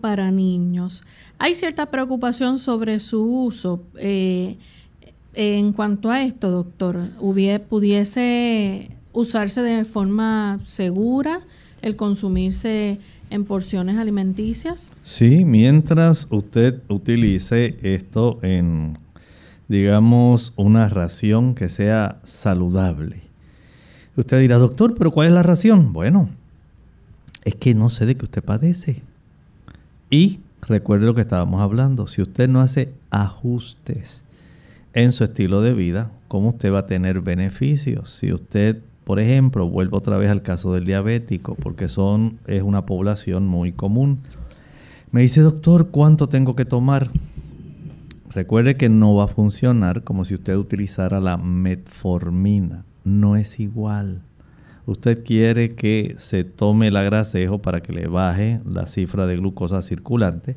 para 0.00 0.30
niños. 0.30 1.04
Hay 1.38 1.54
cierta 1.54 1.86
preocupación 1.86 2.58
sobre 2.58 2.98
su 2.98 3.22
uso. 3.22 3.82
Eh, 3.96 4.56
en 5.34 5.72
cuanto 5.72 6.10
a 6.10 6.24
esto, 6.24 6.50
doctor, 6.50 7.00
¿pudiese 7.68 8.90
usarse 9.12 9.62
de 9.62 9.84
forma 9.84 10.58
segura 10.64 11.40
el 11.82 11.94
consumirse 11.94 12.98
en 13.30 13.44
porciones 13.44 13.96
alimenticias? 13.96 14.92
Sí, 15.04 15.44
mientras 15.44 16.26
usted 16.30 16.82
utilice 16.88 17.78
esto 17.82 18.40
en, 18.42 18.98
digamos, 19.68 20.52
una 20.56 20.88
ración 20.88 21.54
que 21.54 21.68
sea 21.68 22.20
saludable. 22.24 23.22
Usted 24.16 24.40
dirá, 24.40 24.58
doctor, 24.58 24.96
pero 24.98 25.12
¿cuál 25.12 25.28
es 25.28 25.32
la 25.32 25.44
ración? 25.44 25.92
Bueno, 25.92 26.28
es 27.44 27.54
que 27.54 27.74
no 27.74 27.88
sé 27.88 28.04
de 28.04 28.16
qué 28.16 28.24
usted 28.24 28.42
padece. 28.42 29.02
Y 30.10 30.40
recuerde 30.62 31.06
lo 31.06 31.14
que 31.14 31.20
estábamos 31.20 31.60
hablando, 31.60 32.08
si 32.08 32.20
usted 32.20 32.48
no 32.48 32.60
hace 32.60 32.92
ajustes 33.10 34.24
en 34.92 35.12
su 35.12 35.22
estilo 35.22 35.62
de 35.62 35.72
vida, 35.72 36.10
¿cómo 36.26 36.50
usted 36.50 36.72
va 36.72 36.80
a 36.80 36.86
tener 36.86 37.20
beneficios? 37.20 38.10
Si 38.10 38.32
usted, 38.32 38.82
por 39.04 39.20
ejemplo, 39.20 39.68
vuelve 39.68 39.96
otra 39.96 40.16
vez 40.16 40.28
al 40.28 40.42
caso 40.42 40.74
del 40.74 40.84
diabético, 40.84 41.54
porque 41.54 41.88
son, 41.88 42.40
es 42.48 42.62
una 42.64 42.86
población 42.86 43.46
muy 43.46 43.70
común. 43.70 44.18
Me 45.12 45.22
dice, 45.22 45.42
doctor, 45.42 45.90
¿cuánto 45.90 46.28
tengo 46.28 46.56
que 46.56 46.64
tomar? 46.64 47.10
Recuerde 48.30 48.76
que 48.76 48.88
no 48.88 49.14
va 49.14 49.24
a 49.24 49.28
funcionar 49.28 50.02
como 50.02 50.24
si 50.24 50.34
usted 50.34 50.56
utilizara 50.56 51.20
la 51.20 51.36
metformina. 51.36 52.84
No 53.04 53.36
es 53.36 53.60
igual. 53.60 54.22
Usted 54.90 55.24
quiere 55.24 55.70
que 55.70 56.16
se 56.18 56.44
tome 56.44 56.88
el 56.88 56.96
agracejo 56.96 57.62
para 57.62 57.80
que 57.80 57.92
le 57.92 58.08
baje 58.08 58.60
la 58.64 58.86
cifra 58.86 59.26
de 59.26 59.36
glucosa 59.36 59.82
circulante 59.82 60.56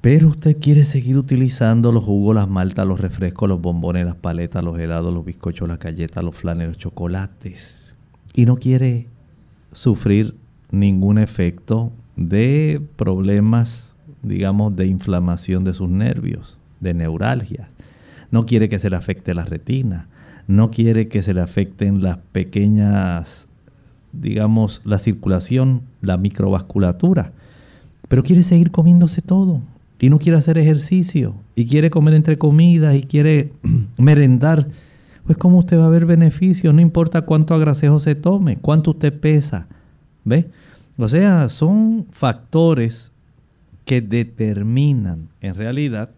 pero 0.00 0.28
usted 0.28 0.56
quiere 0.58 0.84
seguir 0.84 1.18
utilizando 1.18 1.92
los 1.92 2.04
jugos, 2.04 2.34
las 2.34 2.48
maltas, 2.48 2.86
los 2.86 3.00
refrescos, 3.00 3.48
los 3.48 3.60
bombones, 3.60 4.06
las 4.06 4.14
paletas, 4.16 4.64
los 4.64 4.78
helados, 4.78 5.12
los 5.12 5.24
bizcochos, 5.24 5.68
las 5.68 5.78
galletas, 5.78 6.24
los 6.24 6.34
flanes, 6.34 6.68
los 6.68 6.78
chocolates. 6.78 7.96
Y 8.34 8.46
no 8.46 8.56
quiere 8.56 9.08
sufrir 9.72 10.36
ningún 10.70 11.18
efecto 11.18 11.92
de 12.16 12.80
problemas, 12.96 13.94
digamos, 14.22 14.74
de 14.74 14.86
inflamación 14.86 15.64
de 15.64 15.74
sus 15.74 15.90
nervios, 15.90 16.58
de 16.80 16.94
neuralgia. 16.94 17.68
No 18.30 18.46
quiere 18.46 18.70
que 18.70 18.78
se 18.78 18.88
le 18.88 18.96
afecte 18.96 19.34
la 19.34 19.44
retina. 19.44 20.08
No 20.50 20.72
quiere 20.72 21.06
que 21.06 21.22
se 21.22 21.32
le 21.32 21.42
afecten 21.42 22.02
las 22.02 22.18
pequeñas, 22.32 23.46
digamos, 24.12 24.82
la 24.84 24.98
circulación, 24.98 25.82
la 26.00 26.16
microvasculatura. 26.16 27.30
Pero 28.08 28.24
quiere 28.24 28.42
seguir 28.42 28.72
comiéndose 28.72 29.22
todo 29.22 29.60
y 30.00 30.10
no 30.10 30.18
quiere 30.18 30.38
hacer 30.38 30.58
ejercicio 30.58 31.36
y 31.54 31.66
quiere 31.66 31.88
comer 31.88 32.14
entre 32.14 32.36
comidas 32.36 32.96
y 32.96 33.04
quiere 33.04 33.52
merendar, 33.96 34.66
pues 35.24 35.38
como 35.38 35.58
usted 35.58 35.78
va 35.78 35.86
a 35.86 35.88
ver 35.88 36.04
beneficios, 36.04 36.74
no 36.74 36.80
importa 36.80 37.22
cuánto 37.22 37.54
agracejo 37.54 38.00
se 38.00 38.16
tome, 38.16 38.56
cuánto 38.56 38.90
usted 38.90 39.20
pesa, 39.20 39.68
¿ve? 40.24 40.50
O 40.96 41.08
sea, 41.08 41.48
son 41.48 42.08
factores 42.10 43.12
que 43.84 44.00
determinan 44.00 45.28
en 45.40 45.54
realidad 45.54 46.10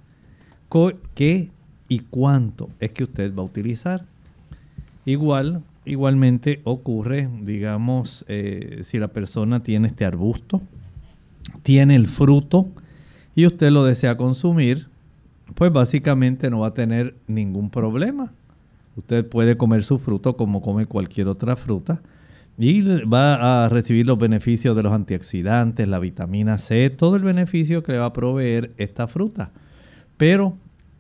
qué 1.15 1.51
y 1.87 1.99
cuánto 1.99 2.71
es 2.81 2.93
que 2.93 3.05
usted 3.05 3.37
va 3.37 3.43
a 3.43 3.45
utilizar. 3.45 4.07
Igual, 5.05 5.63
igualmente 5.85 6.61
ocurre, 6.65 7.29
digamos, 7.43 8.25
eh, 8.29 8.81
si 8.85 8.99
la 8.99 9.09
persona 9.09 9.63
tiene 9.63 9.89
este 9.89 10.05
arbusto, 10.05 10.63
tiene 11.63 11.97
el 11.97 12.07
fruto, 12.07 12.69
y 13.35 13.47
usted 13.47 13.71
lo 13.71 13.85
desea 13.85 14.17
consumir, 14.17 14.89
pues 15.55 15.73
básicamente 15.73 16.51
no 16.51 16.61
va 16.61 16.69
a 16.69 16.75
tener 16.75 17.15
ningún 17.27 17.71
problema. 17.71 18.33
Usted 18.97 19.27
puede 19.27 19.57
comer 19.57 19.83
su 19.83 19.99
fruto 19.99 20.37
como 20.37 20.61
come 20.61 20.87
cualquier 20.87 21.29
otra 21.29 21.57
fruta 21.57 22.03
y 22.59 22.83
va 23.05 23.65
a 23.65 23.69
recibir 23.71 24.07
los 24.07 24.19
beneficios 24.19 24.77
de 24.77 24.83
los 24.83 24.93
antioxidantes, 24.93 25.89
la 25.89 25.99
vitamina 25.99 26.59
C, 26.59 26.91
todo 26.91 27.17
el 27.17 27.23
beneficio 27.23 27.83
que 27.83 27.93
le 27.93 27.99
va 27.99 28.07
a 28.07 28.13
proveer 28.13 28.73
esta 28.77 29.09
fruta. 29.09 29.51
Pero 30.19 30.57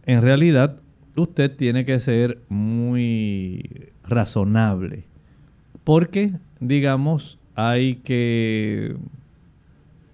en 0.07 0.22
realidad 0.22 0.78
usted 1.16 1.55
tiene 1.55 1.84
que 1.84 2.00
ser 2.00 2.40
muy 2.48 3.91
razonable 4.05 5.05
porque, 5.84 6.32
digamos, 6.61 7.38
hay 7.55 7.96
que 7.96 8.96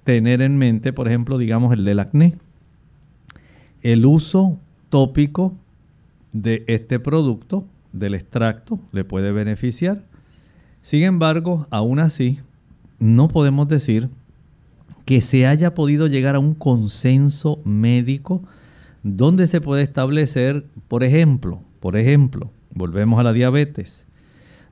tener 0.05 0.43
en 0.43 0.57
mente, 0.57 0.93
por 0.93 1.09
ejemplo, 1.09 1.39
digamos 1.39 1.73
el 1.73 1.85
del 1.85 2.01
acné. 2.01 2.35
El 3.83 4.07
uso 4.07 4.59
tópico 4.89 5.55
de 6.33 6.65
este 6.67 6.99
producto, 6.99 7.67
del 7.93 8.15
extracto, 8.15 8.81
le 8.93 9.05
puede 9.05 9.33
beneficiar. 9.33 10.03
Sin 10.83 11.03
embargo, 11.03 11.67
aún 11.71 11.99
así, 11.99 12.39
no 12.99 13.29
podemos 13.29 13.69
decir 13.69 14.09
que 15.05 15.21
se 15.21 15.47
haya 15.47 15.75
podido 15.75 16.07
llegar 16.07 16.35
a 16.35 16.39
un 16.39 16.55
consenso 16.55 17.61
médico 17.65 18.43
donde 19.03 19.47
se 19.47 19.61
puede 19.61 19.83
establecer, 19.83 20.65
por 20.89 21.05
ejemplo, 21.05 21.61
por 21.81 21.97
ejemplo, 21.97 22.51
volvemos 22.75 23.19
a 23.21 23.23
la 23.23 23.33
diabetes. 23.33 24.07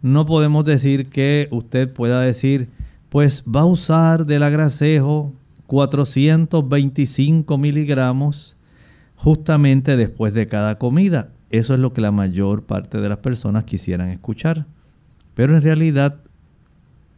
No 0.03 0.27
podemos 0.27 0.65
decir 0.65 1.09
que 1.09 1.49
usted 1.51 1.93
pueda 1.93 2.21
decir, 2.21 2.69
pues 3.09 3.45
va 3.45 3.63
a 3.63 3.67
usar 3.67 4.27
del 4.27 4.43
agracejo 4.43 5.33
425 5.67 7.59
miligramos 7.59 8.57
justamente 9.17 9.97
después 9.97 10.35
de 10.35 10.47
cada 10.47 10.79
comida. 10.79 11.31
Eso 11.51 11.75
es 11.75 11.81
lo 11.81 11.93
que 11.93 12.01
la 12.01 12.13
mayor 12.13 12.63
parte 12.65 13.01
de 13.01 13.09
las 13.09 13.19
personas 13.19 13.65
quisieran 13.65 14.11
escuchar. 14.11 14.67
Pero 15.35 15.55
en 15.55 15.63
realidad 15.63 16.21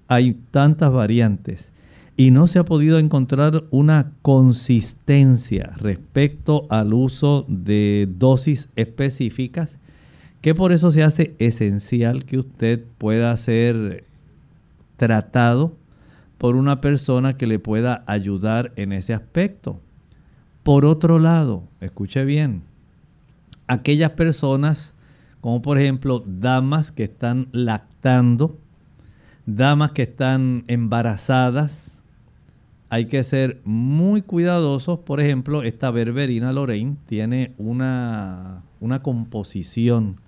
hay 0.07 0.35
tantas 0.51 0.93
variantes 0.93 1.73
y 2.17 2.31
no 2.31 2.47
se 2.47 2.59
ha 2.59 2.65
podido 2.65 2.99
encontrar 2.99 3.65
una 3.71 4.13
consistencia 4.23 5.73
respecto 5.77 6.67
al 6.69 6.93
uso 6.93 7.45
de 7.49 8.09
dosis 8.11 8.69
específicas 8.75 9.79
que 10.41 10.55
por 10.55 10.73
eso 10.73 10.93
se 10.93 11.03
hace 11.03 11.35
esencial 11.39 12.25
que 12.25 12.39
usted 12.39 12.85
pueda 12.99 13.37
ser 13.37 14.05
tratado 14.97 15.77
por 16.39 16.57
una 16.57 16.81
persona 16.81 17.37
que 17.37 17.47
le 17.47 17.59
pueda 17.59 18.05
ayudar 18.07 18.73
en 18.77 18.93
ese 18.93 19.15
aspecto. 19.15 19.81
Por 20.63 20.85
otro 20.85 21.19
lado, 21.19 21.65
escuche 21.81 22.25
bien, 22.25 22.63
aquellas 23.67 24.13
personas 24.13 24.95
como 25.41 25.63
por 25.63 25.79
ejemplo 25.79 26.23
damas 26.27 26.93
que 26.93 27.05
están 27.05 27.49
lactando, 27.53 28.59
damas 29.47 29.93
que 29.93 30.03
están 30.03 30.65
embarazadas, 30.67 32.03
hay 32.91 33.07
que 33.07 33.23
ser 33.23 33.61
muy 33.65 34.23
cuidadosos. 34.23 35.01
Por 35.01 35.21
ejemplo, 35.21 35.63
esta 35.63 35.91
berberina 35.91 36.53
Lorraine 36.53 36.97
tiene 37.07 37.55
una, 37.59 38.63
una 38.81 39.03
composición 39.03 40.21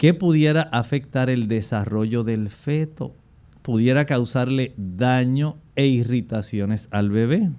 que 0.00 0.14
pudiera 0.14 0.62
afectar 0.62 1.28
el 1.28 1.46
desarrollo 1.46 2.24
del 2.24 2.48
feto 2.48 3.12
pudiera 3.60 4.06
causarle 4.06 4.72
daño 4.78 5.56
e 5.76 5.88
irritaciones 5.88 6.88
al 6.90 7.10
bebé. 7.10 7.50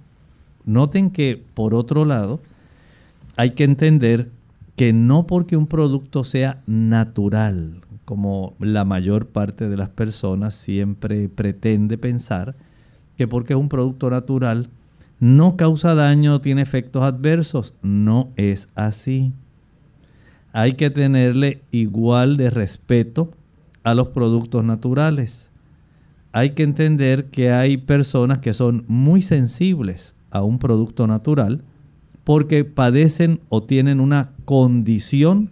Noten 0.64 1.12
que, 1.12 1.40
por 1.54 1.72
otro 1.72 2.04
lado, 2.04 2.40
hay 3.36 3.52
que 3.52 3.62
entender 3.62 4.32
que 4.74 4.92
no 4.92 5.24
porque 5.28 5.56
un 5.56 5.68
producto 5.68 6.24
sea 6.24 6.62
natural, 6.66 7.76
como 8.04 8.54
la 8.58 8.84
mayor 8.84 9.28
parte 9.28 9.68
de 9.68 9.76
las 9.76 9.90
personas 9.90 10.56
siempre 10.56 11.28
pretende 11.28 11.96
pensar, 11.96 12.56
que 13.16 13.28
porque 13.28 13.52
es 13.52 13.58
un 13.60 13.68
producto 13.68 14.10
natural 14.10 14.68
no 15.20 15.56
causa 15.56 15.94
daño, 15.94 16.40
tiene 16.40 16.62
efectos 16.62 17.04
adversos. 17.04 17.74
No 17.82 18.30
es 18.34 18.66
así. 18.74 19.32
Hay 20.52 20.74
que 20.74 20.90
tenerle 20.90 21.62
igual 21.70 22.36
de 22.36 22.50
respeto 22.50 23.30
a 23.84 23.94
los 23.94 24.08
productos 24.08 24.64
naturales 24.64 25.52
hay 26.32 26.50
que 26.50 26.62
entender 26.62 27.26
que 27.26 27.50
hay 27.50 27.76
personas 27.76 28.38
que 28.38 28.54
son 28.54 28.84
muy 28.88 29.20
sensibles 29.22 30.16
a 30.30 30.42
un 30.42 30.58
producto 30.58 31.06
natural 31.06 31.62
porque 32.24 32.64
padecen 32.64 33.40
o 33.50 33.62
tienen 33.62 34.00
una 34.00 34.30
condición 34.46 35.50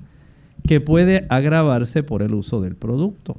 que 0.66 0.80
puede 0.80 1.26
agravarse 1.28 2.02
por 2.02 2.22
el 2.22 2.34
uso 2.34 2.60
del 2.60 2.76
producto. 2.76 3.36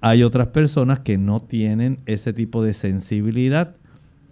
Hay 0.00 0.22
otras 0.22 0.48
personas 0.48 1.00
que 1.00 1.18
no 1.18 1.40
tienen 1.40 1.98
ese 2.06 2.32
tipo 2.32 2.62
de 2.62 2.74
sensibilidad 2.74 3.74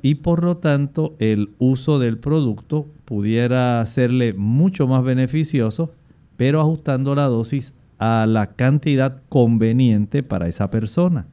y 0.03 0.17
por 0.17 0.45
lo 0.45 0.57
tanto 0.57 1.15
el 1.19 1.51
uso 1.59 1.99
del 1.99 2.19
producto 2.19 2.87
pudiera 3.05 3.85
serle 3.87 4.35
mucho 4.35 4.87
más 4.87 5.03
beneficioso, 5.03 5.93
pero 6.41 6.59
ajustando 6.59 7.15
la 7.15 7.25
dosis 7.25 7.75
a 7.99 8.25
la 8.27 8.47
cantidad 8.55 9.21
conveniente 9.29 10.23
para 10.23 10.49
esa 10.49 10.71
persona. 10.71 11.27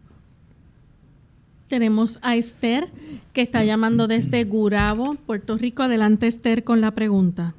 Tenemos 1.70 2.20
a 2.24 2.36
Esther 2.36 2.84
que 3.32 3.42
está 3.42 3.64
llamando 3.64 4.10
desde 4.10 4.44
Gurabo, 4.44 5.16
Puerto 5.26 5.56
Rico. 5.56 5.84
Adelante 5.84 6.28
Esther 6.28 6.66
con 6.66 6.82
la 6.82 6.92
pregunta. 6.92 7.54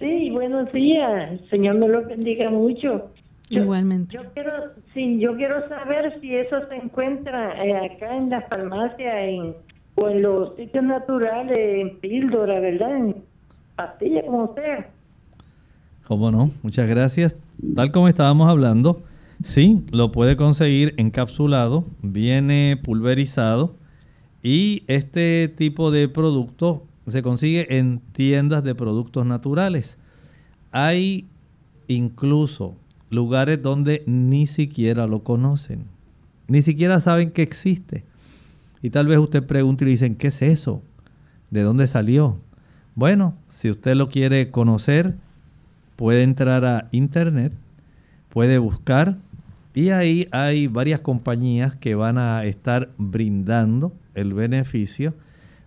Sí, 0.00 0.30
buenos 0.30 0.72
días. 0.72 1.40
Señor 1.50 1.76
me 1.76 1.86
lo 1.86 2.04
bendiga 2.04 2.50
mucho. 2.50 3.12
Igualmente. 3.48 4.16
Yo 4.16 4.22
quiero, 4.34 4.52
sí, 4.92 5.20
yo 5.20 5.36
quiero 5.36 5.68
saber 5.68 6.20
si 6.20 6.34
eso 6.34 6.66
se 6.68 6.74
encuentra 6.74 7.64
eh, 7.64 7.92
acá 7.92 8.16
en 8.16 8.28
las 8.28 8.48
farmacias 8.48 9.14
en, 9.18 9.54
o 9.94 10.08
en 10.08 10.22
los 10.22 10.56
sitios 10.56 10.82
naturales, 10.82 11.80
en 11.80 12.00
píldora, 12.00 12.58
¿verdad? 12.58 12.96
En 12.96 13.16
pastilla, 13.76 14.22
como 14.26 14.52
sea. 14.56 14.90
¿Cómo? 16.10 16.50
Muchas 16.64 16.88
gracias. 16.88 17.36
Tal 17.76 17.92
como 17.92 18.08
estábamos 18.08 18.50
hablando, 18.50 19.04
Sí, 19.44 19.84
lo 19.92 20.10
puede 20.10 20.36
conseguir 20.36 20.92
encapsulado, 20.96 21.84
viene 22.02 22.76
pulverizado 22.82 23.76
y 24.42 24.82
este 24.88 25.46
tipo 25.48 25.92
de 25.92 26.08
producto 26.08 26.84
se 27.06 27.22
consigue 27.22 27.78
en 27.78 28.00
tiendas 28.12 28.64
de 28.64 28.74
productos 28.74 29.24
naturales. 29.24 29.98
Hay 30.72 31.28
incluso 31.86 32.74
lugares 33.08 33.62
donde 33.62 34.02
ni 34.06 34.48
siquiera 34.48 35.06
lo 35.06 35.22
conocen, 35.22 35.84
ni 36.48 36.60
siquiera 36.60 37.00
saben 37.00 37.30
que 37.30 37.42
existe. 37.42 38.02
Y 38.82 38.90
tal 38.90 39.06
vez 39.06 39.18
usted 39.18 39.46
pregunte 39.46 39.84
y 39.84 39.86
le 39.86 39.92
dicen, 39.92 40.16
¿qué 40.16 40.26
es 40.26 40.42
eso? 40.42 40.82
¿De 41.50 41.62
dónde 41.62 41.86
salió? 41.86 42.36
Bueno, 42.96 43.36
si 43.48 43.70
usted 43.70 43.94
lo 43.94 44.08
quiere 44.08 44.50
conocer, 44.50 45.14
puede 46.00 46.22
entrar 46.22 46.64
a 46.64 46.88
internet, 46.92 47.52
puede 48.30 48.56
buscar 48.56 49.18
y 49.74 49.90
ahí 49.90 50.28
hay 50.32 50.66
varias 50.66 51.00
compañías 51.00 51.76
que 51.76 51.94
van 51.94 52.16
a 52.16 52.42
estar 52.46 52.88
brindando 52.96 53.92
el 54.14 54.32
beneficio 54.32 55.12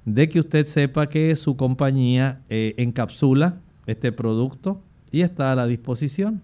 de 0.05 0.29
que 0.29 0.39
usted 0.39 0.65
sepa 0.65 1.07
que 1.07 1.35
su 1.35 1.55
compañía 1.55 2.41
eh, 2.49 2.73
encapsula 2.77 3.59
este 3.85 4.11
producto 4.11 4.81
y 5.11 5.21
está 5.21 5.51
a 5.51 5.55
la 5.55 5.67
disposición. 5.67 6.41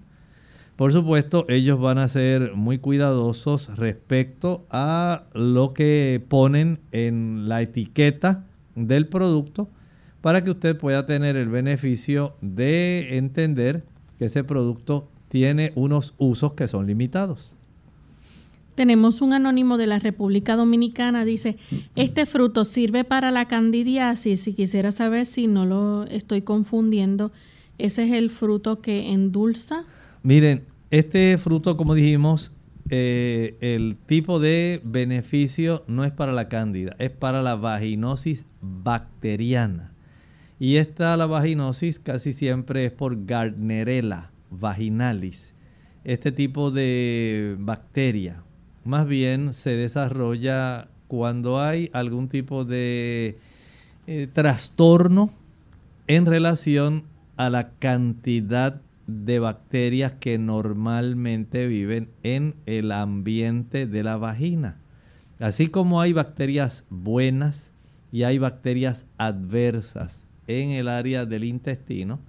Por 0.76 0.94
supuesto, 0.94 1.48
ellos 1.50 1.80
van 1.82 1.98
a 1.98 2.08
ser 2.10 2.54
muy 2.54 2.78
cuidadosos 2.78 3.76
respecto 3.76 4.68
a 4.70 5.24
lo 5.34 5.74
que 5.74 6.24
ponen 6.30 6.78
en 6.92 7.50
la 7.50 7.64
etiqueta 7.64 8.44
del 8.76 9.08
producto 9.08 9.68
para 10.22 10.44
que 10.44 10.52
usted 10.52 10.78
pueda 10.78 11.06
tener 11.06 11.36
el 11.36 11.50
beneficio 11.50 12.36
de 12.42 13.18
entender 13.18 13.84
que 14.18 14.26
ese 14.26 14.44
producto 14.44 15.10
tiene 15.30 15.72
unos 15.76 16.14
usos 16.18 16.54
que 16.54 16.68
son 16.68 16.88
limitados. 16.88 17.56
Tenemos 18.76 19.22
un 19.22 19.34
anónimo 19.34 19.78
de 19.78 19.88
la 19.88 20.00
República 20.00 20.56
Dominicana, 20.56 21.26
dice, 21.26 21.58
este 21.96 22.26
fruto 22.26 22.64
sirve 22.64 23.04
para 23.04 23.30
la 23.30 23.46
candidiasis 23.46 24.48
y 24.48 24.54
quisiera 24.54 24.92
saber 24.92 25.26
si 25.26 25.48
no 25.48 25.66
lo 25.66 26.06
estoy 26.06 26.44
confundiendo. 26.44 27.32
¿Ese 27.78 28.06
es 28.06 28.14
el 28.14 28.30
fruto 28.30 28.82
que 28.82 29.12
endulza? 29.12 29.84
Miren, 30.24 30.64
este 30.92 31.38
fruto, 31.38 31.76
como 31.76 31.94
dijimos, 31.94 32.56
eh, 32.90 33.58
el 33.60 33.98
tipo 34.06 34.40
de 34.40 34.82
beneficio 34.84 35.84
no 35.88 36.06
es 36.06 36.12
para 36.12 36.32
la 36.32 36.48
cándida, 36.48 36.96
es 37.00 37.12
para 37.12 37.42
la 37.42 37.56
vaginosis 37.56 38.46
bacteriana. 38.62 39.92
Y 40.62 40.76
esta, 40.76 41.16
la 41.16 41.26
vaginosis, 41.26 42.00
casi 42.00 42.34
siempre 42.34 42.86
es 42.86 42.92
por 42.92 43.26
Gardnerella 43.26 44.32
vaginalis. 44.50 45.54
Este 46.04 46.34
tipo 46.34 46.70
de 46.70 47.56
bacteria 47.58 48.44
más 48.84 49.08
bien 49.08 49.54
se 49.54 49.72
desarrolla 49.72 50.90
cuando 51.08 51.62
hay 51.62 51.90
algún 51.94 52.28
tipo 52.28 52.66
de 52.66 53.38
eh, 54.06 54.28
trastorno 54.34 55.32
en 56.08 56.26
relación 56.26 57.06
a 57.38 57.50
la 57.50 57.70
cantidad 57.72 58.82
de 59.08 59.40
bacterias 59.40 60.14
que 60.14 60.38
normalmente 60.38 61.68
viven 61.68 62.10
en 62.24 62.56
el 62.66 62.92
ambiente 62.92 63.88
de 63.88 64.04
la 64.04 64.18
vagina. 64.18 64.78
Así 65.40 65.70
como 65.70 66.02
hay 66.02 66.12
bacterias 66.12 66.86
buenas 66.90 67.72
y 68.12 68.24
hay 68.24 68.40
bacterias 68.40 69.06
adversas 69.18 70.29
en 70.50 70.72
el 70.72 70.90
área 70.90 71.26
del 71.26 71.46
intestino, 71.46 72.20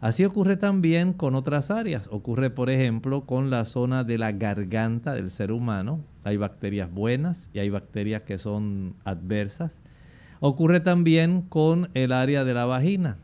Así 0.00 0.24
ocurre 0.24 0.56
también 0.56 1.12
con 1.12 1.34
otras 1.34 1.70
áreas. 1.70 2.08
Ocurre, 2.10 2.48
por 2.48 2.70
ejemplo, 2.70 3.26
con 3.26 3.50
la 3.50 3.66
zona 3.66 4.02
de 4.02 4.16
la 4.16 4.32
garganta 4.32 5.12
del 5.12 5.30
ser 5.30 5.52
humano. 5.52 6.00
Hay 6.24 6.38
bacterias 6.38 6.90
buenas 6.90 7.50
y 7.52 7.58
hay 7.58 7.68
bacterias 7.68 8.22
que 8.22 8.38
son 8.38 8.94
adversas. 9.04 9.76
Ocurre 10.40 10.80
también 10.80 11.42
con 11.42 11.90
el 11.92 12.12
área 12.12 12.44
de 12.44 12.54
la 12.54 12.64
vagina 12.64 13.18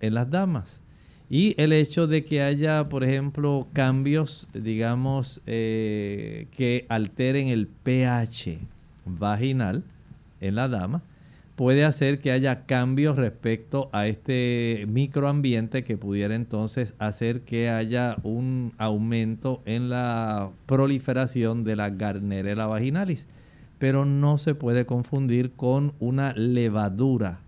en 0.00 0.14
las 0.14 0.30
damas. 0.30 0.80
Y 1.28 1.60
el 1.60 1.72
hecho 1.72 2.06
de 2.06 2.24
que 2.24 2.42
haya, 2.42 2.88
por 2.88 3.02
ejemplo, 3.02 3.66
cambios, 3.72 4.46
digamos, 4.52 5.40
eh, 5.46 6.46
que 6.52 6.86
alteren 6.88 7.48
el 7.48 7.66
pH 7.66 8.58
vaginal 9.04 9.82
en 10.40 10.54
la 10.54 10.68
dama, 10.68 11.02
puede 11.56 11.84
hacer 11.84 12.20
que 12.20 12.32
haya 12.32 12.66
cambios 12.66 13.16
respecto 13.16 13.88
a 13.92 14.06
este 14.06 14.86
microambiente 14.88 15.84
que 15.84 15.96
pudiera 15.96 16.34
entonces 16.34 16.94
hacer 16.98 17.42
que 17.42 17.70
haya 17.70 18.16
un 18.22 18.72
aumento 18.78 19.62
en 19.64 19.88
la 19.88 20.50
proliferación 20.66 21.64
de 21.64 21.76
la 21.76 21.90
Garnerella 21.90 22.66
vaginalis. 22.66 23.26
Pero 23.78 24.04
no 24.04 24.38
se 24.38 24.54
puede 24.54 24.86
confundir 24.86 25.52
con 25.52 25.92
una 26.00 26.32
levadura. 26.32 27.40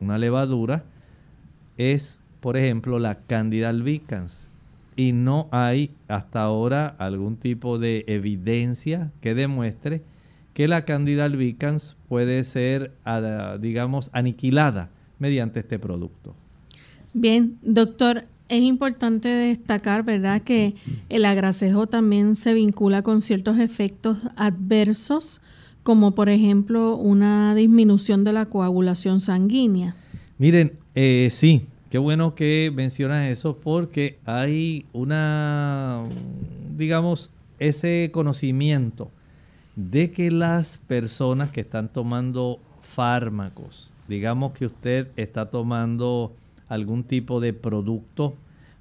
Una 0.00 0.18
levadura 0.18 0.84
es, 1.76 2.20
por 2.40 2.56
ejemplo, 2.56 2.98
la 2.98 3.16
Candida 3.16 3.70
albicans. 3.70 4.48
Y 4.96 5.12
no 5.12 5.48
hay 5.52 5.92
hasta 6.08 6.42
ahora 6.42 6.94
algún 6.98 7.36
tipo 7.36 7.78
de 7.78 8.04
evidencia 8.08 9.10
que 9.20 9.34
demuestre 9.34 10.02
que 10.58 10.66
la 10.66 10.84
Candida 10.84 11.24
albicans 11.24 11.94
puede 12.08 12.42
ser, 12.42 12.90
ah, 13.04 13.58
digamos, 13.60 14.10
aniquilada 14.12 14.90
mediante 15.20 15.60
este 15.60 15.78
producto. 15.78 16.34
Bien, 17.14 17.56
doctor, 17.62 18.24
es 18.48 18.62
importante 18.62 19.28
destacar, 19.28 20.02
¿verdad?, 20.02 20.42
que 20.42 20.74
el 21.10 21.26
agracejo 21.26 21.86
también 21.86 22.34
se 22.34 22.54
vincula 22.54 23.02
con 23.02 23.22
ciertos 23.22 23.60
efectos 23.60 24.18
adversos, 24.34 25.42
como 25.84 26.16
por 26.16 26.28
ejemplo 26.28 26.96
una 26.96 27.54
disminución 27.54 28.24
de 28.24 28.32
la 28.32 28.46
coagulación 28.46 29.20
sanguínea. 29.20 29.94
Miren, 30.38 30.72
eh, 30.96 31.28
sí, 31.30 31.66
qué 31.88 31.98
bueno 31.98 32.34
que 32.34 32.72
mencionas 32.74 33.30
eso 33.30 33.58
porque 33.58 34.18
hay 34.24 34.86
una, 34.92 36.02
digamos, 36.76 37.30
ese 37.60 38.10
conocimiento 38.12 39.12
de 39.78 40.10
que 40.10 40.32
las 40.32 40.78
personas 40.78 41.52
que 41.52 41.60
están 41.60 41.88
tomando 41.88 42.58
fármacos, 42.82 43.92
digamos 44.08 44.50
que 44.52 44.66
usted 44.66 45.06
está 45.14 45.50
tomando 45.50 46.34
algún 46.68 47.04
tipo 47.04 47.38
de 47.38 47.52
producto 47.52 48.34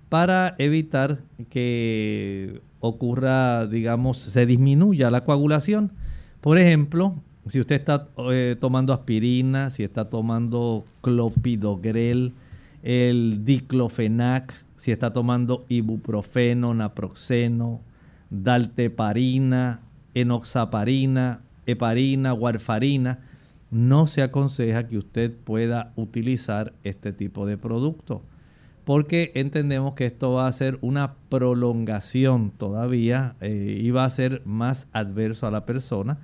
para 0.10 0.56
evitar 0.58 1.20
que 1.52 2.62
ocurra, 2.80 3.68
digamos, 3.68 4.18
se 4.18 4.48
disminuya 4.48 5.12
la 5.12 5.24
coagulación. 5.24 5.92
Por 6.42 6.58
ejemplo, 6.58 7.14
si 7.48 7.60
usted 7.60 7.76
está 7.76 8.08
eh, 8.32 8.56
tomando 8.60 8.92
aspirina, 8.92 9.70
si 9.70 9.84
está 9.84 10.06
tomando 10.06 10.84
clopidogrel, 11.02 12.34
el 12.82 13.46
diclofenac, 13.46 14.52
si 14.78 14.92
está 14.92 15.14
tomando 15.14 15.64
ibuprofeno, 15.70 16.74
naproxeno, 16.74 17.82
dalteparina, 18.32 19.82
enoxaparina, 20.14 21.42
heparina, 21.66 22.34
warfarina, 22.34 23.20
no 23.72 24.08
se 24.08 24.22
aconseja 24.22 24.88
que 24.88 24.98
usted 24.98 25.34
pueda 25.34 25.92
utilizar 25.96 26.74
este 26.84 27.14
tipo 27.14 27.46
de 27.46 27.58
producto 27.58 28.22
porque 28.88 29.34
entendemos 29.36 29.96
que 29.96 30.06
esto 30.06 30.32
va 30.32 30.48
a 30.48 30.52
ser 30.54 30.78
una 30.80 31.16
prolongación 31.28 32.52
todavía 32.52 33.36
eh, 33.42 33.82
y 33.82 33.92
va 33.92 34.06
a 34.06 34.10
ser 34.10 34.42
más 34.46 34.88
adverso 34.94 35.46
a 35.46 35.52
la 35.52 35.66
persona 35.66 36.20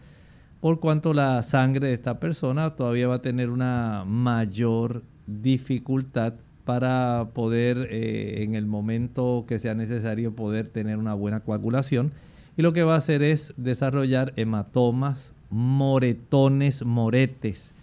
por 0.62 0.80
cuanto 0.80 1.14
la 1.14 1.44
sangre 1.44 1.90
de 1.90 1.94
esta 1.94 2.22
persona 2.22 2.78
todavía 2.78 3.10
va 3.10 3.16
a 3.16 3.22
tener 3.22 3.50
una 3.50 4.06
mayor 4.08 5.04
dificultad 5.28 6.36
para 6.64 7.32
poder 7.34 7.90
eh, 7.92 8.44
en 8.44 8.56
el 8.56 8.66
momento 8.66 9.44
que 9.46 9.60
sea 9.60 9.76
necesario 9.76 10.34
poder 10.34 10.70
tener 10.70 10.98
una 10.98 11.16
buena 11.16 11.42
coagulación 11.42 12.14
y 12.56 12.62
lo 12.62 12.74
que 12.74 12.84
va 12.84 12.96
a 12.96 12.98
hacer 12.98 13.24
es 13.24 13.54
desarrollar 13.58 14.34
hematomas, 14.36 15.34
moretones, 15.50 16.86
moretes. 16.86 17.74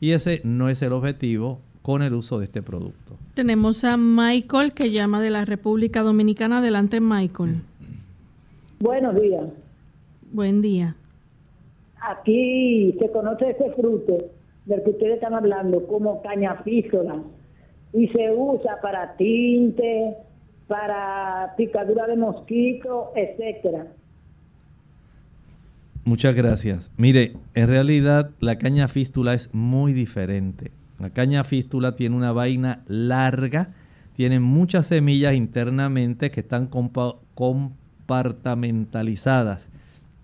Y 0.00 0.12
ese 0.12 0.40
no 0.44 0.68
es 0.68 0.82
el 0.82 0.92
objetivo 0.92 1.60
con 1.82 2.02
el 2.02 2.14
uso 2.14 2.38
de 2.38 2.44
este 2.44 2.62
producto. 2.62 3.16
Tenemos 3.34 3.84
a 3.84 3.96
Michael 3.96 4.74
que 4.74 4.90
llama 4.90 5.20
de 5.22 5.30
la 5.30 5.44
República 5.44 6.02
Dominicana. 6.02 6.58
Adelante, 6.58 7.00
Michael. 7.00 7.62
Buenos 8.80 9.20
días. 9.20 9.44
Buen 10.30 10.60
día. 10.60 10.94
Aquí 12.00 12.94
se 12.98 13.10
conoce 13.10 13.50
ese 13.50 13.72
fruto 13.72 14.18
del 14.66 14.82
que 14.82 14.90
ustedes 14.90 15.14
están 15.14 15.34
hablando 15.34 15.86
como 15.86 16.22
cañafísola 16.22 17.22
y 17.92 18.06
se 18.08 18.30
usa 18.36 18.80
para 18.82 19.16
tinte, 19.16 20.14
para 20.68 21.54
picadura 21.56 22.06
de 22.06 22.16
mosquito, 22.16 23.12
etcétera. 23.16 23.86
Muchas 26.08 26.34
gracias. 26.34 26.90
Mire, 26.96 27.36
en 27.52 27.68
realidad 27.68 28.30
la 28.40 28.56
caña 28.56 28.88
fístula 28.88 29.34
es 29.34 29.50
muy 29.52 29.92
diferente. 29.92 30.70
La 30.98 31.10
caña 31.10 31.44
fístula 31.44 31.96
tiene 31.96 32.16
una 32.16 32.32
vaina 32.32 32.82
larga, 32.86 33.74
tiene 34.16 34.40
muchas 34.40 34.86
semillas 34.86 35.34
internamente 35.34 36.30
que 36.30 36.40
están 36.40 36.70
compartamentalizadas. 37.34 39.68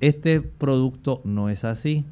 Este 0.01 0.41
producto 0.41 1.20
no 1.22 1.51
es 1.51 1.64
así. 1.64 2.07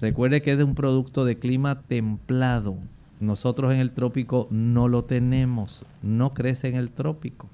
Recuerde 0.00 0.42
que 0.42 0.50
es 0.50 0.58
de 0.58 0.64
un 0.64 0.74
producto 0.74 1.24
de 1.24 1.38
clima 1.38 1.82
templado. 1.82 2.76
Nosotros 3.20 3.72
en 3.72 3.78
el 3.78 3.92
trópico 3.92 4.48
no 4.50 4.88
lo 4.88 5.04
tenemos, 5.04 5.86
no 6.02 6.34
crece 6.34 6.70
en 6.70 6.74
el 6.74 6.90
trópico. 6.90 7.48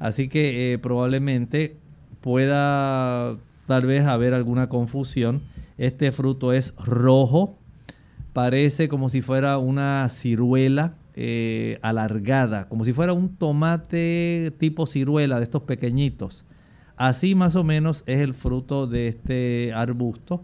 Así 0.00 0.28
que 0.28 0.72
eh, 0.72 0.78
probablemente 0.78 1.76
pueda 2.20 3.36
tal 3.68 3.84
vez 3.86 4.06
haber 4.06 4.34
alguna 4.34 4.68
confusión. 4.68 5.42
Este 5.76 6.10
fruto 6.10 6.52
es 6.52 6.74
rojo, 6.76 7.58
parece 8.32 8.88
como 8.88 9.10
si 9.10 9.22
fuera 9.22 9.58
una 9.58 10.08
ciruela 10.08 10.94
eh, 11.14 11.78
alargada, 11.82 12.66
como 12.68 12.84
si 12.84 12.92
fuera 12.92 13.12
un 13.12 13.36
tomate 13.36 14.52
tipo 14.58 14.86
ciruela 14.86 15.36
de 15.36 15.44
estos 15.44 15.62
pequeñitos. 15.62 16.44
Así 16.96 17.34
más 17.34 17.54
o 17.56 17.62
menos 17.62 18.02
es 18.06 18.20
el 18.20 18.34
fruto 18.34 18.86
de 18.86 19.08
este 19.08 19.72
arbusto. 19.74 20.42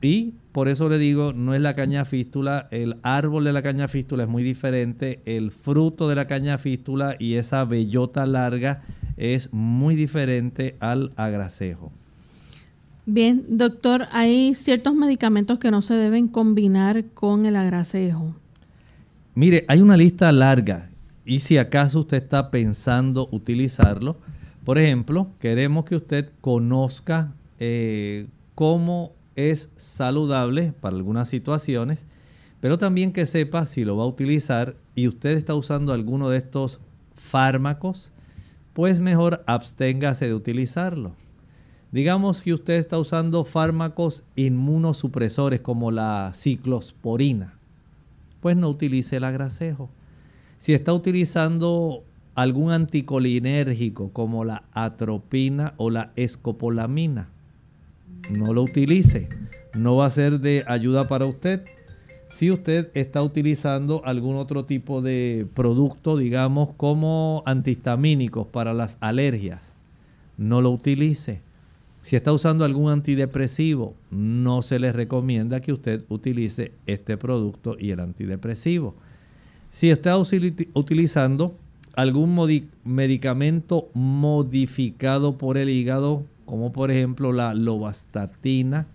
Y 0.00 0.34
por 0.52 0.68
eso 0.68 0.88
le 0.88 0.96
digo, 0.96 1.34
no 1.34 1.54
es 1.54 1.60
la 1.60 1.74
caña 1.74 2.06
fístula, 2.06 2.68
el 2.70 2.96
árbol 3.02 3.44
de 3.44 3.52
la 3.52 3.62
caña 3.62 3.88
fístula 3.88 4.22
es 4.22 4.28
muy 4.30 4.42
diferente, 4.42 5.20
el 5.26 5.50
fruto 5.50 6.08
de 6.08 6.14
la 6.14 6.26
caña 6.26 6.56
fístula 6.56 7.16
y 7.18 7.34
esa 7.34 7.64
bellota 7.66 8.24
larga 8.24 8.82
es 9.18 9.52
muy 9.52 9.96
diferente 9.96 10.76
al 10.80 11.12
agracejo. 11.16 11.92
Bien, 13.06 13.44
doctor, 13.56 14.06
hay 14.12 14.54
ciertos 14.54 14.94
medicamentos 14.94 15.58
que 15.58 15.70
no 15.70 15.82
se 15.82 15.94
deben 15.94 16.28
combinar 16.28 17.04
con 17.14 17.46
el 17.46 17.56
agracejo. 17.56 18.34
Mire, 19.34 19.64
hay 19.68 19.80
una 19.80 19.96
lista 19.96 20.30
larga 20.32 20.90
y 21.24 21.40
si 21.40 21.56
acaso 21.56 22.00
usted 22.00 22.18
está 22.18 22.50
pensando 22.50 23.28
utilizarlo, 23.32 24.16
por 24.64 24.78
ejemplo, 24.78 25.28
queremos 25.40 25.86
que 25.86 25.96
usted 25.96 26.30
conozca 26.40 27.32
eh, 27.58 28.26
cómo 28.54 29.12
es 29.34 29.70
saludable 29.76 30.74
para 30.80 30.96
algunas 30.96 31.28
situaciones, 31.28 32.04
pero 32.60 32.76
también 32.76 33.12
que 33.12 33.24
sepa 33.24 33.64
si 33.64 33.84
lo 33.84 33.96
va 33.96 34.04
a 34.04 34.08
utilizar 34.08 34.76
y 34.94 35.08
usted 35.08 35.30
está 35.30 35.54
usando 35.54 35.92
alguno 35.94 36.28
de 36.28 36.38
estos 36.38 36.80
fármacos, 37.16 38.12
pues 38.74 39.00
mejor 39.00 39.42
absténgase 39.46 40.26
de 40.26 40.34
utilizarlo. 40.34 41.14
Digamos 41.92 42.42
que 42.42 42.54
usted 42.54 42.74
está 42.74 42.98
usando 42.98 43.44
fármacos 43.44 44.22
inmunosupresores 44.36 45.60
como 45.60 45.90
la 45.90 46.30
ciclosporina, 46.34 47.54
pues 48.40 48.56
no 48.56 48.68
utilice 48.68 49.16
el 49.16 49.24
agracejo. 49.24 49.90
Si 50.58 50.72
está 50.72 50.92
utilizando 50.92 52.04
algún 52.36 52.70
anticolinérgico 52.70 54.10
como 54.10 54.44
la 54.44 54.62
atropina 54.72 55.74
o 55.78 55.90
la 55.90 56.12
escopolamina, 56.14 57.28
no 58.30 58.54
lo 58.54 58.62
utilice. 58.62 59.28
No 59.76 59.96
va 59.96 60.06
a 60.06 60.10
ser 60.10 60.40
de 60.40 60.64
ayuda 60.66 61.08
para 61.08 61.26
usted. 61.26 61.64
Si 62.28 62.50
usted 62.50 62.90
está 62.94 63.22
utilizando 63.22 64.02
algún 64.04 64.36
otro 64.36 64.64
tipo 64.64 65.02
de 65.02 65.46
producto, 65.54 66.16
digamos 66.16 66.70
como 66.76 67.42
antihistamínicos 67.46 68.46
para 68.46 68.74
las 68.74 68.96
alergias, 69.00 69.72
no 70.38 70.60
lo 70.60 70.70
utilice. 70.70 71.40
Si 72.02 72.16
está 72.16 72.32
usando 72.32 72.64
algún 72.64 72.90
antidepresivo, 72.90 73.94
no 74.10 74.62
se 74.62 74.78
le 74.78 74.92
recomienda 74.92 75.60
que 75.60 75.72
usted 75.72 76.02
utilice 76.08 76.72
este 76.86 77.16
producto 77.16 77.76
y 77.78 77.90
el 77.90 78.00
antidepresivo. 78.00 78.94
Si 79.70 79.90
está 79.90 80.16
utilizando 80.16 81.54
algún 81.94 82.64
medicamento 82.84 83.88
modificado 83.94 85.36
por 85.36 85.58
el 85.58 85.68
hígado, 85.68 86.24
como 86.46 86.72
por 86.72 86.90
ejemplo 86.90 87.32
la 87.32 87.54
lovastatina, 87.54 88.86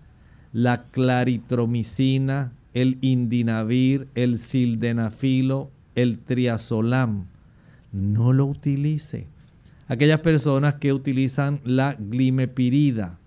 la 0.52 0.84
claritromicina, 0.84 2.52
el 2.74 2.98
indinavir, 3.00 4.08
el 4.14 4.38
sildenafilo, 4.38 5.70
el 5.94 6.18
triazolam. 6.18 7.26
No 7.92 8.32
lo 8.32 8.46
utilice. 8.46 9.26
Aquellas 9.88 10.20
personas 10.20 10.74
que 10.74 10.92
utilizan 10.92 11.60
la 11.64 11.94
glimepirida, 11.98 13.18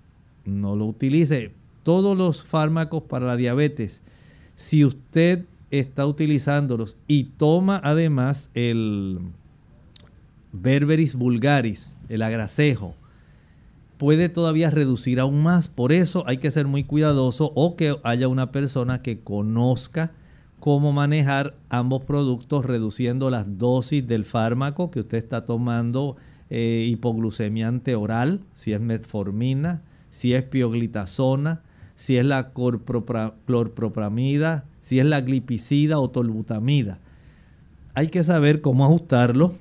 no 0.46 0.76
lo 0.76 0.86
utilice. 0.86 1.52
Todos 1.84 2.18
los 2.18 2.44
fármacos 2.44 3.04
para 3.04 3.26
la 3.26 3.38
diabetes, 3.38 4.02
si 4.56 4.84
usted 4.84 5.46
está 5.72 6.06
utilizándolos 6.06 6.98
y 7.08 7.26
toma 7.26 7.80
además 7.84 8.50
el 8.54 9.20
berberis 10.52 11.16
vulgaris, 11.16 11.96
el 12.10 12.22
agracejo, 12.22 12.96
puede 13.98 14.30
todavía 14.30 14.72
reducir 14.72 15.20
aún 15.20 15.44
más. 15.44 15.68
Por 15.68 15.92
eso 15.92 16.24
hay 16.28 16.38
que 16.38 16.52
ser 16.52 16.68
muy 16.68 16.84
cuidadoso 16.84 17.52
o 17.56 17.76
que 17.76 17.98
haya 18.04 18.28
una 18.28 18.52
persona 18.52 19.02
que 19.02 19.20
conozca 19.20 20.12
cómo 20.60 20.92
manejar 20.92 21.56
ambos 21.70 22.04
productos 22.04 22.66
reduciendo 22.66 23.30
las 23.30 23.58
dosis 23.58 24.06
del 24.08 24.26
fármaco 24.26 24.92
que 24.92 25.02
usted 25.02 25.18
está 25.18 25.46
tomando, 25.46 26.18
eh, 26.50 26.88
hipoglucemiante 26.90 27.96
oral, 27.96 28.42
si 28.56 28.74
es 28.74 28.82
metformina, 28.82 29.82
si 30.10 30.34
es 30.34 30.44
pioglitazona, 30.44 31.62
si 31.96 32.18
es 32.18 32.26
la 32.26 32.52
clorpropramida, 32.52 34.66
si 34.82 35.00
es 35.00 35.06
la 35.06 35.22
glipicida 35.22 36.00
o 36.00 36.10
tolbutamida. 36.10 37.00
Hay 37.94 38.08
que 38.08 38.24
saber 38.24 38.62
cómo 38.62 38.86
ajustarlo 38.86 39.54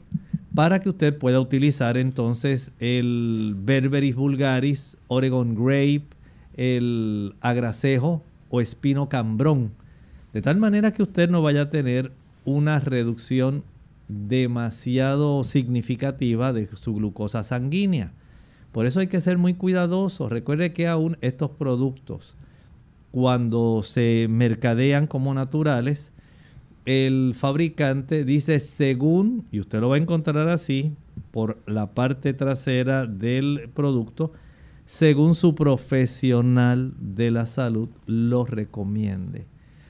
para 0.55 0.81
que 0.81 0.89
usted 0.89 1.17
pueda 1.17 1.41
utilizar 1.41 1.97
entonces 1.97 2.73
el 2.79 3.55
Berberis 3.59 4.17
vulgaris, 4.17 4.97
Oregon 5.09 5.55
grape, 5.55 6.07
el 6.57 7.35
agracejo 7.41 8.23
o 8.51 8.61
espino 8.61 9.09
cambrón. 9.09 9.73
De 10.33 10.43
tal 10.43 10.57
manera 10.57 10.93
que 10.93 11.03
usted 11.03 11.31
no 11.31 11.43
vaya 11.43 11.63
a 11.63 11.71
tener 11.71 12.13
una 12.45 12.81
reducción 12.81 13.63
demasiado 14.09 15.45
significativa 15.45 16.53
de 16.53 16.69
su 16.77 16.95
glucosa 16.95 17.43
sanguínea. 17.43 18.13
Por 18.73 18.87
eso 18.87 19.01
hay 19.01 19.07
que 19.07 19.21
ser 19.21 19.39
muy 19.39 19.55
cuidadoso. 19.55 20.29
Recuerde 20.29 20.73
que 20.73 20.89
aún 20.89 21.19
estos 21.21 21.51
productos, 21.51 22.37
cuando 23.11 23.83
se 23.83 24.27
mercadean 24.29 25.07
como 25.07 25.35
naturales, 25.35 26.13
el 26.85 27.35
fabricante 27.35 28.25
dice 28.25 28.61
según, 28.61 29.47
y 29.51 29.61
usted 29.61 29.81
lo 29.81 29.91
va 29.91 29.97
a 29.97 30.01
encontrar 30.01 30.49
así 30.49 30.95
por 31.31 31.59
la 31.67 31.93
parte 31.93 32.33
trasera 32.33 33.07
del 33.07 33.71
producto, 33.75 34.33
según 34.87 35.35
su 35.35 35.55
profesional 35.55 36.95
de 36.99 37.31
la 37.31 37.47
salud 37.47 37.91
lo 38.07 38.47
recomiende. 38.47 39.47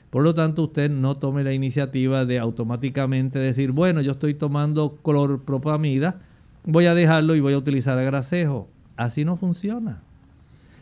Por 0.09 0.23
lo 0.23 0.33
tanto, 0.33 0.63
usted 0.63 0.89
no 0.89 1.15
tome 1.15 1.43
la 1.43 1.53
iniciativa 1.53 2.25
de 2.25 2.39
automáticamente 2.39 3.37
decir, 3.37 3.71
bueno, 3.71 4.01
yo 4.01 4.13
estoy 4.13 4.33
tomando 4.33 4.97
clorpropamida, 5.03 6.21
voy 6.63 6.87
a 6.87 6.95
dejarlo 6.95 7.35
y 7.35 7.39
voy 7.39 7.53
a 7.53 7.57
utilizar 7.57 7.97
agracejo. 7.97 8.67
Así 8.97 9.23
no 9.23 9.37
funciona. 9.37 10.01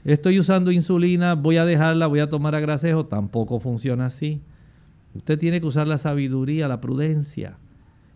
Estoy 0.06 0.40
usando 0.40 0.72
insulina, 0.72 1.36
voy 1.36 1.58
a 1.58 1.66
dejarla, 1.66 2.08
voy 2.08 2.22
a 2.22 2.30
tomar 2.30 2.56
agracejo. 2.56 3.06
Tampoco 3.08 3.60
funciona 3.60 4.06
así. 4.06 4.42
Usted 5.14 5.38
tiene 5.38 5.60
que 5.60 5.68
usar 5.68 5.88
la 5.88 5.98
sabiduría, 5.98 6.68
la 6.68 6.80
prudencia 6.80 7.58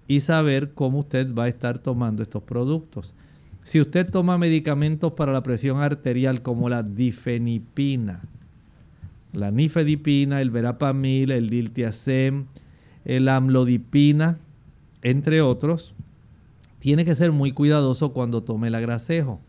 y 0.07 0.21
saber 0.21 0.73
cómo 0.73 0.99
usted 0.99 1.33
va 1.33 1.45
a 1.45 1.47
estar 1.47 1.79
tomando 1.79 2.23
estos 2.23 2.43
productos. 2.43 3.13
Si 3.63 3.79
usted 3.79 4.09
toma 4.09 4.37
medicamentos 4.37 5.13
para 5.13 5.31
la 5.31 5.43
presión 5.43 5.81
arterial 5.81 6.41
como 6.41 6.69
la 6.69 6.83
difenipina, 6.83 8.21
la 9.33 9.51
nifedipina, 9.51 10.41
el 10.41 10.51
verapamil, 10.51 11.31
el 11.31 11.49
diltiazem, 11.49 12.45
el 13.05 13.27
amlodipina, 13.29 14.37
entre 15.01 15.41
otros, 15.41 15.93
tiene 16.79 17.05
que 17.05 17.15
ser 17.15 17.31
muy 17.31 17.51
cuidadoso 17.51 18.13
cuando 18.13 18.43
tome 18.43 18.67
el 18.67 18.75
agracejo. 18.75 19.39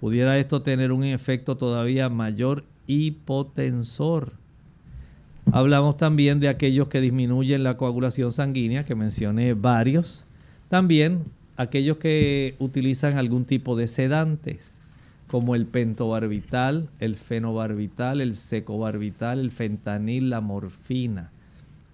Pudiera 0.00 0.38
esto 0.38 0.62
tener 0.62 0.90
un 0.92 1.04
efecto 1.04 1.56
todavía 1.56 2.08
mayor 2.08 2.64
hipotensor. 2.86 4.32
Hablamos 5.52 5.96
también 5.96 6.40
de 6.40 6.48
aquellos 6.48 6.88
que 6.88 7.00
disminuyen 7.00 7.62
la 7.62 7.76
coagulación 7.76 8.32
sanguínea, 8.32 8.84
que 8.84 8.94
mencioné 8.94 9.54
varios. 9.54 10.24
También 10.68 11.24
aquellos 11.56 11.98
que 11.98 12.54
utilizan 12.58 13.18
algún 13.18 13.44
tipo 13.44 13.76
de 13.76 13.88
sedantes, 13.88 14.72
como 15.32 15.54
el 15.54 15.64
pentobarbital, 15.64 16.90
el 17.00 17.16
fenobarbital, 17.16 18.20
el 18.20 18.36
secobarbital, 18.36 19.40
el 19.40 19.50
fentanil, 19.50 20.28
la 20.28 20.42
morfina. 20.42 21.30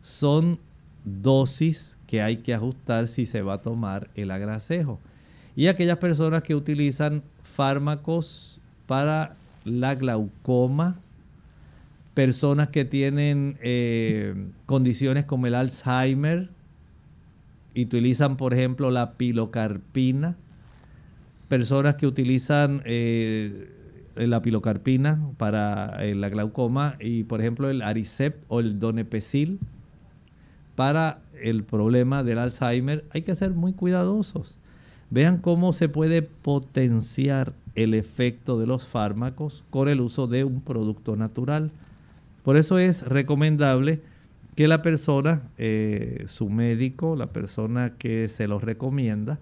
Son 0.02 0.58
dosis 1.04 1.98
que 2.08 2.20
hay 2.20 2.38
que 2.38 2.52
ajustar 2.52 3.06
si 3.06 3.26
se 3.26 3.42
va 3.42 3.54
a 3.54 3.62
tomar 3.62 4.10
el 4.16 4.32
agracejo. 4.32 4.98
Y 5.54 5.68
aquellas 5.68 5.98
personas 5.98 6.42
que 6.42 6.56
utilizan 6.56 7.22
fármacos 7.44 8.60
para 8.88 9.36
la 9.64 9.94
glaucoma, 9.94 10.96
personas 12.14 12.70
que 12.70 12.84
tienen 12.84 13.56
eh, 13.62 14.34
condiciones 14.66 15.26
como 15.26 15.46
el 15.46 15.54
Alzheimer 15.54 16.48
utilizan, 17.76 18.36
por 18.36 18.52
ejemplo, 18.52 18.90
la 18.90 19.12
pilocarpina, 19.12 20.34
personas 21.48 21.96
que 21.96 22.06
utilizan 22.06 22.82
eh, 22.84 23.70
la 24.16 24.42
pilocarpina 24.42 25.20
para 25.36 26.04
eh, 26.04 26.14
la 26.14 26.28
glaucoma 26.28 26.96
y, 27.00 27.24
por 27.24 27.40
ejemplo, 27.40 27.70
el 27.70 27.82
Aricept 27.82 28.44
o 28.48 28.60
el 28.60 28.78
Donepezil 28.78 29.58
para 30.74 31.20
el 31.40 31.64
problema 31.64 32.22
del 32.22 32.38
Alzheimer, 32.38 33.04
hay 33.10 33.22
que 33.22 33.34
ser 33.34 33.50
muy 33.50 33.72
cuidadosos. 33.72 34.58
Vean 35.10 35.38
cómo 35.38 35.72
se 35.72 35.88
puede 35.88 36.22
potenciar 36.22 37.52
el 37.74 37.94
efecto 37.94 38.58
de 38.58 38.66
los 38.66 38.86
fármacos 38.86 39.64
con 39.70 39.88
el 39.88 40.00
uso 40.00 40.26
de 40.26 40.44
un 40.44 40.60
producto 40.60 41.16
natural. 41.16 41.70
Por 42.42 42.56
eso 42.56 42.78
es 42.78 43.02
recomendable 43.02 44.00
que 44.54 44.68
la 44.68 44.82
persona, 44.82 45.42
eh, 45.56 46.24
su 46.28 46.50
médico, 46.50 47.16
la 47.16 47.28
persona 47.28 47.94
que 47.96 48.28
se 48.28 48.48
los 48.48 48.62
recomienda, 48.62 49.38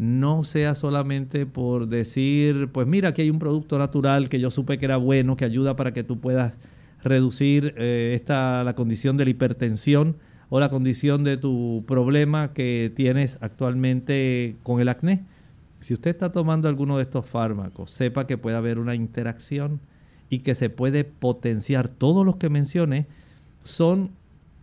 no 0.00 0.44
sea 0.44 0.74
solamente 0.74 1.44
por 1.44 1.86
decir, 1.86 2.70
pues 2.72 2.86
mira, 2.86 3.10
aquí 3.10 3.20
hay 3.20 3.28
un 3.28 3.38
producto 3.38 3.78
natural 3.78 4.30
que 4.30 4.40
yo 4.40 4.50
supe 4.50 4.78
que 4.78 4.86
era 4.86 4.96
bueno, 4.96 5.36
que 5.36 5.44
ayuda 5.44 5.76
para 5.76 5.92
que 5.92 6.02
tú 6.02 6.18
puedas 6.20 6.58
reducir 7.04 7.74
eh, 7.76 8.12
esta, 8.14 8.64
la 8.64 8.74
condición 8.74 9.18
de 9.18 9.26
la 9.26 9.30
hipertensión 9.32 10.16
o 10.48 10.58
la 10.58 10.70
condición 10.70 11.22
de 11.22 11.36
tu 11.36 11.84
problema 11.86 12.54
que 12.54 12.90
tienes 12.96 13.36
actualmente 13.42 14.56
con 14.62 14.80
el 14.80 14.88
acné. 14.88 15.22
Si 15.80 15.92
usted 15.92 16.12
está 16.12 16.32
tomando 16.32 16.66
alguno 16.66 16.96
de 16.96 17.02
estos 17.02 17.26
fármacos, 17.26 17.90
sepa 17.90 18.26
que 18.26 18.38
puede 18.38 18.56
haber 18.56 18.78
una 18.78 18.94
interacción 18.94 19.80
y 20.30 20.38
que 20.38 20.54
se 20.54 20.70
puede 20.70 21.04
potenciar. 21.04 21.88
Todos 21.88 22.24
los 22.24 22.36
que 22.36 22.48
mencioné 22.48 23.06
son 23.64 24.12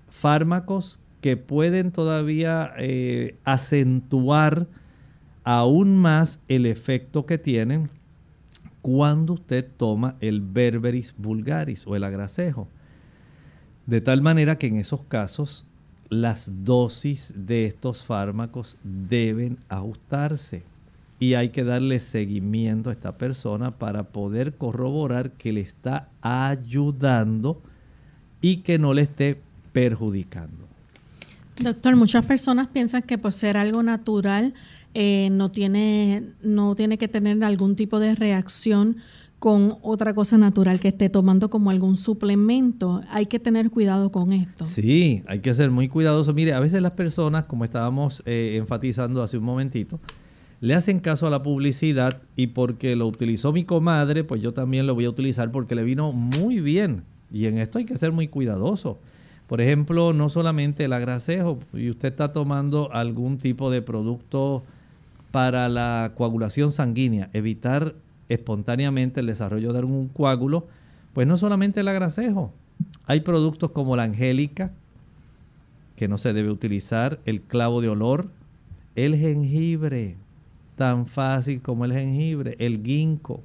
fármacos 0.09 0.99
que 1.21 1.37
pueden 1.37 1.91
todavía 1.91 2.73
eh, 2.79 3.35
acentuar 3.43 4.65
aún 5.49 5.95
más 5.95 6.41
el 6.49 6.65
efecto 6.65 7.25
que 7.25 7.37
tienen 7.37 7.89
cuando 8.81 9.31
usted 9.31 9.65
toma 9.77 10.17
el 10.19 10.41
berberis 10.41 11.15
vulgaris 11.17 11.87
o 11.87 11.95
el 11.95 12.03
agracejo. 12.03 12.67
De 13.85 14.01
tal 14.01 14.21
manera 14.21 14.57
que 14.57 14.67
en 14.67 14.75
esos 14.75 15.05
casos 15.05 15.65
las 16.09 16.51
dosis 16.65 17.33
de 17.33 17.65
estos 17.65 18.03
fármacos 18.03 18.77
deben 18.83 19.57
ajustarse 19.69 20.63
y 21.17 21.35
hay 21.35 21.47
que 21.51 21.63
darle 21.63 22.01
seguimiento 22.01 22.89
a 22.89 22.93
esta 22.93 23.17
persona 23.17 23.71
para 23.71 24.03
poder 24.03 24.55
corroborar 24.55 25.31
que 25.31 25.53
le 25.53 25.61
está 25.61 26.09
ayudando 26.19 27.61
y 28.41 28.57
que 28.57 28.79
no 28.79 28.93
le 28.93 29.03
esté 29.03 29.39
perjudicando. 29.71 30.76
Doctor, 31.61 31.95
muchas 31.95 32.25
personas 32.25 32.67
piensan 32.67 33.01
que 33.01 33.17
por 33.17 33.31
ser 33.31 33.57
algo 33.57 33.81
natural 33.81 34.53
eh, 34.93 35.29
no, 35.31 35.51
tiene, 35.51 36.23
no 36.41 36.75
tiene 36.75 36.97
que 36.97 37.07
tener 37.07 37.43
algún 37.43 37.75
tipo 37.75 37.99
de 37.99 38.15
reacción 38.15 38.97
con 39.39 39.77
otra 39.81 40.13
cosa 40.13 40.37
natural 40.37 40.79
que 40.79 40.87
esté 40.87 41.09
tomando 41.09 41.49
como 41.49 41.69
algún 41.69 41.97
suplemento. 41.97 43.01
Hay 43.09 43.27
que 43.27 43.39
tener 43.39 43.69
cuidado 43.69 44.11
con 44.11 44.33
esto. 44.33 44.65
Sí, 44.65 45.23
hay 45.27 45.39
que 45.39 45.53
ser 45.53 45.69
muy 45.69 45.87
cuidadoso. 45.87 46.33
Mire, 46.33 46.53
a 46.53 46.59
veces 46.59 46.81
las 46.81 46.93
personas, 46.93 47.45
como 47.45 47.63
estábamos 47.63 48.23
eh, 48.25 48.55
enfatizando 48.57 49.21
hace 49.21 49.37
un 49.37 49.43
momentito, 49.43 49.99
le 50.59 50.73
hacen 50.73 50.99
caso 50.99 51.27
a 51.27 51.29
la 51.29 51.43
publicidad 51.43 52.21
y 52.35 52.47
porque 52.47 52.95
lo 52.95 53.07
utilizó 53.07 53.51
mi 53.51 53.63
comadre, 53.63 54.23
pues 54.23 54.41
yo 54.41 54.53
también 54.53 54.87
lo 54.87 54.95
voy 54.95 55.05
a 55.05 55.09
utilizar 55.09 55.51
porque 55.51 55.75
le 55.75 55.83
vino 55.83 56.11
muy 56.11 56.59
bien. 56.59 57.03
Y 57.31 57.45
en 57.45 57.59
esto 57.59 57.77
hay 57.77 57.85
que 57.85 57.97
ser 57.97 58.11
muy 58.11 58.27
cuidadoso. 58.27 58.99
Por 59.47 59.61
ejemplo, 59.61 60.11
no 60.11 60.29
solamente 60.29 60.85
el 60.85 60.93
agracejo, 60.93 61.59
y 61.73 61.89
usted 61.89 62.09
está 62.09 62.33
tomando 62.33 62.91
algún 62.91 63.37
tipo 63.37 63.71
de 63.71 63.81
producto 63.81 64.63
para 65.31 65.69
la 65.69 66.11
coagulación 66.15 66.71
sanguínea, 66.71 67.29
evitar 67.33 67.95
espontáneamente 68.27 69.21
el 69.21 69.27
desarrollo 69.27 69.71
de 69.71 69.79
algún 69.79 70.09
coágulo, 70.09 70.67
pues 71.13 71.27
no 71.27 71.37
solamente 71.37 71.79
el 71.79 71.87
agracejo, 71.87 72.51
hay 73.05 73.21
productos 73.21 73.71
como 73.71 73.95
la 73.95 74.03
angélica, 74.03 74.71
que 75.95 76.07
no 76.07 76.17
se 76.17 76.33
debe 76.33 76.51
utilizar, 76.51 77.19
el 77.25 77.41
clavo 77.41 77.81
de 77.81 77.89
olor, 77.89 78.29
el 78.95 79.15
jengibre, 79.15 80.15
tan 80.75 81.07
fácil 81.07 81.61
como 81.61 81.85
el 81.85 81.93
jengibre, 81.93 82.55
el 82.59 82.83
ginkgo, 82.83 83.41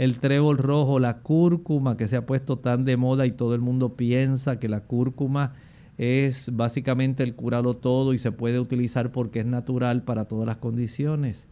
el 0.00 0.18
trébol 0.18 0.56
rojo, 0.56 0.98
la 0.98 1.18
cúrcuma 1.18 1.98
que 1.98 2.08
se 2.08 2.16
ha 2.16 2.24
puesto 2.24 2.56
tan 2.56 2.86
de 2.86 2.96
moda 2.96 3.26
y 3.26 3.32
todo 3.32 3.54
el 3.54 3.60
mundo 3.60 3.96
piensa 3.96 4.58
que 4.58 4.66
la 4.66 4.80
cúrcuma 4.80 5.52
es 5.98 6.56
básicamente 6.56 7.22
el 7.22 7.34
curarlo 7.34 7.76
todo 7.76 8.14
y 8.14 8.18
se 8.18 8.32
puede 8.32 8.58
utilizar 8.60 9.12
porque 9.12 9.40
es 9.40 9.44
natural 9.44 10.00
para 10.00 10.24
todas 10.24 10.46
las 10.46 10.56
condiciones. 10.56 11.46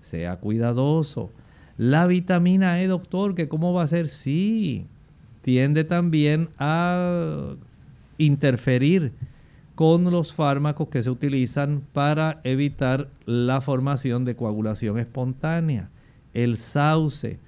Sea 0.00 0.36
cuidadoso. 0.36 1.30
La 1.76 2.06
vitamina 2.06 2.80
E, 2.80 2.86
doctor, 2.86 3.34
que 3.34 3.50
cómo 3.50 3.74
va 3.74 3.82
a 3.82 3.86
ser? 3.86 4.08
Sí, 4.08 4.86
tiende 5.42 5.84
también 5.84 6.48
a 6.58 7.54
interferir 8.16 9.12
con 9.74 10.04
los 10.04 10.32
fármacos 10.32 10.88
que 10.88 11.02
se 11.02 11.10
utilizan 11.10 11.82
para 11.92 12.40
evitar 12.44 13.10
la 13.26 13.60
formación 13.60 14.24
de 14.24 14.36
coagulación 14.36 14.98
espontánea. 14.98 15.90
El 16.32 16.56
sauce, 16.56 17.38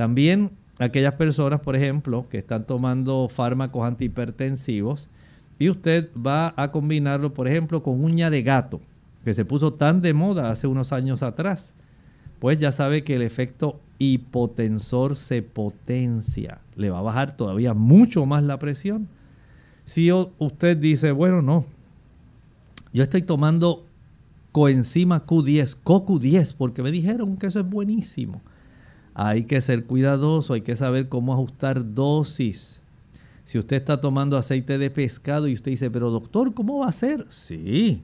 también 0.00 0.52
aquellas 0.78 1.12
personas, 1.16 1.60
por 1.60 1.76
ejemplo, 1.76 2.26
que 2.30 2.38
están 2.38 2.64
tomando 2.64 3.28
fármacos 3.28 3.86
antihipertensivos 3.86 5.10
y 5.58 5.68
usted 5.68 6.08
va 6.16 6.54
a 6.56 6.72
combinarlo, 6.72 7.34
por 7.34 7.46
ejemplo, 7.46 7.82
con 7.82 8.02
uña 8.02 8.30
de 8.30 8.42
gato, 8.42 8.80
que 9.26 9.34
se 9.34 9.44
puso 9.44 9.74
tan 9.74 10.00
de 10.00 10.14
moda 10.14 10.48
hace 10.48 10.66
unos 10.66 10.94
años 10.94 11.22
atrás, 11.22 11.74
pues 12.38 12.56
ya 12.56 12.72
sabe 12.72 13.04
que 13.04 13.16
el 13.16 13.20
efecto 13.20 13.78
hipotensor 13.98 15.16
se 15.16 15.42
potencia, 15.42 16.62
le 16.76 16.88
va 16.88 17.00
a 17.00 17.02
bajar 17.02 17.36
todavía 17.36 17.74
mucho 17.74 18.24
más 18.24 18.42
la 18.42 18.58
presión. 18.58 19.06
Si 19.84 20.10
usted 20.10 20.78
dice, 20.78 21.12
bueno, 21.12 21.42
no, 21.42 21.66
yo 22.94 23.02
estoy 23.02 23.20
tomando 23.20 23.84
coenzima 24.50 25.26
Q10, 25.26 25.76
CoQ10, 25.84 26.54
porque 26.56 26.82
me 26.82 26.90
dijeron 26.90 27.36
que 27.36 27.48
eso 27.48 27.60
es 27.60 27.68
buenísimo. 27.68 28.40
Hay 29.22 29.44
que 29.44 29.60
ser 29.60 29.84
cuidadoso, 29.84 30.54
hay 30.54 30.62
que 30.62 30.76
saber 30.76 31.10
cómo 31.10 31.34
ajustar 31.34 31.92
dosis. 31.94 32.80
Si 33.44 33.58
usted 33.58 33.76
está 33.76 34.00
tomando 34.00 34.38
aceite 34.38 34.78
de 34.78 34.88
pescado 34.88 35.46
y 35.46 35.52
usted 35.52 35.72
dice, 35.72 35.90
pero 35.90 36.08
doctor, 36.08 36.54
¿cómo 36.54 36.78
va 36.78 36.88
a 36.88 36.92
ser? 36.92 37.26
Sí, 37.28 38.02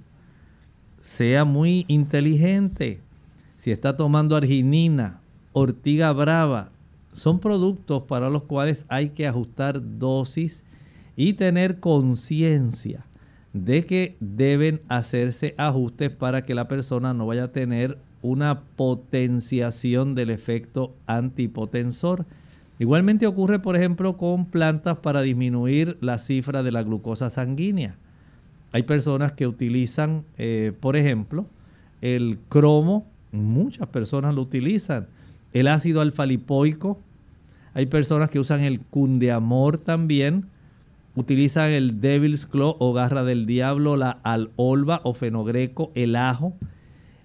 sea 0.99 1.47
muy 1.47 1.87
inteligente. 1.89 3.01
Si 3.57 3.71
está 3.71 3.97
tomando 3.97 4.37
arginina, 4.37 5.21
ortiga 5.55 6.13
brava, 6.13 6.69
son 7.15 7.39
productos 7.39 8.03
para 8.03 8.29
los 8.29 8.43
cuales 8.43 8.85
hay 8.89 9.09
que 9.09 9.27
ajustar 9.27 9.81
dosis 9.99 10.65
y 11.17 11.33
tener 11.33 11.81
conciencia 11.81 13.07
de 13.55 13.87
que 13.87 14.19
deben 14.21 14.83
hacerse 14.89 15.55
ajustes 15.57 16.11
para 16.11 16.45
que 16.45 16.55
la 16.55 16.69
persona 16.69 17.15
no 17.15 17.27
vaya 17.27 17.45
a 17.45 17.53
tener 17.53 18.05
una 18.27 18.61
potenciación 18.77 20.15
del 20.15 20.31
efecto 20.31 20.95
antipotensor. 21.07 22.27
Igualmente 22.79 23.27
ocurre, 23.27 23.61
por 23.61 23.77
ejemplo, 23.77 24.17
con 24.17 24.47
plantas 24.47 24.99
para 24.99 25.23
disminuir 25.23 25.97
la 26.01 26.19
cifra 26.19 26.63
de 26.63 26.73
la 26.73 26.83
glucosa 26.83 27.31
sanguínea. 27.31 27.97
Hay 28.73 28.83
personas 28.83 29.33
que 29.33 29.47
utilizan, 29.47 30.25
eh, 30.39 30.73
por 30.81 30.97
ejemplo, 30.97 31.47
el 32.03 32.39
cromo, 32.49 33.07
muchas 33.33 33.89
personas 33.89 34.35
lo 34.35 34.43
utilizan, 34.43 35.07
el 35.53 35.69
ácido 35.69 36.01
alfa-lipoico, 36.01 36.99
hay 37.75 37.87
personas 37.87 38.31
que 38.31 38.41
usan 38.41 38.63
el 38.63 38.81
cundeamor 38.81 39.79
también, 39.79 40.47
utilizan 41.15 41.71
el 41.71 42.01
devil's 42.01 42.47
claw 42.47 42.77
o 42.79 42.93
garra 42.93 43.23
del 43.23 43.47
diablo, 43.47 43.97
la 43.97 44.11
alolva 44.23 45.01
o 45.05 45.15
fenogreco, 45.15 45.93
el 45.95 46.17
ajo. 46.17 46.55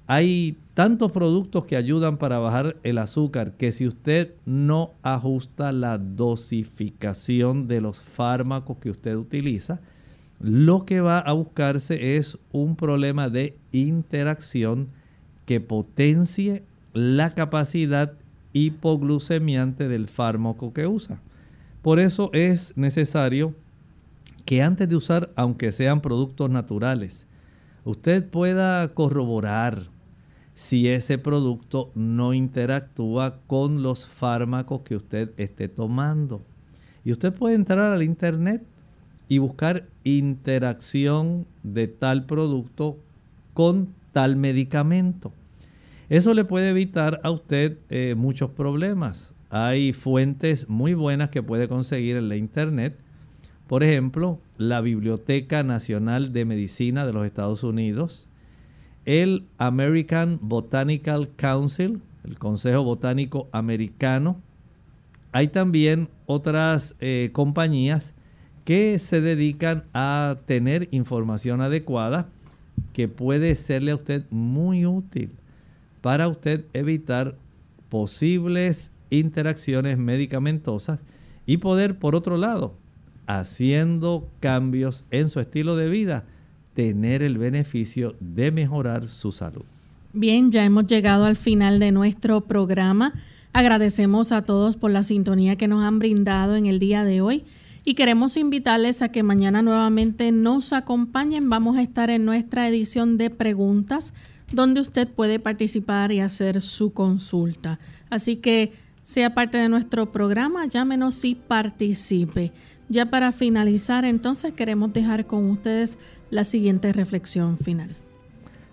Hay 0.08 0.58
tantos 0.82 1.12
productos 1.12 1.66
que 1.66 1.76
ayudan 1.76 2.18
para 2.18 2.40
bajar 2.40 2.76
el 2.82 2.98
azúcar 2.98 3.52
que 3.52 3.72
si 3.72 3.86
usted 3.86 4.34
no 4.48 4.94
ajusta 5.04 5.72
la 5.72 6.00
dosificación 6.00 7.68
de 7.68 7.82
los 7.82 8.02
fármacos 8.02 8.78
que 8.80 8.90
usted 8.90 9.16
utiliza, 9.16 9.80
lo 10.40 10.84
que 10.88 11.00
va 11.00 11.20
a 11.20 11.34
buscarse 11.34 12.18
es 12.18 12.40
un 12.52 12.76
problema 12.76 13.30
de 13.30 13.60
interacción 13.72 14.88
que 15.46 15.62
potencie 15.62 16.64
la 16.94 17.36
capacidad 17.36 18.14
hipoglucemiante 18.52 19.88
del 19.88 20.08
fármaco 20.08 20.74
que 20.74 20.88
usa. 20.88 21.22
Por 21.84 22.00
eso 22.00 22.32
es 22.34 22.76
necesario 22.76 23.54
que 24.46 24.64
antes 24.64 24.90
de 24.90 24.96
usar, 24.96 25.30
aunque 25.36 25.74
sean 25.74 26.02
productos 26.02 26.50
naturales, 26.50 27.28
usted 27.86 28.28
pueda 28.28 28.88
corroborar 28.96 29.92
si 30.56 30.88
ese 30.88 31.18
producto 31.18 31.92
no 31.96 32.34
interactúa 32.34 33.40
con 33.48 33.84
los 33.84 34.08
fármacos 34.08 34.82
que 34.82 34.96
usted 34.96 35.32
esté 35.38 35.68
tomando. 35.68 36.42
Y 37.04 37.12
usted 37.12 37.34
puede 37.34 37.56
entrar 37.56 37.92
al 37.92 38.04
internet 38.04 38.64
y 39.28 39.38
buscar 39.38 39.88
interacción 40.04 41.48
de 41.64 41.88
tal 41.88 42.26
producto 42.26 42.98
con 43.54 43.94
tal 44.12 44.36
medicamento. 44.36 45.32
Eso 46.10 46.34
le 46.34 46.44
puede 46.44 46.70
evitar 46.70 47.22
a 47.24 47.32
usted 47.32 47.78
eh, 47.90 48.16
muchos 48.16 48.52
problemas. 48.52 49.34
Hay 49.50 49.94
fuentes 49.94 50.68
muy 50.68 50.94
buenas 50.94 51.30
que 51.30 51.42
puede 51.42 51.68
conseguir 51.70 52.18
en 52.18 52.28
la 52.28 52.36
internet. 52.36 52.98
Por 53.68 53.84
ejemplo, 53.84 54.40
la 54.58 54.82
Biblioteca 54.82 55.64
Nacional 55.64 56.34
de 56.34 56.44
Medicina 56.44 57.06
de 57.06 57.14
los 57.14 57.26
Estados 57.26 57.64
Unidos 57.64 58.28
el 59.06 59.46
American 59.58 60.40
Botanical 60.42 61.30
Council, 61.36 62.02
el 62.24 62.38
Consejo 62.38 62.84
Botánico 62.84 63.50
Americano. 63.52 64.42
Hay 65.32 65.48
también 65.48 66.10
otras 66.26 66.96
eh, 67.00 67.30
compañías 67.34 68.14
que 68.66 69.00
se 69.00 69.22
dedican 69.22 69.86
a 69.94 70.38
tener 70.46 70.88
información 70.92 71.62
adecuada 71.62 72.30
que 72.94 73.08
puede 73.08 73.56
serle 73.56 73.92
a 73.92 73.96
usted 73.96 74.26
muy 74.30 74.86
útil 74.86 75.36
para 76.02 76.28
usted 76.28 76.66
evitar 76.74 77.36
posibles 77.90 78.92
interacciones 79.10 79.98
medicamentosas 79.98 81.00
y 81.46 81.58
poder, 81.58 82.00
por 82.00 82.16
otro 82.16 82.38
lado, 82.38 82.76
haciendo 83.28 84.30
cambios 84.40 85.06
en 85.12 85.30
su 85.30 85.40
estilo 85.40 85.76
de 85.76 85.90
vida, 85.90 86.26
tener 86.74 87.22
el 87.22 87.38
beneficio 87.38 88.16
de 88.20 88.52
mejorar 88.52 89.08
su 89.08 89.32
salud. 89.32 89.64
Bien, 90.14 90.52
ya 90.52 90.66
hemos 90.66 90.88
llegado 90.88 91.26
al 91.26 91.38
final 91.38 91.80
de 91.80 91.92
nuestro 91.92 92.42
programa. 92.42 93.14
Agradecemos 93.54 94.32
a 94.32 94.44
todos 94.44 94.76
por 94.76 94.92
la 94.92 95.04
sintonía 95.04 95.56
que 95.56 95.68
nos 95.68 95.84
han 95.84 96.00
brindado 96.00 96.56
en 96.56 96.66
el 96.66 96.80
día 96.80 97.04
de 97.04 97.22
hoy 97.22 97.44
y 97.84 97.96
queremos 97.96 98.38
invitarles 98.38 99.02
a 99.02 99.10
que 99.10 99.24
mañana 99.24 99.62
nuevamente 99.62 100.32
nos 100.32 100.74
acompañen. 100.74 101.50
Vamos 101.50 101.78
a 101.78 101.82
estar 101.82 102.10
en 102.10 102.26
nuestra 102.26 102.68
edición 102.68 103.18
de 103.18 103.30
preguntas 103.30 104.14
donde 104.52 104.82
usted 104.82 105.08
puede 105.08 105.40
participar 105.40 106.12
y 106.12 106.20
hacer 106.20 106.62
su 106.62 106.94
consulta. 106.94 107.80
Así 108.10 108.36
que 108.38 108.74
sea 109.02 109.34
parte 109.34 109.58
de 109.58 109.70
nuestro 109.70 110.12
programa, 110.12 110.66
llámenos 110.66 111.24
y 111.26 111.36
participe. 111.36 112.52
Ya 112.90 113.08
para 113.08 113.32
finalizar, 113.32 114.06
entonces 114.06 114.54
queremos 114.54 114.94
dejar 114.94 115.26
con 115.26 115.50
ustedes 115.50 115.98
la 116.30 116.46
siguiente 116.46 116.92
reflexión 116.94 117.58
final. 117.58 117.96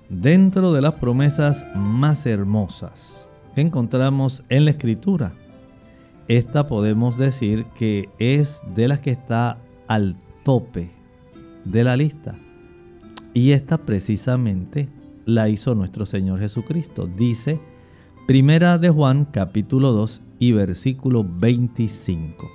Dentro 0.08 0.72
de 0.72 0.80
las 0.80 0.94
promesas 0.94 1.66
más 1.74 2.26
hermosas 2.26 3.30
que 3.54 3.60
encontramos 3.60 4.42
en 4.48 4.64
la 4.64 4.72
escritura, 4.72 5.34
esta 6.28 6.66
podemos 6.66 7.16
decir 7.16 7.66
que 7.74 8.08
es 8.18 8.60
de 8.74 8.88
las 8.88 9.00
que 9.00 9.10
está 9.10 9.58
al 9.86 10.16
tope 10.44 10.90
de 11.64 11.84
la 11.84 11.96
lista. 11.96 12.34
Y 13.34 13.52
esta 13.52 13.78
precisamente 13.78 14.88
la 15.24 15.48
hizo 15.48 15.74
nuestro 15.74 16.06
Señor 16.06 16.40
Jesucristo. 16.40 17.06
Dice 17.06 17.60
Primera 18.28 18.76
de 18.76 18.90
Juan 18.90 19.24
capítulo 19.24 19.92
2 19.92 20.20
y 20.38 20.52
versículo 20.52 21.24
25. 21.24 22.50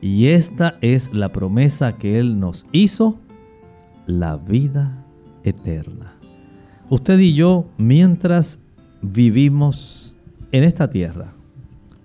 Y 0.00 0.26
esta 0.26 0.76
es 0.80 1.14
la 1.14 1.30
promesa 1.30 1.96
que 1.96 2.18
Él 2.18 2.40
nos 2.40 2.66
hizo, 2.72 3.16
la 4.06 4.36
vida 4.36 5.06
eterna. 5.44 6.16
Usted 6.90 7.16
y 7.20 7.34
yo, 7.34 7.66
mientras 7.76 8.58
vivimos 9.00 10.16
en 10.50 10.64
esta 10.64 10.90
tierra, 10.90 11.32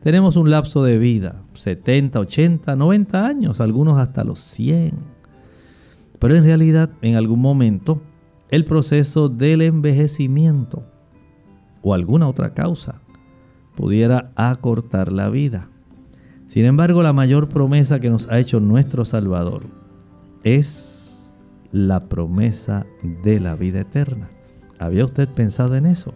tenemos 0.04 0.36
un 0.36 0.52
lapso 0.52 0.84
de 0.84 1.00
vida, 1.00 1.42
70, 1.56 2.20
80, 2.20 2.76
90 2.76 3.26
años, 3.26 3.60
algunos 3.60 3.98
hasta 3.98 4.24
los 4.24 4.40
100. 4.40 4.94
Pero 6.20 6.36
en 6.36 6.44
realidad, 6.44 6.92
en 7.02 7.16
algún 7.16 7.40
momento, 7.40 8.04
el 8.50 8.66
proceso 8.66 9.30
del 9.30 9.64
envejecimiento 9.64 10.93
o 11.84 11.94
alguna 11.94 12.28
otra 12.28 12.54
causa 12.54 13.02
pudiera 13.76 14.32
acortar 14.36 15.12
la 15.12 15.30
vida. 15.30 15.70
Sin 16.48 16.66
embargo, 16.66 17.04
la 17.04 17.14
mayor 17.14 17.50
promesa 17.50 18.00
que 18.00 18.10
nos 18.10 18.30
ha 18.30 18.40
hecho 18.40 18.60
nuestro 18.60 19.06
Salvador 19.06 19.64
es 20.44 21.34
la 21.72 22.08
promesa 22.08 22.86
de 23.24 23.40
la 23.40 23.56
vida 23.56 23.82
eterna. 23.82 24.30
¿Había 24.78 25.06
usted 25.06 25.28
pensado 25.28 25.76
en 25.76 25.86
eso? 25.86 26.14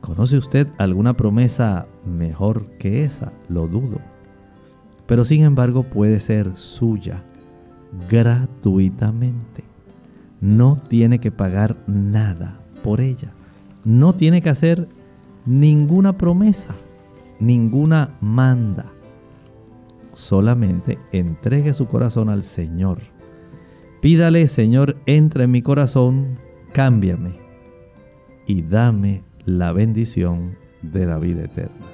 ¿Conoce 0.00 0.38
usted 0.38 0.68
alguna 0.78 1.14
promesa 1.14 1.86
mejor 2.06 2.66
que 2.78 3.04
esa? 3.04 3.32
Lo 3.48 3.68
dudo. 3.68 3.98
Pero 5.06 5.24
sin 5.24 5.42
embargo 5.42 5.82
puede 5.82 6.20
ser 6.20 6.56
suya 6.56 7.22
gratuitamente. 8.08 9.64
No 10.40 10.76
tiene 10.76 11.20
que 11.20 11.30
pagar 11.30 11.76
nada 11.86 12.58
por 12.82 13.00
ella. 13.00 13.33
No 13.84 14.14
tiene 14.14 14.40
que 14.40 14.50
hacer 14.50 14.88
ninguna 15.46 16.16
promesa, 16.16 16.74
ninguna 17.38 18.16
manda. 18.20 18.90
Solamente 20.14 20.98
entregue 21.12 21.74
su 21.74 21.86
corazón 21.86 22.28
al 22.28 22.44
Señor. 22.44 23.00
Pídale, 24.00 24.48
Señor, 24.48 24.96
entra 25.06 25.44
en 25.44 25.50
mi 25.50 25.62
corazón, 25.62 26.36
cámbiame 26.72 27.34
y 28.46 28.62
dame 28.62 29.22
la 29.44 29.72
bendición 29.72 30.56
de 30.82 31.06
la 31.06 31.18
vida 31.18 31.44
eterna. 31.44 31.93